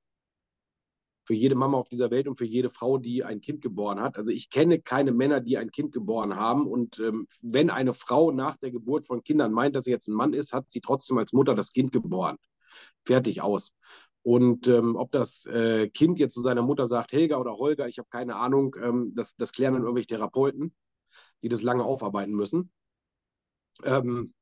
für 1.24 1.34
jede 1.34 1.56
Mama 1.56 1.78
auf 1.78 1.90
dieser 1.90 2.12
Welt 2.12 2.28
und 2.28 2.38
für 2.38 2.46
jede 2.46 2.70
Frau, 2.70 2.98
die 2.98 3.24
ein 3.24 3.42
Kind 3.42 3.62
geboren 3.62 4.02
hat. 4.02 4.18
Also 4.18 4.32
ich 4.32 4.50
kenne 4.50 4.82
keine 4.82 5.12
Männer, 5.12 5.42
die 5.42 5.58
ein 5.58 5.72
Kind 5.72 5.94
geboren 5.94 6.36
haben. 6.36 6.68
Und 6.68 7.00
ähm, 7.00 7.28
wenn 7.42 7.70
eine 7.70 7.94
Frau 7.94 8.32
nach 8.32 8.58
der 8.58 8.72
Geburt 8.72 9.06
von 9.06 9.24
Kindern 9.24 9.52
meint, 9.52 9.76
dass 9.76 9.84
sie 9.86 9.92
jetzt 9.92 10.08
ein 10.08 10.16
Mann 10.16 10.34
ist, 10.34 10.54
hat 10.54 10.72
sie 10.72 10.82
trotzdem 10.82 11.18
als 11.18 11.34
Mutter 11.34 11.56
das 11.56 11.72
Kind 11.72 11.92
geboren. 11.92 12.38
Fertig 13.06 13.42
aus. 13.42 13.74
Und 14.28 14.68
ähm, 14.68 14.98
ob 14.98 15.14
das 15.14 15.46
äh, 15.46 15.88
Kind 15.88 16.20
jetzt 16.20 16.34
zu 16.34 16.42
seiner 16.42 16.62
Mutter 16.62 16.86
sagt, 16.86 17.14
Helga 17.14 17.38
oder 17.38 17.54
Holger, 17.54 17.88
ich 17.88 17.98
habe 17.98 18.10
keine 18.12 18.36
Ahnung, 18.36 18.76
ähm, 18.84 19.14
das, 19.16 19.38
das 19.38 19.54
klären 19.54 19.74
dann 19.74 19.84
irgendwelche 19.84 20.10
Therapeuten, 20.10 20.76
die 21.44 21.48
das 21.48 21.62
lange 21.62 21.86
aufarbeiten 21.86 22.34
müssen. 22.34 22.70
Ähm, 23.86 24.34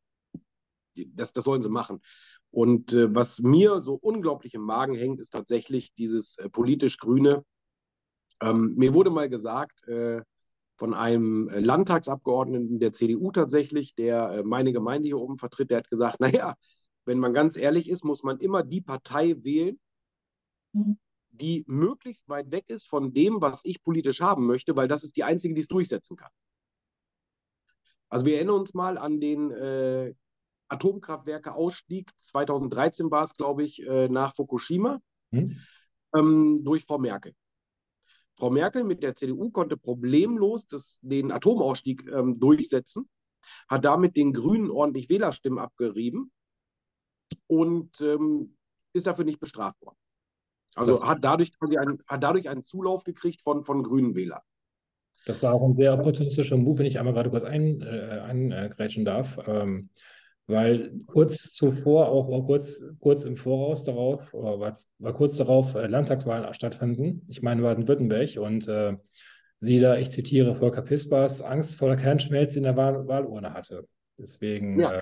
das, 0.96 1.34
das 1.34 1.44
sollen 1.44 1.62
sie 1.62 1.70
machen. 1.70 2.02
Und 2.50 2.94
äh, 2.94 3.14
was 3.14 3.42
mir 3.42 3.84
so 3.84 3.94
unglaublich 3.94 4.56
im 4.56 4.64
Magen 4.64 4.96
hängt, 4.96 5.20
ist 5.20 5.30
tatsächlich 5.30 5.94
dieses 5.94 6.40
äh, 6.40 6.50
politisch 6.50 6.98
Grüne. 6.98 7.46
Ähm, 8.42 8.74
mir 8.76 8.96
wurde 8.96 9.12
mal 9.12 9.30
gesagt 9.30 9.88
äh, 9.88 10.24
von 10.78 10.96
einem 10.96 11.48
äh, 11.50 11.60
Landtagsabgeordneten 11.60 12.80
der 12.80 12.92
CDU 12.92 13.32
tatsächlich, 13.32 13.94
der 13.94 14.32
äh, 14.32 14.44
meine 14.44 14.74
Gemeinde 14.74 15.10
hier 15.10 15.20
oben 15.20 15.38
vertritt, 15.38 15.70
der 15.70 15.78
hat 15.78 15.92
gesagt, 15.92 16.20
naja, 16.22 16.56
wenn 17.06 17.20
man 17.20 17.34
ganz 17.34 17.56
ehrlich 17.56 17.90
ist, 17.90 18.04
muss 18.04 18.24
man 18.24 18.40
immer 18.40 18.64
die 18.64 18.82
Partei 18.82 19.36
wählen, 19.44 19.80
mhm. 20.74 20.98
die 21.30 21.64
möglichst 21.68 22.28
weit 22.28 22.52
weg 22.52 22.70
ist 22.70 22.88
von 22.88 23.14
dem, 23.14 23.42
was 23.42 23.62
ich 23.64 23.84
politisch 23.84 24.22
haben 24.22 24.46
möchte, 24.46 24.76
weil 24.76 24.88
das 24.88 25.04
ist 25.04 25.16
die 25.16 25.24
einzige, 25.24 25.54
die 25.54 25.62
es 25.62 25.68
durchsetzen 25.68 26.18
kann. 26.18 26.32
Also 28.10 28.26
wir 28.26 28.36
erinnern 28.36 28.60
uns 28.60 28.74
mal 28.74 28.98
an 28.98 29.20
den 29.20 29.52
äh, 29.52 30.14
Atomkraftwerke-Ausstieg, 30.68 32.12
2013 32.18 33.12
war 33.12 33.24
es, 33.24 33.34
glaube 33.34 33.64
ich, 33.64 33.86
äh, 33.86 34.10
nach 34.10 34.36
Fukushima, 34.36 35.00
hm. 35.32 35.60
ähm, 36.16 36.60
durch 36.64 36.86
Frau 36.86 36.98
Merkel. 36.98 37.34
Frau 38.38 38.50
Merkel 38.50 38.84
mit 38.84 39.02
der 39.02 39.16
CDU 39.16 39.50
konnte 39.50 39.78
problemlos 39.78 40.68
das, 40.68 41.00
den 41.02 41.32
Atomausstieg 41.32 42.08
ähm, 42.08 42.34
durchsetzen, 42.34 43.10
hat 43.70 43.86
damit 43.86 44.18
den 44.18 44.34
Grünen 44.34 44.70
ordentlich 44.70 45.10
Wählerstimmen 45.10 45.60
abgerieben 45.60 46.32
und 47.48 48.02
ähm, 48.02 48.58
ist 48.94 49.08
dafür 49.08 49.26
nicht 49.26 49.40
bestraft 49.40 49.82
worden. 49.82 49.98
Also 50.76 50.92
das 50.92 51.04
hat 51.04 51.20
dadurch 51.24 51.58
quasi 51.58 51.78
einen, 51.78 52.00
hat 52.08 52.24
dadurch 52.24 52.50
einen 52.50 52.64
Zulauf 52.64 53.04
gekriegt 53.04 53.42
von, 53.42 53.64
von 53.64 53.84
grünen 53.84 54.16
Wählern. 54.16 54.42
Das 55.26 55.42
war 55.42 55.54
auch 55.54 55.64
ein 55.64 55.74
sehr 55.74 55.94
opportunistischer 55.94 56.58
Move, 56.58 56.80
wenn 56.80 56.86
ich 56.86 57.00
einmal 57.00 57.14
gerade 57.14 57.30
kurz 57.30 57.44
eingrätschen 57.44 59.02
ein, 59.02 59.08
äh, 59.08 59.12
darf. 59.12 59.40
Ähm, 59.48 59.90
weil 60.48 60.92
kurz 61.08 61.54
zuvor, 61.54 62.10
auch, 62.10 62.30
auch 62.30 62.46
kurz, 62.46 62.84
kurz 63.00 63.26
im 63.26 63.36
Voraus 63.36 63.84
darauf, 63.84 64.32
war, 64.34 64.78
war 65.00 65.14
kurz 65.14 65.38
darauf 65.38 65.74
äh, 65.74 65.88
Landtagswahlen 65.88 66.54
stattfanden, 66.54 67.24
ich 67.28 67.42
meine 67.42 67.64
Baden-Württemberg, 67.64 68.38
und 68.38 68.68
äh, 68.68 68.96
sie 69.58 69.80
da, 69.80 69.98
ich 69.98 70.12
zitiere 70.12 70.56
Volker 70.56 70.84
Pispers, 70.84 71.42
Angst 71.42 71.80
vor 71.80 71.88
der 71.88 71.98
Kernschmelze 71.98 72.60
in 72.60 72.64
der 72.64 72.78
Wahl 72.78 73.08
Wahlurne 73.08 73.54
hatte. 73.54 73.88
Deswegen 74.20 74.80
ja. 74.80 75.00
äh, 75.00 75.02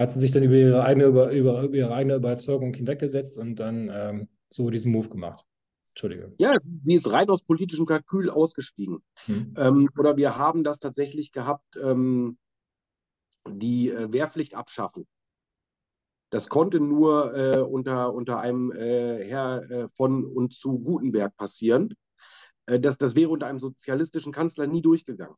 hat 0.00 0.12
sie 0.12 0.18
sich 0.18 0.32
dann 0.32 0.42
über 0.42 0.54
ihre 0.54 0.82
eigene, 0.82 1.04
über, 1.04 1.30
über, 1.30 1.62
über 1.62 1.76
ihre 1.76 1.94
eigene 1.94 2.14
Überzeugung 2.14 2.72
hinweggesetzt 2.72 3.38
und 3.38 3.56
dann 3.56 3.90
ähm, 3.92 4.28
so 4.48 4.70
diesen 4.70 4.92
Move 4.92 5.10
gemacht. 5.10 5.44
Entschuldige. 5.90 6.32
Ja, 6.38 6.54
sie 6.84 6.94
ist 6.94 7.12
rein 7.12 7.28
aus 7.28 7.42
politischem 7.42 7.84
Kalkül 7.84 8.30
ausgestiegen. 8.30 9.02
Hm. 9.26 9.54
Ähm, 9.58 9.88
oder 9.98 10.16
wir 10.16 10.38
haben 10.38 10.64
das 10.64 10.78
tatsächlich 10.78 11.32
gehabt, 11.32 11.76
ähm, 11.76 12.38
die 13.46 13.90
äh, 13.90 14.10
Wehrpflicht 14.10 14.54
abschaffen. 14.54 15.06
Das 16.30 16.48
konnte 16.48 16.80
nur 16.80 17.36
äh, 17.36 17.60
unter, 17.60 18.14
unter 18.14 18.40
einem 18.40 18.72
äh, 18.72 19.22
Herr 19.26 19.70
äh, 19.70 19.88
von 19.88 20.24
und 20.24 20.54
zu 20.54 20.78
Gutenberg 20.78 21.36
passieren. 21.36 21.94
Äh, 22.64 22.80
das, 22.80 22.96
das 22.96 23.16
wäre 23.16 23.30
unter 23.30 23.48
einem 23.48 23.60
sozialistischen 23.60 24.32
Kanzler 24.32 24.66
nie 24.66 24.80
durchgegangen. 24.80 25.36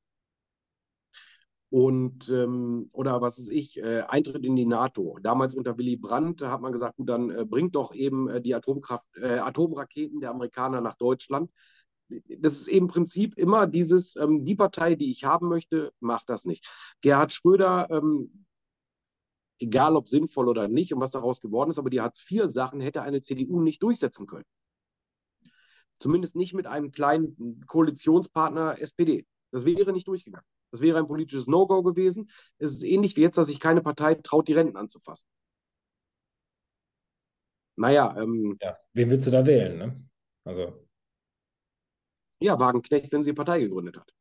Und, 1.72 2.28
ähm, 2.28 2.90
oder 2.92 3.22
was 3.22 3.38
ist 3.38 3.48
ich, 3.48 3.78
äh, 3.78 4.02
Eintritt 4.02 4.44
in 4.44 4.56
die 4.56 4.66
NATO. 4.66 5.18
Damals 5.22 5.54
unter 5.54 5.78
Willy 5.78 5.96
Brandt 5.96 6.42
hat 6.42 6.61
man 6.61 6.72
gesagt, 6.72 6.96
gut, 6.96 7.08
dann 7.08 7.48
bringt 7.48 7.74
doch 7.74 7.94
eben 7.94 8.42
die 8.42 8.54
Atomkraft, 8.54 9.06
Atomraketen 9.18 10.20
der 10.20 10.30
Amerikaner 10.30 10.82
nach 10.82 10.96
Deutschland 10.96 11.50
das 12.38 12.54
ist 12.56 12.68
eben 12.68 12.87
im 12.87 12.92
Prinzip 12.92 13.38
immer 13.38 13.66
dieses, 13.66 14.16
ähm, 14.16 14.44
die 14.44 14.54
Partei, 14.54 14.94
die 14.94 15.11
ich 15.11 15.24
haben 15.24 15.48
möchte, 15.48 15.92
macht 16.00 16.28
das 16.28 16.44
nicht. 16.44 16.66
Gerhard 17.00 17.32
Schröder, 17.32 17.88
ähm, 17.90 18.44
egal 19.58 19.96
ob 19.96 20.08
sinnvoll 20.08 20.48
oder 20.48 20.68
nicht 20.68 20.92
und 20.92 21.00
was 21.00 21.12
daraus 21.12 21.40
geworden 21.40 21.70
ist, 21.70 21.78
aber 21.78 21.90
die 21.90 22.00
Hartz-IV-Sachen 22.00 22.80
hätte 22.80 23.02
eine 23.02 23.22
CDU 23.22 23.61
nicht 23.61 23.82
durchsetzen 23.82 24.26
können. 24.26 24.44
Zumindest 25.98 26.35
nicht 26.35 26.52
mit 26.52 26.66
einem 26.66 26.90
kleinen 26.90 27.64
Koalitionspartner 27.66 28.80
SPD. 28.80 29.26
Das 29.52 29.64
wäre 29.64 29.92
nicht 29.92 30.08
durchgegangen. 30.08 30.46
Das 30.72 30.80
wäre 30.80 30.98
ein 30.98 31.06
politisches 31.06 31.46
No-Go 31.46 31.82
gewesen. 31.82 32.30
Es 32.58 32.72
ist 32.72 32.82
ähnlich 32.82 33.16
wie 33.16 33.20
jetzt, 33.20 33.38
dass 33.38 33.46
sich 33.46 33.61
keine 33.61 33.82
Partei 33.82 34.14
traut, 34.14 34.48
die 34.48 34.54
Renten 34.54 34.76
anzufassen. 34.76 35.28
Naja. 37.76 38.16
Ähm, 38.18 38.56
ja, 38.61 38.76
wen 38.94 39.11
willst 39.11 39.26
du 39.26 39.30
da 39.30 39.46
wählen? 39.46 39.78
Ne? 39.78 40.08
Also. 40.44 40.87
Ja, 42.40 42.58
Wagenknecht, 42.58 43.12
wenn 43.12 43.22
sie 43.22 43.32
Partei 43.32 43.61
gegründet 43.61 43.98
hat. 43.98 44.12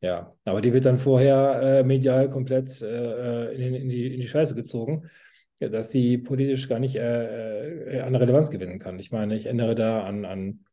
Ja, 0.00 0.36
aber 0.44 0.60
die 0.60 0.72
wird 0.72 0.84
dann 0.84 0.98
vorher 0.98 1.80
äh, 1.80 1.84
medial 1.84 2.30
komplett 2.30 2.80
äh, 2.82 3.52
in, 3.52 3.74
in, 3.74 3.88
die, 3.88 4.14
in 4.14 4.20
die 4.20 4.28
Scheiße 4.28 4.54
gezogen, 4.54 5.10
dass 5.58 5.88
die 5.90 6.18
politisch 6.18 6.68
gar 6.68 6.78
nicht 6.78 6.94
äh, 6.94 7.96
äh, 7.96 8.00
an 8.02 8.14
Relevanz 8.14 8.50
gewinnen 8.50 8.78
kann. 8.78 8.98
Ich 9.00 9.10
meine, 9.10 9.36
ich 9.36 9.46
erinnere 9.46 9.74
da 9.74 10.04
an, 10.04 10.24
an 10.24 10.64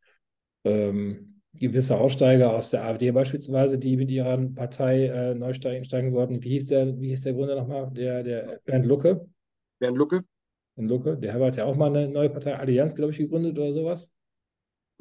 ähm, 0.64 1.35
gewisse 1.60 1.98
Aussteiger 1.98 2.54
aus 2.54 2.70
der 2.70 2.84
AfD 2.86 3.12
beispielsweise, 3.12 3.78
die 3.78 3.98
mit 3.98 4.12
ihrer 4.12 4.38
Partei 4.38 5.08
äh, 5.08 5.36
neu 5.36 5.54
steigen, 5.54 6.14
wollten. 6.14 6.44
Wie 6.44 6.50
hieß 6.50 6.68
der, 6.68 7.00
wie 7.00 7.10
hieß 7.10 7.22
der 7.22 7.34
Gründer 7.34 7.56
nochmal? 7.56 7.92
Der, 7.92 8.24
der 8.24 8.62
Bernd 8.66 8.86
Lucke. 8.86 9.28
Bernd 9.80 9.98
Lucke. 9.98 10.24
Bernd 10.76 10.90
Lucke, 10.90 11.18
der 11.18 11.34
hat 11.34 11.58
ja 11.58 11.66
auch 11.66 11.76
mal 11.76 11.96
eine 11.96 12.10
neue 12.10 12.30
Partei, 12.30 12.56
Allianz, 12.56 12.96
glaube 12.96 13.12
ich, 13.12 13.18
gegründet 13.18 13.58
oder 13.58 13.72
sowas. 13.72 14.14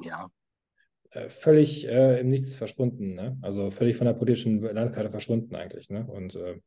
Ja, 0.03 0.29
äh, 1.15 1.29
völlig 1.29 1.87
äh, 1.87 2.19
im 2.19 2.29
Nichts 2.29 2.55
verschwunden. 2.55 3.15
Ne? 3.15 3.37
Also 3.41 3.71
völlig 3.71 3.95
von 3.95 4.05
der 4.05 4.13
politischen 4.13 4.61
Landkarte 4.61 5.09
verschwunden 5.09 5.55
eigentlich. 5.55 5.89
Ne? 5.89 6.05
Und 6.05 6.35
äh, 6.35 6.59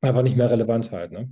einfach 0.00 0.22
nicht 0.22 0.36
mehr 0.36 0.50
relevant 0.50 0.90
halt. 0.92 1.12
Ne? 1.12 1.28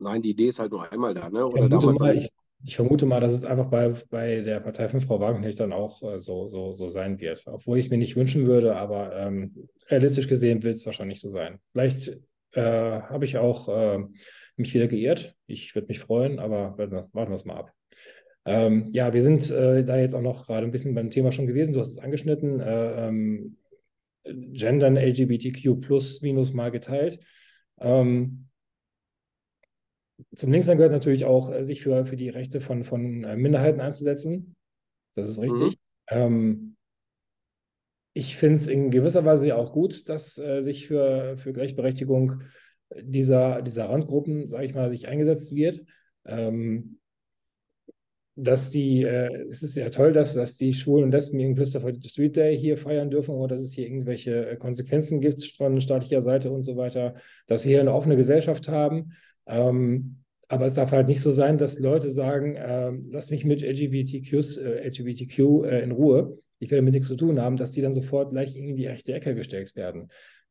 Nein, 0.00 0.22
die 0.22 0.30
Idee 0.30 0.48
ist 0.48 0.58
halt 0.58 0.72
nur 0.72 0.90
einmal 0.90 1.14
da. 1.14 1.30
Ne? 1.30 1.46
Oder 1.46 1.64
ich, 1.64 1.68
vermute 1.68 2.02
mal, 2.02 2.16
ich, 2.16 2.28
ich, 2.64 2.76
vermute 2.76 3.06
mal, 3.06 3.20
dass 3.20 3.32
es 3.32 3.44
einfach 3.44 3.66
bei, 3.66 3.92
bei 4.10 4.40
der 4.40 4.60
Partei 4.60 4.88
von 4.88 5.00
Frau 5.00 5.20
Wagenknecht 5.20 5.60
dann 5.60 5.72
auch 5.72 6.02
äh, 6.02 6.18
so, 6.18 6.48
so, 6.48 6.72
so 6.72 6.90
sein 6.90 7.20
wird. 7.20 7.44
Obwohl 7.46 7.78
ich 7.78 7.86
es 7.86 7.90
mir 7.90 7.98
nicht 7.98 8.16
wünschen 8.16 8.46
würde, 8.46 8.76
aber 8.76 9.16
ähm, 9.16 9.68
realistisch 9.88 10.28
gesehen 10.28 10.62
wird 10.62 10.74
es 10.74 10.86
wahrscheinlich 10.86 11.20
so 11.20 11.30
sein. 11.30 11.58
Vielleicht 11.72 12.08
äh, 12.52 12.62
habe 12.62 13.24
ich 13.24 13.38
auch 13.38 13.68
äh, 13.68 13.98
mich 14.56 14.74
wieder 14.74 14.88
geirrt. 14.88 15.34
Ich 15.46 15.74
würde 15.74 15.88
mich 15.88 15.98
freuen, 15.98 16.38
aber 16.38 16.76
warten 16.78 17.30
wir 17.30 17.34
es 17.34 17.44
mal 17.44 17.56
ab. 17.56 17.72
Ähm, 18.44 18.88
ja, 18.92 19.12
wir 19.12 19.22
sind 19.22 19.50
äh, 19.50 19.84
da 19.84 19.98
jetzt 19.98 20.14
auch 20.14 20.22
noch 20.22 20.46
gerade 20.46 20.66
ein 20.66 20.70
bisschen 20.70 20.94
beim 20.94 21.10
Thema 21.10 21.32
schon 21.32 21.46
gewesen. 21.46 21.74
Du 21.74 21.80
hast 21.80 21.92
es 21.92 21.98
angeschnitten. 21.98 22.60
Äh, 22.60 23.08
ähm, 23.08 23.56
Gendern 24.24 24.96
LGBTQ 24.96 25.80
plus 25.80 26.22
minus 26.22 26.52
mal 26.52 26.70
geteilt. 26.70 27.20
Ähm, 27.80 28.47
zum 30.34 30.52
Linksein 30.52 30.76
gehört 30.76 30.92
natürlich 30.92 31.24
auch, 31.24 31.52
äh, 31.52 31.62
sich 31.64 31.82
für, 31.82 32.06
für 32.06 32.16
die 32.16 32.28
Rechte 32.28 32.60
von, 32.60 32.84
von 32.84 33.24
äh, 33.24 33.36
Minderheiten 33.36 33.80
einzusetzen. 33.80 34.56
Das 35.14 35.28
ist 35.28 35.40
richtig. 35.40 35.72
Mhm. 35.72 35.76
Ähm, 36.08 36.76
ich 38.14 38.36
finde 38.36 38.56
es 38.56 38.68
in 38.68 38.90
gewisser 38.90 39.24
Weise 39.24 39.54
auch 39.56 39.72
gut, 39.72 40.08
dass 40.08 40.38
äh, 40.38 40.60
sich 40.60 40.88
für, 40.88 41.36
für 41.36 41.52
Gleichberechtigung 41.52 42.42
dieser, 42.96 43.62
dieser 43.62 43.88
Randgruppen, 43.90 44.48
sage 44.48 44.64
ich 44.64 44.74
mal, 44.74 44.90
sich 44.90 45.08
eingesetzt 45.08 45.54
wird. 45.54 45.84
Ähm, 46.24 46.98
dass 48.40 48.70
die, 48.70 49.02
äh, 49.02 49.46
es 49.48 49.64
ist 49.64 49.76
ja 49.76 49.90
toll, 49.90 50.12
dass, 50.12 50.34
dass 50.34 50.56
die 50.56 50.72
Schwulen 50.72 51.04
und 51.04 51.10
Lesben 51.10 51.40
ihren 51.40 51.56
Christopher 51.56 51.92
Street 52.04 52.36
Day 52.36 52.56
hier 52.56 52.76
feiern 52.76 53.10
dürfen 53.10 53.34
oder 53.34 53.56
dass 53.56 53.64
es 53.64 53.74
hier 53.74 53.86
irgendwelche 53.86 54.56
Konsequenzen 54.58 55.20
gibt 55.20 55.44
von 55.56 55.80
staatlicher 55.80 56.22
Seite 56.22 56.50
und 56.52 56.62
so 56.62 56.76
weiter, 56.76 57.14
dass 57.48 57.64
wir 57.64 57.70
hier 57.70 57.80
eine 57.80 57.92
offene 57.92 58.16
Gesellschaft 58.16 58.68
haben. 58.68 59.12
Ähm, 59.48 60.16
aber 60.48 60.64
es 60.66 60.74
darf 60.74 60.92
halt 60.92 61.08
nicht 61.08 61.20
so 61.20 61.32
sein, 61.32 61.58
dass 61.58 61.78
Leute 61.78 62.10
sagen, 62.10 62.56
äh, 62.56 62.92
lass 63.10 63.30
mich 63.30 63.44
mit 63.44 63.62
LGBTQs, 63.62 64.56
äh, 64.56 64.88
LGBTQ 64.88 65.38
äh, 65.64 65.82
in 65.82 65.92
Ruhe, 65.92 66.38
ich 66.58 66.70
werde 66.70 66.82
mit 66.82 66.94
nichts 66.94 67.08
zu 67.08 67.16
tun 67.16 67.40
haben, 67.40 67.56
dass 67.56 67.72
die 67.72 67.82
dann 67.82 67.94
sofort 67.94 68.30
gleich 68.30 68.56
in 68.56 68.76
die 68.76 68.86
rechte 68.86 69.12
Ecke 69.12 69.34
gestellt 69.34 69.76
werden. 69.76 70.08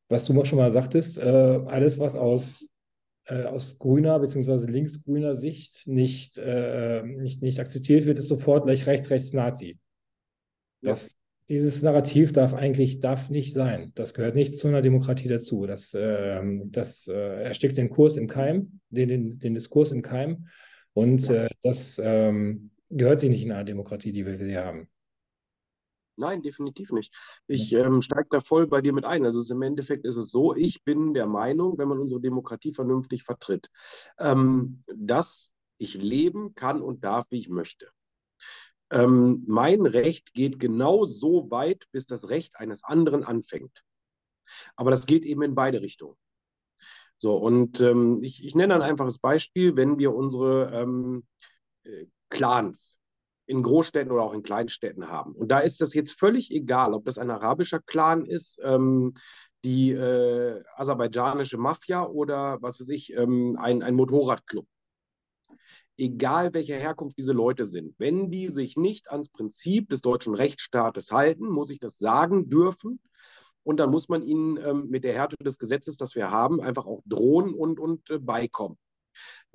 Was 0.09 0.25
du 0.25 0.39
auch 0.39 0.45
schon 0.45 0.59
mal 0.59 0.71
sagtest, 0.71 1.19
äh, 1.19 1.23
alles, 1.23 1.99
was 1.99 2.15
aus 2.15 2.71
äh, 3.27 3.43
aus 3.43 3.77
grüner 3.77 4.19
bzw. 4.19 4.71
linksgrüner 4.71 5.35
Sicht 5.35 5.87
nicht, 5.87 6.37
äh, 6.37 7.03
nicht, 7.03 7.41
nicht 7.41 7.59
akzeptiert 7.59 8.05
wird, 8.05 8.17
ist 8.17 8.29
sofort 8.29 8.65
gleich 8.65 8.87
rechts, 8.87 9.09
rechts 9.09 9.33
Nazi. 9.33 9.77
Das, 10.81 11.13
dieses 11.49 11.81
Narrativ 11.81 12.33
darf 12.33 12.53
eigentlich 12.53 12.99
darf 12.99 13.29
nicht 13.29 13.53
sein. 13.53 13.91
Das 13.95 14.13
gehört 14.13 14.35
nicht 14.35 14.57
zu 14.57 14.67
einer 14.67 14.81
Demokratie 14.81 15.27
dazu. 15.27 15.65
Das, 15.65 15.93
äh, 15.93 16.41
das 16.65 17.07
äh, 17.07 17.43
erstickt 17.43 17.77
den 17.77 17.89
Kurs 17.89 18.17
im 18.17 18.27
Keim, 18.27 18.79
den, 18.89 19.09
den, 19.09 19.39
den 19.39 19.53
Diskurs 19.53 19.91
im 19.91 20.01
Keim. 20.01 20.47
Und 20.93 21.29
äh, 21.29 21.47
das 21.61 22.01
ähm, 22.03 22.71
gehört 22.89 23.19
sich 23.19 23.29
nicht 23.29 23.43
in 23.43 23.51
einer 23.51 23.63
Demokratie, 23.63 24.11
die 24.11 24.25
wir 24.25 24.35
hier 24.37 24.65
haben. 24.65 24.89
Nein, 26.17 26.41
definitiv 26.41 26.91
nicht. 26.91 27.13
Ich 27.45 27.73
ähm, 27.73 28.01
steige 28.01 28.27
da 28.31 28.39
voll 28.39 28.65
bei 28.65 28.81
dir 28.81 28.91
mit 28.91 29.05
ein. 29.05 29.23
Also 29.23 29.53
im 29.53 29.61
Endeffekt 29.61 30.03
ist 30.05 30.17
es 30.17 30.31
so, 30.31 30.55
ich 30.55 30.83
bin 30.83 31.13
der 31.13 31.27
Meinung, 31.27 31.77
wenn 31.77 31.87
man 31.87 31.99
unsere 31.99 32.19
Demokratie 32.19 32.73
vernünftig 32.73 33.23
vertritt, 33.23 33.69
ähm, 34.17 34.83
dass 34.87 35.53
ich 35.77 35.93
leben 35.93 36.55
kann 36.55 36.81
und 36.81 37.03
darf, 37.03 37.27
wie 37.29 37.37
ich 37.37 37.49
möchte. 37.49 37.87
Ähm, 38.89 39.43
mein 39.47 39.85
Recht 39.85 40.33
geht 40.33 40.59
genau 40.59 41.05
so 41.05 41.51
weit, 41.51 41.85
bis 41.91 42.05
das 42.05 42.29
Recht 42.29 42.57
eines 42.57 42.83
anderen 42.83 43.23
anfängt. 43.23 43.83
Aber 44.75 44.91
das 44.91 45.05
gilt 45.05 45.25
eben 45.25 45.41
in 45.41 45.55
beide 45.55 45.81
Richtungen. 45.81 46.15
So, 47.19 47.35
und 47.35 47.81
ähm, 47.81 48.19
ich, 48.21 48.45
ich 48.45 48.55
nenne 48.55 48.75
ein 48.75 48.81
einfaches 48.81 49.17
Beispiel, 49.17 49.75
wenn 49.75 49.97
wir 49.97 50.13
unsere 50.13 50.71
ähm, 50.71 51.25
äh, 51.83 52.05
Clans 52.29 52.99
in 53.47 53.63
Großstädten 53.63 54.11
oder 54.11 54.23
auch 54.23 54.33
in 54.33 54.43
Kleinstädten 54.43 55.07
haben. 55.07 55.33
Und 55.33 55.49
da 55.49 55.59
ist 55.59 55.81
das 55.81 55.93
jetzt 55.93 56.19
völlig 56.19 56.51
egal, 56.51 56.93
ob 56.93 57.05
das 57.05 57.17
ein 57.17 57.31
arabischer 57.31 57.79
Clan 57.79 58.25
ist, 58.25 58.59
ähm, 58.61 59.13
die 59.63 59.91
äh, 59.91 60.63
aserbaidschanische 60.75 61.57
Mafia 61.57 62.05
oder 62.05 62.61
was 62.61 62.79
weiß 62.79 62.89
ich, 62.89 63.13
ähm, 63.13 63.57
ein, 63.59 63.83
ein 63.83 63.95
Motorradclub. 63.95 64.67
Egal 65.97 66.53
welcher 66.53 66.75
Herkunft 66.75 67.17
diese 67.17 67.33
Leute 67.33 67.65
sind, 67.65 67.95
wenn 67.97 68.29
die 68.29 68.49
sich 68.49 68.77
nicht 68.77 69.09
ans 69.09 69.29
Prinzip 69.29 69.89
des 69.89 70.01
deutschen 70.01 70.35
Rechtsstaates 70.35 71.11
halten, 71.11 71.49
muss 71.49 71.69
ich 71.69 71.79
das 71.79 71.97
sagen 71.97 72.49
dürfen. 72.49 72.99
Und 73.63 73.79
dann 73.79 73.89
muss 73.89 74.07
man 74.07 74.21
ihnen 74.21 74.57
ähm, 74.57 74.87
mit 74.89 75.03
der 75.03 75.13
Härte 75.13 75.35
des 75.43 75.57
Gesetzes, 75.57 75.97
das 75.97 76.15
wir 76.15 76.31
haben, 76.31 76.61
einfach 76.61 76.85
auch 76.85 77.01
drohen 77.05 77.53
und, 77.53 77.79
und 77.79 78.09
äh, 78.09 78.19
beikommen. 78.19 78.77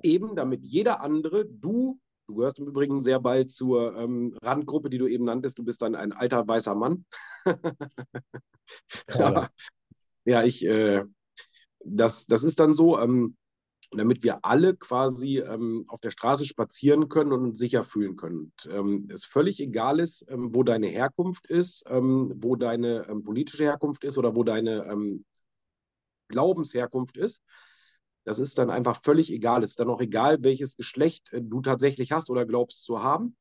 Eben 0.03 0.35
damit 0.35 0.65
jeder 0.65 1.01
andere, 1.01 1.45
du 1.45 1.99
Du 2.27 2.35
gehörst 2.35 2.59
im 2.59 2.67
Übrigen 2.67 3.01
sehr 3.01 3.19
bald 3.19 3.51
zur 3.51 3.97
ähm, 3.97 4.37
Randgruppe, 4.41 4.89
die 4.89 4.97
du 4.97 5.07
eben 5.07 5.25
nanntest. 5.25 5.57
Du 5.57 5.63
bist 5.63 5.81
dann 5.81 5.93
ein 5.93 6.13
alter 6.13 6.47
weißer 6.47 6.73
Mann. 6.73 7.05
ja, 9.09 9.49
ja, 10.23 10.43
ich, 10.43 10.65
äh, 10.65 11.03
das, 11.83 12.25
das 12.25 12.43
ist 12.43 12.61
dann 12.61 12.73
so, 12.73 12.97
ähm, 12.97 13.35
damit 13.97 14.23
wir 14.23 14.43
alle 14.43 14.75
quasi 14.75 15.39
ähm, 15.39 15.85
auf 15.87 15.99
der 15.99 16.11
Straße 16.11 16.45
spazieren 16.45 17.09
können 17.09 17.31
und 17.31 17.43
uns 17.43 17.59
sicher 17.59 17.83
fühlen 17.83 18.15
können. 18.15 18.51
Und, 18.55 18.69
ähm, 18.71 19.09
es 19.11 19.25
völlig 19.25 19.59
egal 19.59 19.99
ist, 19.99 20.25
ähm, 20.29 20.53
wo 20.53 20.63
deine 20.63 20.87
Herkunft 20.87 21.47
ist, 21.47 21.83
ähm, 21.87 22.33
wo 22.37 22.55
deine 22.55 23.07
ähm, 23.09 23.23
politische 23.23 23.63
Herkunft 23.63 24.03
ist 24.03 24.17
oder 24.17 24.35
wo 24.35 24.43
deine 24.43 24.85
ähm, 24.85 25.25
Glaubensherkunft 26.29 27.17
ist. 27.17 27.41
Das 28.23 28.39
ist 28.39 28.57
dann 28.57 28.69
einfach 28.69 29.01
völlig 29.03 29.31
egal. 29.31 29.63
Es 29.63 29.71
ist 29.71 29.79
dann 29.79 29.89
auch 29.89 30.01
egal, 30.01 30.43
welches 30.43 30.77
Geschlecht 30.77 31.31
äh, 31.33 31.41
du 31.41 31.61
tatsächlich 31.61 32.11
hast 32.11 32.29
oder 32.29 32.45
glaubst 32.45 32.83
zu 32.83 33.03
haben. 33.03 33.35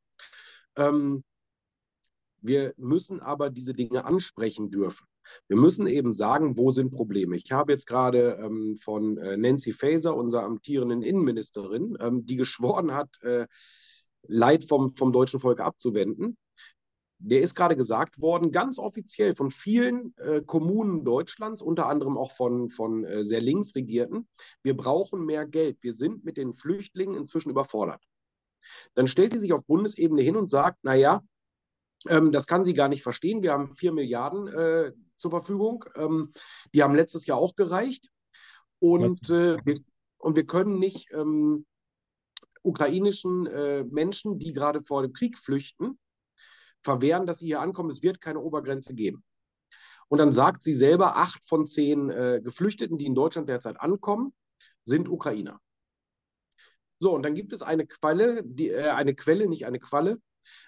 Wir 2.40 2.72
müssen 2.78 3.20
aber 3.20 3.50
diese 3.50 3.74
Dinge 3.74 4.06
ansprechen 4.06 4.70
dürfen. 4.70 5.06
Wir 5.48 5.56
müssen 5.56 5.86
eben 5.86 6.12
sagen, 6.12 6.56
wo 6.56 6.70
sind 6.70 6.90
Probleme. 6.90 7.36
Ich 7.36 7.50
habe 7.52 7.72
jetzt 7.72 7.86
gerade 7.86 8.38
ähm, 8.42 8.76
von 8.76 9.18
äh, 9.18 9.36
Nancy 9.36 9.72
Faeser, 9.72 10.16
unserer 10.16 10.44
amtierenden 10.44 11.02
Innenministerin, 11.02 11.96
ähm, 12.00 12.26
die 12.26 12.36
geschworen 12.36 12.94
hat, 12.94 13.10
äh, 13.22 13.46
Leid 14.28 14.64
vom, 14.64 14.94
vom 14.94 15.12
deutschen 15.12 15.40
Volk 15.40 15.60
abzuwenden 15.60 16.36
der 17.24 17.40
ist 17.40 17.54
gerade 17.54 17.76
gesagt 17.76 18.20
worden, 18.20 18.50
ganz 18.50 18.78
offiziell 18.78 19.34
von 19.36 19.50
vielen 19.50 20.14
äh, 20.16 20.42
Kommunen 20.42 21.04
Deutschlands, 21.04 21.62
unter 21.62 21.86
anderem 21.86 22.18
auch 22.18 22.32
von, 22.32 22.68
von 22.68 23.04
äh, 23.04 23.24
sehr 23.24 23.40
links 23.40 23.74
regierten, 23.76 24.28
wir 24.62 24.76
brauchen 24.76 25.24
mehr 25.24 25.46
Geld. 25.46 25.78
Wir 25.82 25.94
sind 25.94 26.24
mit 26.24 26.36
den 26.36 26.52
Flüchtlingen 26.52 27.14
inzwischen 27.14 27.50
überfordert. 27.50 28.02
Dann 28.94 29.06
stellt 29.06 29.34
die 29.34 29.38
sich 29.38 29.52
auf 29.52 29.64
Bundesebene 29.64 30.22
hin 30.22 30.36
und 30.36 30.50
sagt, 30.50 30.82
naja, 30.82 31.22
ähm, 32.08 32.32
das 32.32 32.48
kann 32.48 32.64
sie 32.64 32.74
gar 32.74 32.88
nicht 32.88 33.04
verstehen. 33.04 33.42
Wir 33.42 33.52
haben 33.52 33.72
vier 33.72 33.92
Milliarden 33.92 34.48
äh, 34.48 34.92
zur 35.22 35.30
Verfügung. 35.30 35.84
Ähm, 35.96 36.32
die 36.74 36.82
haben 36.82 36.94
letztes 36.94 37.26
Jahr 37.26 37.38
auch 37.38 37.54
gereicht. 37.54 38.08
Und, 38.78 39.30
äh, 39.30 39.56
wir, 39.64 39.80
und 40.18 40.36
wir 40.36 40.46
können 40.46 40.78
nicht 40.78 41.08
ähm, 41.12 41.64
ukrainischen 42.62 43.46
äh, 43.46 43.84
Menschen, 43.84 44.38
die 44.38 44.52
gerade 44.52 44.82
vor 44.82 45.02
dem 45.02 45.12
Krieg 45.12 45.38
flüchten, 45.38 45.98
verwehren, 46.82 47.26
dass 47.26 47.38
sie 47.38 47.46
hier 47.46 47.60
ankommen. 47.60 47.90
Es 47.90 48.02
wird 48.02 48.20
keine 48.20 48.40
Obergrenze 48.40 48.94
geben. 48.94 49.24
Und 50.08 50.18
dann 50.18 50.32
sagt 50.32 50.62
sie 50.62 50.74
selber, 50.74 51.16
acht 51.16 51.44
von 51.48 51.64
zehn 51.64 52.10
äh, 52.10 52.40
Geflüchteten, 52.42 52.98
die 52.98 53.06
in 53.06 53.14
Deutschland 53.14 53.48
derzeit 53.48 53.80
ankommen, 53.80 54.34
sind 54.84 55.08
Ukrainer. 55.08 55.60
So, 56.98 57.14
und 57.14 57.22
dann 57.22 57.34
gibt 57.34 57.52
es 57.52 57.62
eine 57.62 57.86
Quelle, 57.86 58.42
die, 58.44 58.68
äh, 58.68 58.90
eine 58.90 59.14
Quelle, 59.14 59.48
nicht 59.48 59.66
eine 59.66 59.80
Qualle, 59.80 60.18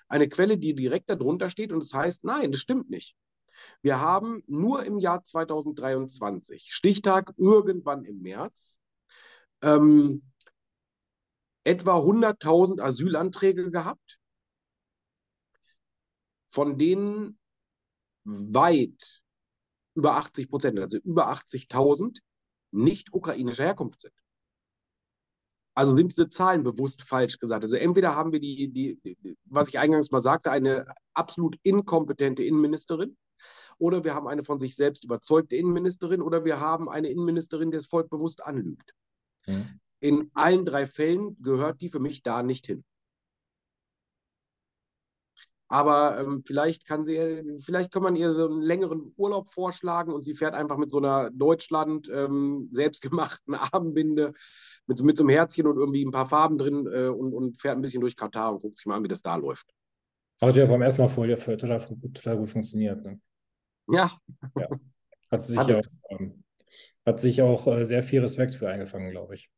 eine 0.08 0.28
Quelle, 0.28 0.56
die 0.58 0.74
direkt 0.74 1.10
darunter 1.10 1.48
steht 1.48 1.72
und 1.72 1.82
es 1.82 1.90
das 1.90 2.00
heißt, 2.00 2.24
nein, 2.24 2.52
das 2.52 2.60
stimmt 2.60 2.90
nicht. 2.90 3.16
Wir 3.82 4.00
haben 4.00 4.42
nur 4.46 4.84
im 4.84 4.98
Jahr 4.98 5.22
2023, 5.22 6.68
Stichtag 6.72 7.34
irgendwann 7.36 8.04
im 8.04 8.20
März, 8.22 8.80
ähm, 9.62 10.22
etwa 11.64 11.98
100.000 11.98 12.80
Asylanträge 12.80 13.70
gehabt 13.70 14.18
von 16.54 16.78
denen 16.78 17.38
weit 18.24 19.22
über 19.94 20.16
80 20.16 20.48
Prozent, 20.48 20.78
also 20.78 20.98
über 20.98 21.28
80.000, 21.28 22.20
nicht 22.70 23.12
ukrainischer 23.12 23.64
Herkunft 23.64 24.00
sind. 24.00 24.14
Also 25.76 25.96
sind 25.96 26.12
diese 26.12 26.28
Zahlen 26.28 26.62
bewusst 26.62 27.02
falsch 27.02 27.38
gesagt. 27.38 27.64
Also 27.64 27.76
entweder 27.76 28.14
haben 28.14 28.30
wir 28.30 28.38
die, 28.38 28.68
die, 28.68 29.36
was 29.44 29.68
ich 29.68 29.78
eingangs 29.80 30.12
mal 30.12 30.20
sagte, 30.20 30.52
eine 30.52 30.86
absolut 31.12 31.58
inkompetente 31.64 32.44
Innenministerin, 32.44 33.16
oder 33.78 34.04
wir 34.04 34.14
haben 34.14 34.28
eine 34.28 34.44
von 34.44 34.58
sich 34.58 34.76
selbst 34.76 35.04
überzeugte 35.04 35.56
Innenministerin, 35.56 36.22
oder 36.22 36.44
wir 36.44 36.60
haben 36.60 36.88
eine 36.88 37.08
Innenministerin, 37.08 37.70
die 37.70 37.76
das 37.76 37.86
Volk 37.86 38.10
bewusst 38.10 38.44
anlügt. 38.44 38.94
Mhm. 39.46 39.80
In 40.00 40.30
allen 40.34 40.64
drei 40.64 40.86
Fällen 40.86 41.40
gehört 41.40 41.80
die 41.80 41.88
für 41.88 42.00
mich 42.00 42.22
da 42.22 42.42
nicht 42.42 42.66
hin. 42.66 42.84
Aber 45.68 46.20
ähm, 46.20 46.42
vielleicht 46.46 46.86
kann 46.86 47.04
sie, 47.04 47.42
vielleicht 47.64 47.92
kann 47.92 48.02
man 48.02 48.16
ihr 48.16 48.30
so 48.32 48.46
einen 48.46 48.60
längeren 48.60 49.12
Urlaub 49.16 49.50
vorschlagen 49.50 50.12
und 50.12 50.22
sie 50.22 50.34
fährt 50.34 50.54
einfach 50.54 50.76
mit 50.76 50.90
so 50.90 50.98
einer 50.98 51.30
Deutschland 51.30 52.08
ähm, 52.12 52.68
selbstgemachten 52.70 53.54
Armbinde 53.72 54.34
mit, 54.86 55.02
mit 55.02 55.16
so 55.16 55.24
einem 55.24 55.30
Herzchen 55.30 55.66
und 55.66 55.76
irgendwie 55.76 56.04
ein 56.04 56.10
paar 56.10 56.28
Farben 56.28 56.58
drin 56.58 56.86
äh, 56.86 57.08
und, 57.08 57.32
und 57.32 57.60
fährt 57.60 57.76
ein 57.76 57.82
bisschen 57.82 58.02
durch 58.02 58.14
Katar 58.14 58.52
und 58.52 58.62
guckt 58.62 58.78
sich 58.78 58.86
mal 58.86 58.96
an, 58.96 59.04
wie 59.04 59.08
das 59.08 59.22
da 59.22 59.36
läuft. 59.36 59.66
Hat 60.40 60.54
ja 60.54 60.66
beim 60.66 60.82
ersten 60.82 61.02
Mal 61.02 61.08
vorher 61.08 61.38
total, 61.38 61.80
total 61.80 62.36
gut 62.36 62.50
funktioniert. 62.50 63.02
Ne? 63.02 63.18
Ja. 63.88 64.12
ja. 64.56 64.68
Hat 65.30 65.42
sich 65.42 65.58
auch, 65.58 65.82
ähm, 66.10 66.44
hat 67.04 67.20
sich 67.20 67.42
auch 67.42 67.66
äh, 67.66 67.84
sehr 67.84 68.02
viel 68.02 68.20
Respekt 68.20 68.54
für 68.54 68.68
eingefangen, 68.68 69.10
glaube 69.10 69.34
ich. 69.34 69.50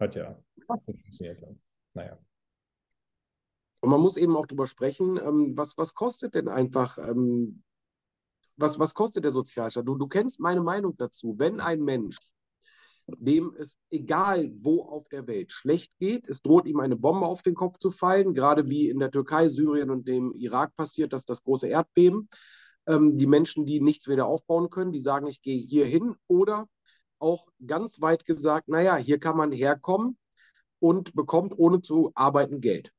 Hat 0.00 0.14
ja 0.14 0.42
funktioniert. 0.84 1.42
Naja. 1.94 2.18
Und 3.80 3.90
man 3.90 4.00
muss 4.00 4.16
eben 4.16 4.36
auch 4.36 4.46
darüber 4.46 4.66
sprechen, 4.66 5.16
ähm, 5.16 5.56
was, 5.56 5.76
was 5.76 5.94
kostet 5.94 6.34
denn 6.34 6.48
einfach, 6.48 6.98
ähm, 6.98 7.62
was, 8.56 8.78
was 8.78 8.94
kostet 8.94 9.24
der 9.24 9.32
Sozialstaat? 9.32 9.86
Du, 9.86 9.96
du 9.96 10.06
kennst 10.06 10.38
meine 10.38 10.60
Meinung 10.60 10.96
dazu. 10.96 11.34
Wenn 11.38 11.60
ein 11.60 11.82
Mensch, 11.82 12.16
dem 13.08 13.54
es 13.58 13.78
egal 13.90 14.52
wo 14.60 14.82
auf 14.82 15.08
der 15.08 15.26
Welt 15.26 15.50
schlecht 15.50 15.92
geht, 15.98 16.28
es 16.28 16.42
droht 16.42 16.68
ihm 16.68 16.78
eine 16.78 16.96
Bombe 16.96 17.26
auf 17.26 17.42
den 17.42 17.54
Kopf 17.54 17.78
zu 17.78 17.90
fallen, 17.90 18.32
gerade 18.32 18.70
wie 18.70 18.88
in 18.88 19.00
der 19.00 19.10
Türkei, 19.10 19.48
Syrien 19.48 19.90
und 19.90 20.06
dem 20.06 20.32
Irak 20.32 20.76
passiert, 20.76 21.12
dass 21.12 21.26
das 21.26 21.42
große 21.42 21.66
Erdbeben, 21.66 22.28
ähm, 22.86 23.16
die 23.16 23.26
Menschen, 23.26 23.66
die 23.66 23.80
nichts 23.80 24.08
wieder 24.08 24.26
aufbauen 24.26 24.70
können, 24.70 24.92
die 24.92 24.98
sagen, 24.98 25.26
ich 25.26 25.42
gehe 25.42 25.58
hier 25.58 25.86
hin 25.86 26.14
oder 26.26 26.68
auch 27.18 27.48
ganz 27.66 28.00
weit 28.00 28.24
gesagt, 28.24 28.68
naja, 28.68 28.96
hier 28.96 29.18
kann 29.18 29.36
man 29.36 29.52
herkommen 29.52 30.18
und 30.80 31.14
bekommt 31.14 31.56
ohne 31.56 31.80
zu 31.80 32.10
arbeiten 32.14 32.60
Geld 32.60 32.92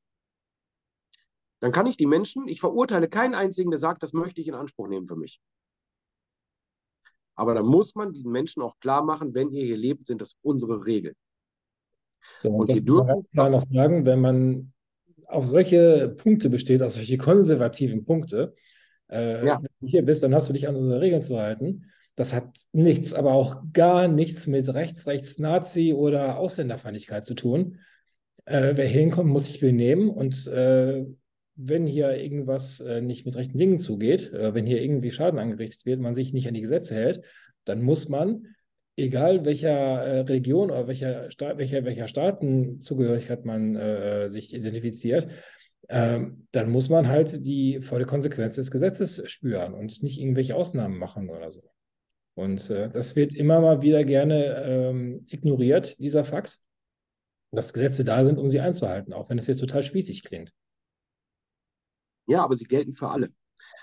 dann 1.64 1.72
kann 1.72 1.88
ich 1.88 1.96
die 1.96 2.08
Menschen, 2.08 2.50
ich 2.50 2.60
verurteile 2.60 3.08
keinen 3.08 3.36
einzigen, 3.36 3.72
der 3.72 3.80
sagt, 3.80 4.04
das 4.04 4.12
möchte 4.12 4.42
ich 4.42 4.50
in 4.50 4.54
Anspruch 4.54 4.90
nehmen 4.90 5.08
für 5.08 5.16
mich. 5.16 5.40
Aber 7.36 7.54
da 7.54 7.64
muss 7.64 7.96
man 7.96 8.12
diesen 8.12 8.34
Menschen 8.34 8.62
auch 8.62 8.78
klar 8.80 9.02
machen, 9.02 9.34
wenn 9.34 9.50
ihr 9.50 9.64
hier 9.64 9.78
lebt, 9.78 10.06
sind 10.06 10.20
das 10.20 10.36
unsere 10.42 10.86
Regeln. 10.86 11.16
So, 12.38 12.50
und, 12.50 12.60
und 12.60 12.70
das 12.70 12.82
muss 12.82 13.08
man 13.08 13.24
klar 13.32 13.50
noch 13.50 13.62
sagen, 13.62 14.06
wenn 14.06 14.20
man 14.20 14.74
auf 15.28 15.48
solche 15.48 16.14
Punkte 16.18 16.50
besteht, 16.50 16.82
auf 16.82 16.92
solche 16.92 17.18
konservativen 17.18 18.04
Punkte, 18.04 18.54
äh, 19.14 19.46
ja. 19.46 19.62
wenn 19.62 19.70
du 19.80 19.88
hier 19.88 20.04
bist, 20.04 20.24
dann 20.24 20.34
hast 20.34 20.50
du 20.50 20.54
dich 20.54 20.68
an 20.68 20.76
unsere 20.76 21.00
Regeln 21.00 21.22
zu 21.22 21.40
halten. 21.40 21.86
Das 22.16 22.34
hat 22.34 22.46
nichts, 22.72 23.14
aber 23.14 23.34
auch 23.34 23.64
gar 23.74 24.08
nichts 24.08 24.46
mit 24.48 24.70
Rechts, 24.70 25.08
Rechts, 25.08 25.40
Nazi 25.40 25.94
oder 25.94 26.38
Ausländerfeindlichkeit 26.38 27.26
zu 27.26 27.34
tun. 27.34 27.80
Äh, 28.46 28.74
wer 28.76 28.88
hinkommt, 28.88 29.30
muss 29.30 29.46
sich 29.46 29.60
benehmen 29.60 30.10
und 30.10 30.48
äh, 30.48 31.06
wenn 31.56 31.86
hier 31.86 32.16
irgendwas 32.18 32.82
äh, 32.82 33.02
nicht 33.02 33.26
mit 33.26 33.36
rechten 33.36 33.58
Dingen 33.58 33.78
zugeht, 33.78 34.34
äh, 34.34 34.54
wenn 34.54 34.66
hier 34.66 34.82
irgendwie 34.82 35.12
Schaden 35.12 35.40
angerichtet 35.40 35.86
wird, 35.86 36.00
man 36.00 36.16
sich 36.16 36.34
nicht 36.34 36.48
an 36.48 36.54
die 36.54 36.62
Gesetze 36.62 36.96
hält, 36.96 37.22
dann 37.64 37.82
muss 37.82 38.10
man, 38.10 38.48
egal 38.96 39.46
welcher 39.46 39.72
äh, 39.72 40.20
Region 40.22 40.72
oder 40.72 40.88
welcher, 40.88 41.30
Sta 41.32 41.58
welcher, 41.58 41.86
welcher 41.86 42.08
Staatenzugehörigkeit 42.08 43.46
man 43.46 44.30
sich 44.30 44.54
identifiziert, 44.54 45.28
ähm, 45.90 46.48
dann 46.52 46.70
muss 46.72 46.90
man 46.90 47.08
halt 47.08 47.46
die 47.46 47.82
volle 47.82 48.06
Konsequenz 48.06 48.56
des 48.56 48.72
Gesetzes 48.72 49.30
spüren 49.30 49.74
und 49.74 50.02
nicht 50.02 50.20
irgendwelche 50.20 50.56
Ausnahmen 50.56 50.98
machen 50.98 51.30
oder 51.30 51.52
so. 51.52 51.62
Und 52.36 52.70
äh, 52.70 52.90
das 52.90 53.16
wird 53.16 53.34
immer 53.36 53.60
mal 53.62 53.82
wieder 53.82 54.04
gerne 54.04 54.64
ähm, 54.64 55.26
ignoriert, 55.28 56.00
dieser 56.00 56.24
Fakt, 56.24 56.60
dass 57.52 57.74
Gesetze 57.74 58.04
da 58.04 58.24
sind, 58.24 58.40
um 58.40 58.48
sie 58.48 58.60
einzuhalten, 58.60 59.14
auch 59.14 59.30
wenn 59.30 59.38
es 59.38 59.48
jetzt 59.48 59.60
total 59.60 59.84
spießig 59.84 60.24
klingt. 60.24 60.52
Ja, 62.26 62.44
aber 62.44 62.56
sie 62.56 62.64
gelten 62.64 62.94
für 62.94 63.10
alle. 63.10 63.30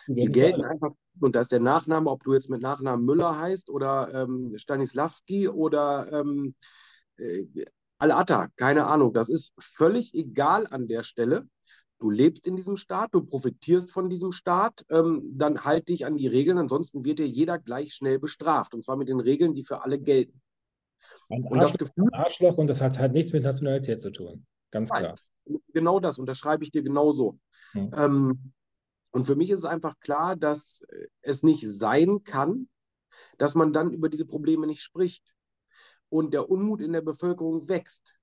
Sie 0.06 0.14
gelten, 0.14 0.20
sie 0.20 0.32
gelten 0.32 0.64
einfach, 0.64 0.90
und 1.20 1.36
da 1.36 1.40
ist 1.40 1.52
der 1.52 1.60
Nachname, 1.60 2.10
ob 2.10 2.24
du 2.24 2.34
jetzt 2.34 2.50
mit 2.50 2.62
Nachnamen 2.62 3.04
Müller 3.04 3.38
heißt 3.38 3.70
oder 3.70 4.12
ähm, 4.14 4.56
Stanislavski 4.56 5.48
oder 5.48 6.10
ähm, 6.12 6.54
äh, 7.18 7.44
Al-Atta, 7.98 8.48
keine 8.56 8.86
Ahnung. 8.86 9.12
Das 9.12 9.28
ist 9.28 9.52
völlig 9.58 10.14
egal 10.14 10.66
an 10.66 10.88
der 10.88 11.02
Stelle. 11.02 11.46
Du 12.00 12.08
lebst 12.08 12.46
in 12.46 12.56
diesem 12.56 12.76
Staat, 12.76 13.10
du 13.12 13.22
profitierst 13.22 13.90
von 13.90 14.08
diesem 14.08 14.32
Staat, 14.32 14.86
ähm, 14.88 15.22
dann 15.34 15.64
halt 15.64 15.90
dich 15.90 16.06
an 16.06 16.16
die 16.16 16.26
Regeln, 16.26 16.56
ansonsten 16.56 17.04
wird 17.04 17.18
dir 17.18 17.28
jeder 17.28 17.58
gleich 17.58 17.92
schnell 17.92 18.18
bestraft. 18.18 18.72
Und 18.74 18.82
zwar 18.82 18.96
mit 18.96 19.08
den 19.08 19.20
Regeln, 19.20 19.54
die 19.54 19.62
für 19.62 19.84
alle 19.84 19.98
gelten. 19.98 20.40
Ein 21.28 21.44
Arschloch, 21.44 21.50
und 21.50 21.60
das 21.60 21.78
Gefühl, 21.78 22.08
ein 22.12 22.20
Arschloch 22.20 22.56
und 22.56 22.66
das 22.68 22.80
hat 22.80 22.98
halt 22.98 23.12
nichts 23.12 23.32
mit 23.34 23.42
Nationalität 23.42 24.00
zu 24.00 24.10
tun. 24.10 24.46
Ganz 24.70 24.90
klar. 24.90 25.18
Genau 25.74 26.00
das, 26.00 26.18
und 26.18 26.26
das 26.26 26.38
schreibe 26.38 26.64
ich 26.64 26.70
dir 26.70 26.82
genauso. 26.82 27.38
Hm. 27.72 27.90
Ähm, 27.94 28.52
und 29.10 29.26
für 29.26 29.36
mich 29.36 29.50
ist 29.50 29.60
es 29.60 29.64
einfach 29.66 30.00
klar, 30.00 30.36
dass 30.36 30.82
es 31.20 31.42
nicht 31.42 31.68
sein 31.68 32.24
kann, 32.24 32.68
dass 33.36 33.54
man 33.54 33.74
dann 33.74 33.92
über 33.92 34.08
diese 34.08 34.24
Probleme 34.24 34.66
nicht 34.66 34.82
spricht. 34.82 35.34
Und 36.08 36.32
der 36.32 36.48
Unmut 36.48 36.80
in 36.80 36.92
der 36.92 37.02
Bevölkerung 37.02 37.68
wächst. 37.68 38.16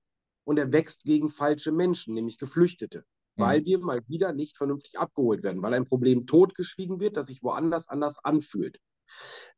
Und 0.44 0.58
er 0.58 0.72
wächst 0.72 1.04
gegen 1.04 1.28
falsche 1.28 1.70
Menschen, 1.70 2.14
nämlich 2.14 2.38
Geflüchtete. 2.38 3.04
Weil 3.38 3.64
wir 3.64 3.78
mal 3.78 4.02
wieder 4.08 4.32
nicht 4.32 4.56
vernünftig 4.56 4.98
abgeholt 4.98 5.42
werden, 5.44 5.62
weil 5.62 5.74
ein 5.74 5.84
Problem 5.84 6.26
totgeschwiegen 6.26 7.00
wird, 7.00 7.16
das 7.16 7.26
sich 7.26 7.42
woanders 7.42 7.88
anders 7.88 8.18
anfühlt. 8.22 8.78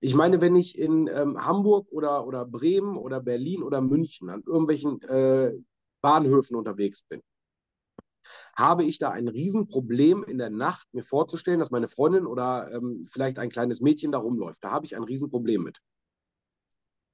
Ich 0.01 0.15
meine, 0.15 0.41
wenn 0.41 0.55
ich 0.55 0.79
in 0.79 1.09
ähm, 1.09 1.45
Hamburg 1.45 1.91
oder, 1.93 2.27
oder 2.27 2.45
Bremen 2.45 2.97
oder 2.97 3.21
Berlin 3.21 3.63
oder 3.63 3.81
München 3.81 4.31
an 4.31 4.43
irgendwelchen 4.47 5.03
äh, 5.03 5.53
Bahnhöfen 6.01 6.57
unterwegs 6.57 7.03
bin, 7.03 7.21
habe 8.55 8.85
ich 8.85 8.99
da 8.99 9.11
ein 9.11 9.29
Riesenproblem 9.29 10.25
in 10.25 10.39
der 10.39 10.51
Nacht, 10.51 10.87
mir 10.93 11.03
vorzustellen, 11.03 11.59
dass 11.59 11.71
meine 11.71 11.89
Freundin 11.89 12.27
oder 12.27 12.71
ähm, 12.73 13.07
vielleicht 13.11 13.39
ein 13.39 13.51
kleines 13.51 13.81
Mädchen 13.81 14.13
da 14.13 14.19
rumläuft. 14.19 14.63
Da 14.63 14.71
habe 14.71 14.87
ich 14.87 14.97
ein 14.97 15.05
Riesenproblem 15.05 15.63
mit. 15.63 15.81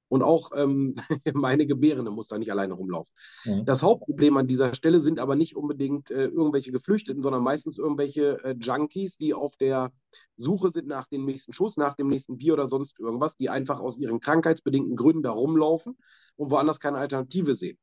Und 0.09 0.23
auch 0.23 0.51
ähm, 0.55 0.95
meine 1.35 1.67
Gebärende 1.67 2.11
muss 2.11 2.29
da 2.29 2.39
nicht 2.39 2.51
alleine 2.51 2.75
rumlaufen. 2.75 3.15
Mhm. 3.45 3.65
Das 3.65 3.83
Hauptproblem 3.83 4.37
an 4.37 4.47
dieser 4.47 4.75
Stelle 4.75 5.01
sind 5.01 5.19
aber 5.19 5.37
nicht 5.37 5.57
unbedingt 5.57 6.11
äh, 6.11 6.27
irgendwelche 6.27 6.73
Geflüchteten, 6.73 7.23
sondern 7.23 7.43
meistens 7.43 7.79
irgendwelche 7.79 8.43
äh, 8.45 8.55
Junkies, 8.59 9.17
die 9.17 9.35
auf 9.35 9.57
der 9.57 9.93
Suche 10.37 10.71
sind 10.71 10.87
nach 10.87 11.07
dem 11.07 11.25
nächsten 11.25 11.53
Schuss, 11.53 11.77
nach 11.77 11.95
dem 11.95 12.09
nächsten 12.09 12.39
Bier 12.39 12.53
oder 12.53 12.67
sonst 12.67 12.99
irgendwas, 13.01 13.37
die 13.37 13.49
einfach 13.49 13.81
aus 13.81 13.99
ihren 13.99 14.21
krankheitsbedingten 14.21 14.97
Gründen 14.97 15.23
da 15.23 15.31
rumlaufen 15.31 15.97
und 16.37 16.51
woanders 16.51 16.81
keine 16.81 16.99
Alternative 16.99 17.55
sehen. 17.55 17.79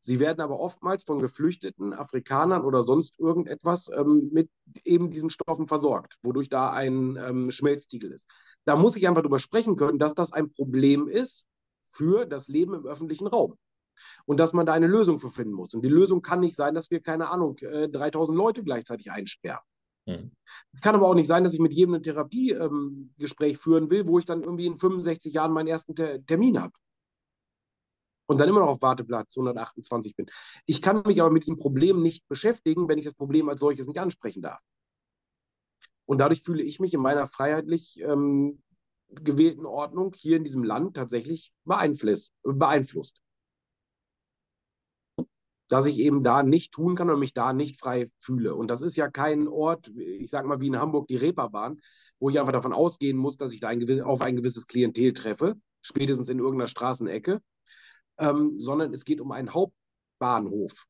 Sie 0.00 0.20
werden 0.20 0.40
aber 0.40 0.60
oftmals 0.60 1.04
von 1.04 1.18
Geflüchteten, 1.18 1.92
Afrikanern 1.92 2.64
oder 2.64 2.82
sonst 2.82 3.18
irgendetwas 3.18 3.90
ähm, 3.94 4.30
mit 4.32 4.48
eben 4.84 5.10
diesen 5.10 5.30
Stoffen 5.30 5.66
versorgt, 5.66 6.16
wodurch 6.22 6.48
da 6.48 6.70
ein 6.70 7.16
ähm, 7.16 7.50
Schmelztiegel 7.50 8.12
ist. 8.12 8.28
Da 8.64 8.76
muss 8.76 8.96
ich 8.96 9.08
einfach 9.08 9.22
darüber 9.22 9.40
sprechen 9.40 9.76
können, 9.76 9.98
dass 9.98 10.14
das 10.14 10.32
ein 10.32 10.50
Problem 10.50 11.08
ist 11.08 11.46
für 11.88 12.26
das 12.26 12.48
Leben 12.48 12.74
im 12.74 12.86
öffentlichen 12.86 13.26
Raum. 13.26 13.56
Und 14.26 14.38
dass 14.38 14.52
man 14.52 14.64
da 14.64 14.72
eine 14.72 14.86
Lösung 14.86 15.18
für 15.18 15.30
finden 15.30 15.54
muss. 15.54 15.74
Und 15.74 15.82
die 15.82 15.88
Lösung 15.88 16.22
kann 16.22 16.38
nicht 16.38 16.54
sein, 16.54 16.74
dass 16.74 16.90
wir, 16.90 17.00
keine 17.00 17.30
Ahnung, 17.30 17.58
äh, 17.58 17.88
3000 17.88 18.38
Leute 18.38 18.62
gleichzeitig 18.62 19.10
einsperren. 19.10 19.58
Hm. 20.06 20.30
Es 20.72 20.80
kann 20.80 20.94
aber 20.94 21.08
auch 21.08 21.14
nicht 21.14 21.26
sein, 21.26 21.42
dass 21.42 21.52
ich 21.52 21.58
mit 21.58 21.72
jedem 21.72 21.94
ein 21.94 22.02
Therapiegespräch 22.04 23.52
ähm, 23.54 23.58
führen 23.58 23.90
will, 23.90 24.06
wo 24.06 24.20
ich 24.20 24.24
dann 24.24 24.44
irgendwie 24.44 24.66
in 24.66 24.78
65 24.78 25.34
Jahren 25.34 25.52
meinen 25.52 25.66
ersten 25.66 25.96
Ter 25.96 26.24
Termin 26.24 26.62
habe 26.62 26.72
und 28.28 28.38
dann 28.38 28.48
immer 28.48 28.60
noch 28.60 28.68
auf 28.68 28.82
Warteplatz 28.82 29.36
128 29.36 30.14
bin. 30.14 30.26
Ich 30.66 30.82
kann 30.82 31.02
mich 31.06 31.20
aber 31.20 31.30
mit 31.30 31.44
diesem 31.44 31.56
Problem 31.56 32.02
nicht 32.02 32.28
beschäftigen, 32.28 32.86
wenn 32.88 32.98
ich 32.98 33.04
das 33.04 33.14
Problem 33.14 33.48
als 33.48 33.60
solches 33.60 33.86
nicht 33.86 33.98
ansprechen 33.98 34.42
darf. 34.42 34.60
Und 36.04 36.18
dadurch 36.18 36.42
fühle 36.42 36.62
ich 36.62 36.78
mich 36.78 36.92
in 36.92 37.00
meiner 37.00 37.26
freiheitlich 37.26 38.00
ähm, 38.00 38.62
gewählten 39.08 39.64
Ordnung 39.64 40.12
hier 40.14 40.36
in 40.36 40.44
diesem 40.44 40.62
Land 40.62 40.96
tatsächlich 40.96 41.52
beeinflusst. 41.64 42.34
Dass 45.68 45.86
ich 45.86 45.98
eben 45.98 46.22
da 46.22 46.42
nicht 46.42 46.72
tun 46.72 46.96
kann 46.96 47.08
und 47.10 47.18
mich 47.18 47.32
da 47.32 47.54
nicht 47.54 47.80
frei 47.80 48.10
fühle. 48.18 48.54
Und 48.54 48.68
das 48.68 48.82
ist 48.82 48.96
ja 48.96 49.08
kein 49.08 49.48
Ort, 49.48 49.88
ich 49.96 50.28
sage 50.28 50.48
mal 50.48 50.60
wie 50.60 50.66
in 50.66 50.78
Hamburg 50.78 51.08
die 51.08 51.16
Reeperbahn, 51.16 51.80
wo 52.18 52.28
ich 52.28 52.38
einfach 52.38 52.52
davon 52.52 52.74
ausgehen 52.74 53.16
muss, 53.16 53.38
dass 53.38 53.54
ich 53.54 53.60
da 53.60 53.68
ein 53.68 54.02
auf 54.02 54.20
ein 54.20 54.36
gewisses 54.36 54.66
Klientel 54.66 55.14
treffe, 55.14 55.56
spätestens 55.80 56.28
in 56.28 56.38
irgendeiner 56.38 56.68
Straßenecke 56.68 57.40
ähm, 58.18 58.58
sondern 58.58 58.92
es 58.92 59.04
geht 59.04 59.20
um 59.20 59.32
einen 59.32 59.52
Hauptbahnhof. 59.54 60.86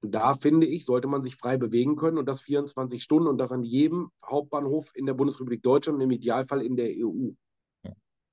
Und 0.00 0.12
da 0.12 0.34
finde 0.34 0.66
ich, 0.66 0.84
sollte 0.84 1.08
man 1.08 1.22
sich 1.22 1.36
frei 1.36 1.56
bewegen 1.56 1.96
können 1.96 2.18
und 2.18 2.26
das 2.26 2.40
24 2.42 3.02
Stunden 3.02 3.28
und 3.28 3.38
das 3.38 3.50
an 3.50 3.62
jedem 3.62 4.10
Hauptbahnhof 4.24 4.90
in 4.94 5.06
der 5.06 5.14
Bundesrepublik 5.14 5.62
Deutschland, 5.62 6.00
im 6.00 6.10
Idealfall 6.10 6.62
in 6.62 6.76
der 6.76 6.90
EU. 6.96 7.30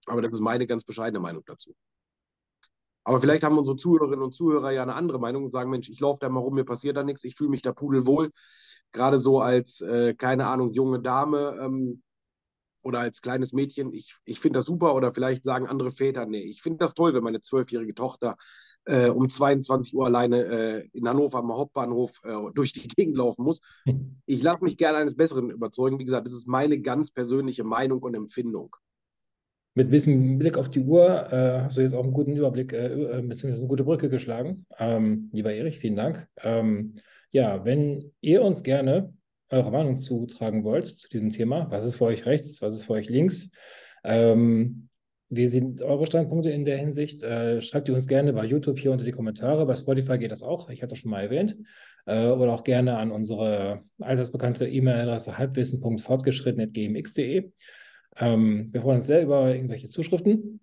Aber 0.06 0.22
das 0.22 0.34
ist 0.34 0.42
meine 0.42 0.68
ganz 0.68 0.84
bescheidene 0.84 1.20
Meinung 1.20 1.44
dazu. 1.46 1.74
Aber 3.04 3.20
vielleicht 3.20 3.44
haben 3.44 3.58
unsere 3.58 3.78
Zuhörerinnen 3.78 4.24
und 4.24 4.34
Zuhörer 4.34 4.72
ja 4.72 4.82
eine 4.82 4.96
andere 4.96 5.20
Meinung 5.20 5.44
und 5.44 5.52
sagen, 5.52 5.70
Mensch, 5.70 5.90
ich 5.90 6.00
laufe 6.00 6.20
da 6.20 6.30
mal 6.30 6.40
rum, 6.40 6.56
mir 6.56 6.66
passiert 6.66 6.98
da 6.98 7.04
nichts, 7.04 7.24
ich 7.24 7.36
fühle 7.36 7.52
mich 7.52 7.62
da 7.62 7.72
pudelwohl. 7.72 8.32
Gerade 8.92 9.20
so 9.20 9.42
als, 9.42 9.82
äh, 9.82 10.16
keine 10.16 10.48
Ahnung, 10.48 10.72
junge 10.74 11.00
Dame, 11.00 11.58
ähm, 11.62 12.02
oder 12.86 13.00
als 13.00 13.22
kleines 13.22 13.52
Mädchen, 13.52 13.92
ich, 13.94 14.16
ich 14.26 14.40
finde 14.40 14.60
das 14.60 14.66
super 14.66 14.94
oder 14.94 15.12
vielleicht 15.12 15.44
sagen 15.44 15.66
andere 15.66 15.92
Väter, 15.92 16.26
nee, 16.28 16.44
ich 16.44 16.62
finde 16.62 16.78
das 16.78 16.94
toll, 16.94 17.16
wenn 17.16 17.24
meine 17.24 17.42
zwölfjährige 17.42 17.96
Tochter 17.96 18.38
äh, 18.86 19.10
um 19.10 19.28
22 19.28 19.96
Uhr 19.96 20.06
alleine 20.06 20.44
äh, 20.46 20.88
in 20.94 21.10
Hannover 21.10 21.40
am 21.40 21.52
Hauptbahnhof 21.52 22.22
äh, 22.24 22.36
durch 22.54 22.74
die 22.74 22.88
Gegend 22.88 23.18
laufen 23.18 23.44
muss. 23.44 23.62
Ich 24.28 24.42
lasse 24.42 24.64
mich 24.64 24.78
gerne 24.78 24.98
eines 24.98 25.16
Besseren 25.16 25.52
überzeugen. 25.52 26.00
Wie 26.00 26.06
gesagt, 26.06 26.26
das 26.26 26.34
ist 26.34 26.48
meine 26.48 26.80
ganz 26.80 27.12
persönliche 27.12 27.64
Meinung 27.64 28.02
und 28.02 28.16
Empfindung. 28.16 28.76
Mit 29.76 29.88
ein 29.88 29.92
bisschen 29.92 30.40
Blick 30.40 30.58
auf 30.58 30.70
die 30.70 30.80
Uhr 30.80 31.32
äh, 31.32 31.62
hast 31.62 31.78
du 31.78 31.82
jetzt 31.82 31.94
auch 31.94 32.04
einen 32.04 32.14
guten 32.14 32.36
Überblick, 32.36 32.74
äh, 32.74 32.88
äh, 32.88 33.22
beziehungsweise 33.22 33.62
eine 33.62 33.68
gute 33.68 33.84
Brücke 33.84 34.10
geschlagen. 34.10 34.66
Ähm, 34.80 35.30
lieber 35.32 35.54
Erich, 35.54 35.78
vielen 35.78 35.96
Dank. 35.96 36.28
Ähm, 36.42 36.96
ja, 37.32 37.64
wenn 37.66 38.12
ihr 38.22 38.42
uns 38.42 38.64
gerne 38.64 39.14
eure 39.50 39.72
Meinung 39.72 39.98
zutragen 39.98 40.64
wollt 40.64 40.88
zu 40.88 41.10
diesem 41.10 41.30
Thema. 41.30 41.70
Was 41.70 41.86
ist 41.86 41.96
für 41.96 42.06
euch 42.06 42.26
rechts, 42.26 42.62
was 42.62 42.76
ist 42.76 42.84
für 42.84 42.94
euch 42.94 43.10
links? 43.10 43.52
Ähm, 44.04 44.90
wie 45.30 45.48
sind 45.48 45.82
eure 45.82 46.06
Standpunkte 46.06 46.52
in 46.52 46.66
der 46.66 46.78
Hinsicht? 46.78 47.24
Äh, 47.24 47.62
schreibt 47.62 47.90
ihr 47.90 47.96
uns 47.96 48.08
gerne 48.08 48.32
bei 48.34 48.46
YouTube 48.46 48.78
hier 48.78 48.92
unter 48.92 49.06
die 49.06 49.12
Kommentare. 49.12 49.66
Bei 49.66 49.74
Spotify 49.74 50.20
geht 50.20 50.32
das 50.32 50.44
auch, 50.44 50.70
ich 50.70 50.82
hatte 50.82 50.92
das 50.92 51.00
schon 51.00 51.12
mal 51.12 51.24
erwähnt. 51.24 51.58
Äh, 52.06 52.28
oder 52.28 52.54
auch 52.54 52.64
gerne 52.64 52.98
an 52.98 53.12
unsere 53.12 53.84
allseits 54.00 54.32
E-Mail-Adresse 54.34 55.38
halbwissen.fortgeschritten.gmx.de. 55.38 57.52
Ähm, 58.18 58.70
wir 58.72 58.82
freuen 58.82 58.98
uns 58.98 59.08
sehr 59.08 59.24
über 59.24 59.54
irgendwelche 59.54 59.90
Zuschriften 59.90 60.62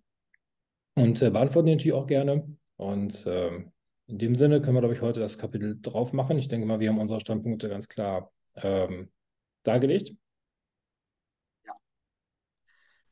und 0.95 1.21
äh, 1.21 1.31
beantworten 1.31 1.67
die 1.67 1.75
natürlich 1.75 1.93
auch 1.93 2.07
gerne. 2.07 2.57
Und 2.77 3.25
ähm, 3.27 3.73
in 4.07 4.19
dem 4.19 4.35
Sinne 4.35 4.61
können 4.61 4.77
wir, 4.77 4.81
glaube 4.81 4.95
ich, 4.95 5.03
heute 5.03 5.21
das 5.21 5.39
Kapitel 5.39 5.79
drauf 5.81 6.13
machen. 6.13 6.39
Ich 6.39 6.49
denke 6.49 6.67
mal, 6.67 6.81
wir 6.81 6.89
haben 6.89 6.99
unsere 6.99 7.21
Standpunkte 7.21 7.69
ganz 7.69 7.89
klar 7.89 8.33
ähm, 8.57 9.11
dargelegt. 9.63 10.15
Ja. 11.65 11.75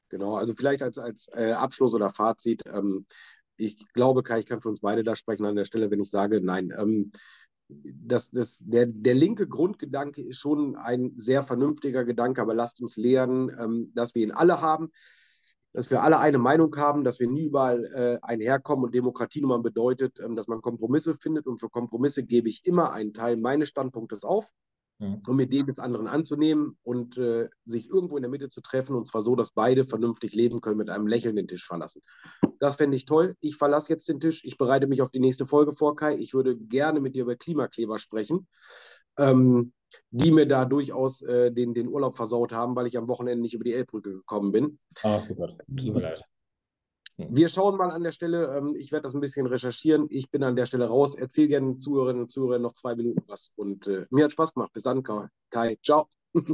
Genau, 0.08 0.36
also 0.36 0.54
vielleicht 0.54 0.82
als, 0.82 0.98
als 0.98 1.28
äh, 1.32 1.52
Abschluss 1.52 1.94
oder 1.94 2.10
Fazit. 2.10 2.62
Ähm, 2.66 3.06
ich 3.56 3.86
glaube, 3.92 4.22
Kai, 4.22 4.40
ich 4.40 4.46
kann 4.46 4.60
für 4.60 4.68
uns 4.68 4.80
beide 4.80 5.04
da 5.04 5.14
sprechen 5.14 5.44
an 5.44 5.56
der 5.56 5.64
Stelle, 5.64 5.90
wenn 5.90 6.00
ich 6.00 6.10
sage, 6.10 6.40
nein. 6.40 6.72
Ähm, 6.76 7.12
das, 7.68 8.30
das, 8.30 8.58
der, 8.60 8.86
der 8.86 9.14
linke 9.14 9.46
Grundgedanke 9.46 10.22
ist 10.22 10.38
schon 10.38 10.76
ein 10.76 11.12
sehr 11.16 11.42
vernünftiger 11.42 12.04
Gedanke, 12.04 12.42
aber 12.42 12.54
lasst 12.54 12.80
uns 12.80 12.96
lernen, 12.96 13.50
ähm, 13.58 13.92
dass 13.94 14.14
wir 14.14 14.22
ihn 14.22 14.32
alle 14.32 14.60
haben, 14.60 14.90
dass 15.72 15.90
wir 15.90 16.02
alle 16.02 16.18
eine 16.18 16.38
Meinung 16.38 16.74
haben, 16.76 17.04
dass 17.04 17.20
wir 17.20 17.28
nie 17.28 17.46
überall 17.46 17.84
äh, 17.84 18.18
einherkommen 18.22 18.84
und 18.84 18.94
Demokratie 18.94 19.40
nun 19.40 19.50
mal 19.50 19.62
bedeutet, 19.62 20.18
ähm, 20.18 20.34
dass 20.34 20.48
man 20.48 20.62
Kompromisse 20.62 21.14
findet 21.14 21.46
und 21.46 21.58
für 21.58 21.68
Kompromisse 21.68 22.24
gebe 22.24 22.48
ich 22.48 22.64
immer 22.64 22.92
einen 22.92 23.14
Teil 23.14 23.36
meines 23.36 23.68
Standpunktes 23.68 24.24
auf 24.24 24.50
mhm. 25.00 25.22
um 25.26 25.36
mit 25.36 25.52
dem 25.52 25.66
des 25.66 25.80
anderen 25.80 26.06
anzunehmen 26.06 26.78
und 26.84 27.18
äh, 27.18 27.48
sich 27.64 27.88
irgendwo 27.90 28.16
in 28.16 28.22
der 28.22 28.30
Mitte 28.30 28.48
zu 28.48 28.60
treffen 28.60 28.94
und 28.94 29.08
zwar 29.08 29.22
so, 29.22 29.34
dass 29.34 29.50
beide 29.50 29.82
vernünftig 29.84 30.34
leben 30.34 30.60
können, 30.60 30.76
mit 30.76 30.90
einem 30.90 31.08
Lächeln 31.08 31.34
den 31.34 31.48
Tisch 31.48 31.66
verlassen. 31.66 32.02
Das 32.60 32.76
fände 32.76 32.96
ich 32.96 33.06
toll. 33.06 33.34
Ich 33.40 33.56
verlasse 33.56 33.92
jetzt 33.92 34.08
den 34.08 34.20
Tisch. 34.20 34.44
Ich 34.44 34.58
bereite 34.58 34.86
mich 34.86 35.02
auf 35.02 35.10
die 35.10 35.20
nächste 35.20 35.46
Folge 35.46 35.72
vor, 35.72 35.96
Kai. 35.96 36.14
Ich 36.16 36.34
würde 36.34 36.56
gerne 36.56 37.00
mit 37.00 37.16
dir 37.16 37.22
über 37.22 37.34
Klimakleber 37.34 37.98
sprechen. 37.98 38.46
ähm, 39.18 39.72
die 40.10 40.30
mir 40.30 40.46
da 40.46 40.64
durchaus 40.64 41.22
äh, 41.22 41.50
den, 41.52 41.74
den 41.74 41.88
Urlaub 41.88 42.16
versaut 42.16 42.52
haben, 42.52 42.76
weil 42.76 42.86
ich 42.86 42.96
am 42.96 43.08
Wochenende 43.08 43.42
nicht 43.42 43.54
über 43.54 43.64
die 43.64 43.74
Elbbrücke 43.74 44.12
gekommen 44.12 44.52
bin. 44.52 44.78
Ach, 45.02 45.24
oh 45.28 45.34
Gott, 45.34 45.58
tut 45.76 45.94
mir 45.94 46.00
leid. 46.00 46.24
Wir 47.30 47.48
schauen 47.48 47.76
mal 47.76 47.90
an 47.90 48.02
der 48.02 48.12
Stelle, 48.12 48.56
ähm, 48.56 48.74
ich 48.76 48.92
werde 48.92 49.04
das 49.04 49.14
ein 49.14 49.20
bisschen 49.20 49.46
recherchieren. 49.46 50.06
Ich 50.10 50.30
bin 50.30 50.42
an 50.42 50.56
der 50.56 50.66
Stelle 50.66 50.86
raus. 50.86 51.14
Erzähl 51.14 51.48
gerne 51.48 51.76
Zuhörerinnen 51.76 52.22
und 52.22 52.30
Zuhörern 52.30 52.62
noch 52.62 52.72
zwei 52.72 52.94
Minuten 52.94 53.22
was. 53.26 53.52
Und 53.56 53.86
äh, 53.86 54.06
mir 54.10 54.24
hat 54.24 54.32
Spaß 54.32 54.54
gemacht. 54.54 54.72
Bis 54.72 54.82
dann, 54.82 55.02
Kai. 55.02 55.76
Ciao. 55.82 56.08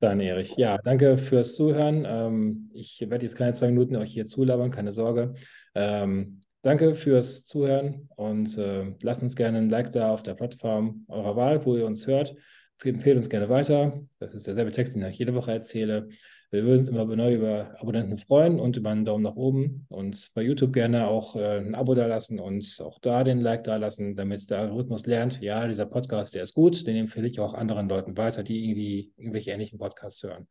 Dann, 0.00 0.20
Erich. 0.20 0.56
Ja, 0.56 0.76
danke 0.84 1.16
fürs 1.16 1.54
Zuhören. 1.54 2.04
Ähm, 2.06 2.68
ich 2.74 3.00
werde 3.00 3.24
jetzt 3.24 3.36
keine 3.36 3.54
zwei 3.54 3.68
Minuten 3.68 3.96
euch 3.96 4.12
hier 4.12 4.26
zulabern, 4.26 4.70
keine 4.70 4.92
Sorge. 4.92 5.34
Ähm, 5.74 6.42
danke 6.60 6.94
fürs 6.94 7.46
Zuhören 7.46 8.08
und 8.16 8.58
äh, 8.58 8.94
lasst 9.00 9.22
uns 9.22 9.34
gerne 9.34 9.58
ein 9.58 9.70
Like 9.70 9.92
da 9.92 10.10
auf 10.10 10.22
der 10.22 10.34
Plattform 10.34 11.06
eurer 11.08 11.36
Wahl, 11.36 11.64
wo 11.64 11.76
ihr 11.76 11.86
uns 11.86 12.06
hört. 12.06 12.34
Empfehlt 12.82 13.16
uns 13.16 13.30
gerne 13.30 13.48
weiter. 13.48 13.98
Das 14.18 14.34
ist 14.34 14.46
derselbe 14.46 14.72
Text, 14.72 14.94
den 14.94 15.06
ich 15.06 15.18
jede 15.18 15.34
Woche 15.34 15.52
erzähle. 15.52 16.08
Wir 16.54 16.64
würden 16.64 16.78
uns 16.78 16.88
immer 16.88 17.04
neu 17.04 17.34
über 17.34 17.74
Abonnenten 17.80 18.16
freuen 18.16 18.60
und 18.60 18.76
über 18.76 18.90
einen 18.90 19.04
Daumen 19.04 19.24
nach 19.24 19.34
oben. 19.34 19.86
Und 19.88 20.30
bei 20.34 20.42
YouTube 20.42 20.72
gerne 20.72 21.08
auch 21.08 21.34
äh, 21.34 21.58
ein 21.58 21.74
Abo 21.74 21.96
da 21.96 22.06
lassen 22.06 22.38
und 22.38 22.80
auch 22.80 23.00
da 23.00 23.24
den 23.24 23.40
Like 23.40 23.64
da 23.64 23.76
lassen, 23.76 24.14
damit 24.14 24.48
der 24.50 24.60
Algorithmus 24.60 25.04
lernt, 25.04 25.40
ja, 25.40 25.66
dieser 25.66 25.86
Podcast, 25.86 26.36
der 26.36 26.44
ist 26.44 26.54
gut, 26.54 26.86
den 26.86 26.94
empfehle 26.94 27.26
ich 27.26 27.40
auch 27.40 27.54
anderen 27.54 27.88
Leuten 27.88 28.16
weiter, 28.16 28.44
die 28.44 28.70
irgendwie 28.70 29.12
irgendwelche 29.16 29.50
ähnlichen 29.50 29.80
Podcasts 29.80 30.22
hören. 30.22 30.46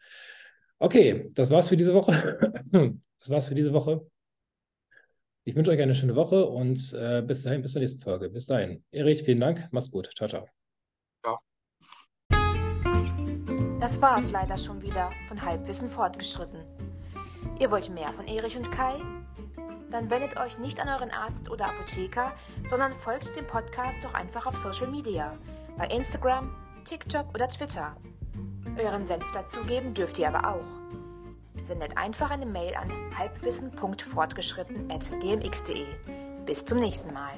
Okay, 0.77 1.29
das 1.35 1.49
war's 1.51 1.69
für 1.69 1.77
diese 1.77 1.93
Woche. 1.93 2.53
das 3.19 3.29
war's 3.29 3.47
für 3.47 3.55
diese 3.55 3.71
Woche. 3.71 4.05
Ich 5.45 5.55
wünsche 5.55 5.71
euch 5.71 5.81
eine 5.81 5.95
schöne 5.95 6.17
Woche 6.17 6.45
und 6.45 6.93
äh, 6.99 7.23
bis 7.25 7.43
dahin, 7.43 7.61
bis 7.61 7.71
zur 7.71 7.79
nächsten 7.79 8.01
Folge. 8.01 8.29
Bis 8.29 8.45
dahin. 8.45 8.83
Erich, 8.91 9.23
vielen 9.23 9.39
Dank. 9.39 9.69
Mach's 9.71 9.89
gut. 9.89 10.09
Ciao, 10.13 10.27
ciao. 10.27 10.62
Das 13.83 14.01
war 14.01 14.17
es 14.17 14.31
leider 14.31 14.57
schon 14.57 14.81
wieder 14.81 15.11
von 15.27 15.39
Halbwissen 15.41 15.89
fortgeschritten. 15.89 16.63
Ihr 17.59 17.69
wollt 17.69 17.89
mehr 17.89 18.07
von 18.13 18.25
Erich 18.25 18.55
und 18.55 18.71
Kai? 18.71 19.01
Dann 19.91 20.09
wendet 20.09 20.37
euch 20.37 20.57
nicht 20.57 20.79
an 20.79 20.87
euren 20.87 21.11
Arzt 21.11 21.51
oder 21.51 21.65
Apotheker, 21.65 22.31
sondern 22.63 22.95
folgt 22.95 23.35
dem 23.35 23.45
Podcast 23.45 24.01
doch 24.01 24.13
einfach 24.13 24.45
auf 24.45 24.55
Social 24.55 24.87
Media, 24.87 25.33
bei 25.77 25.87
Instagram, 25.87 26.55
TikTok 26.85 27.27
oder 27.33 27.49
Twitter. 27.49 27.97
Euren 28.77 29.05
Senf 29.05 29.29
dazugeben 29.33 29.93
dürft 29.93 30.17
ihr 30.17 30.33
aber 30.33 30.47
auch. 30.47 30.63
Sendet 31.65 31.97
einfach 31.97 32.31
eine 32.31 32.45
Mail 32.45 32.75
an 32.75 32.89
halbwissen.fortgeschritten.gmx.de. 33.17 35.85
Bis 36.45 36.63
zum 36.63 36.79
nächsten 36.79 37.11
Mal. 37.11 37.33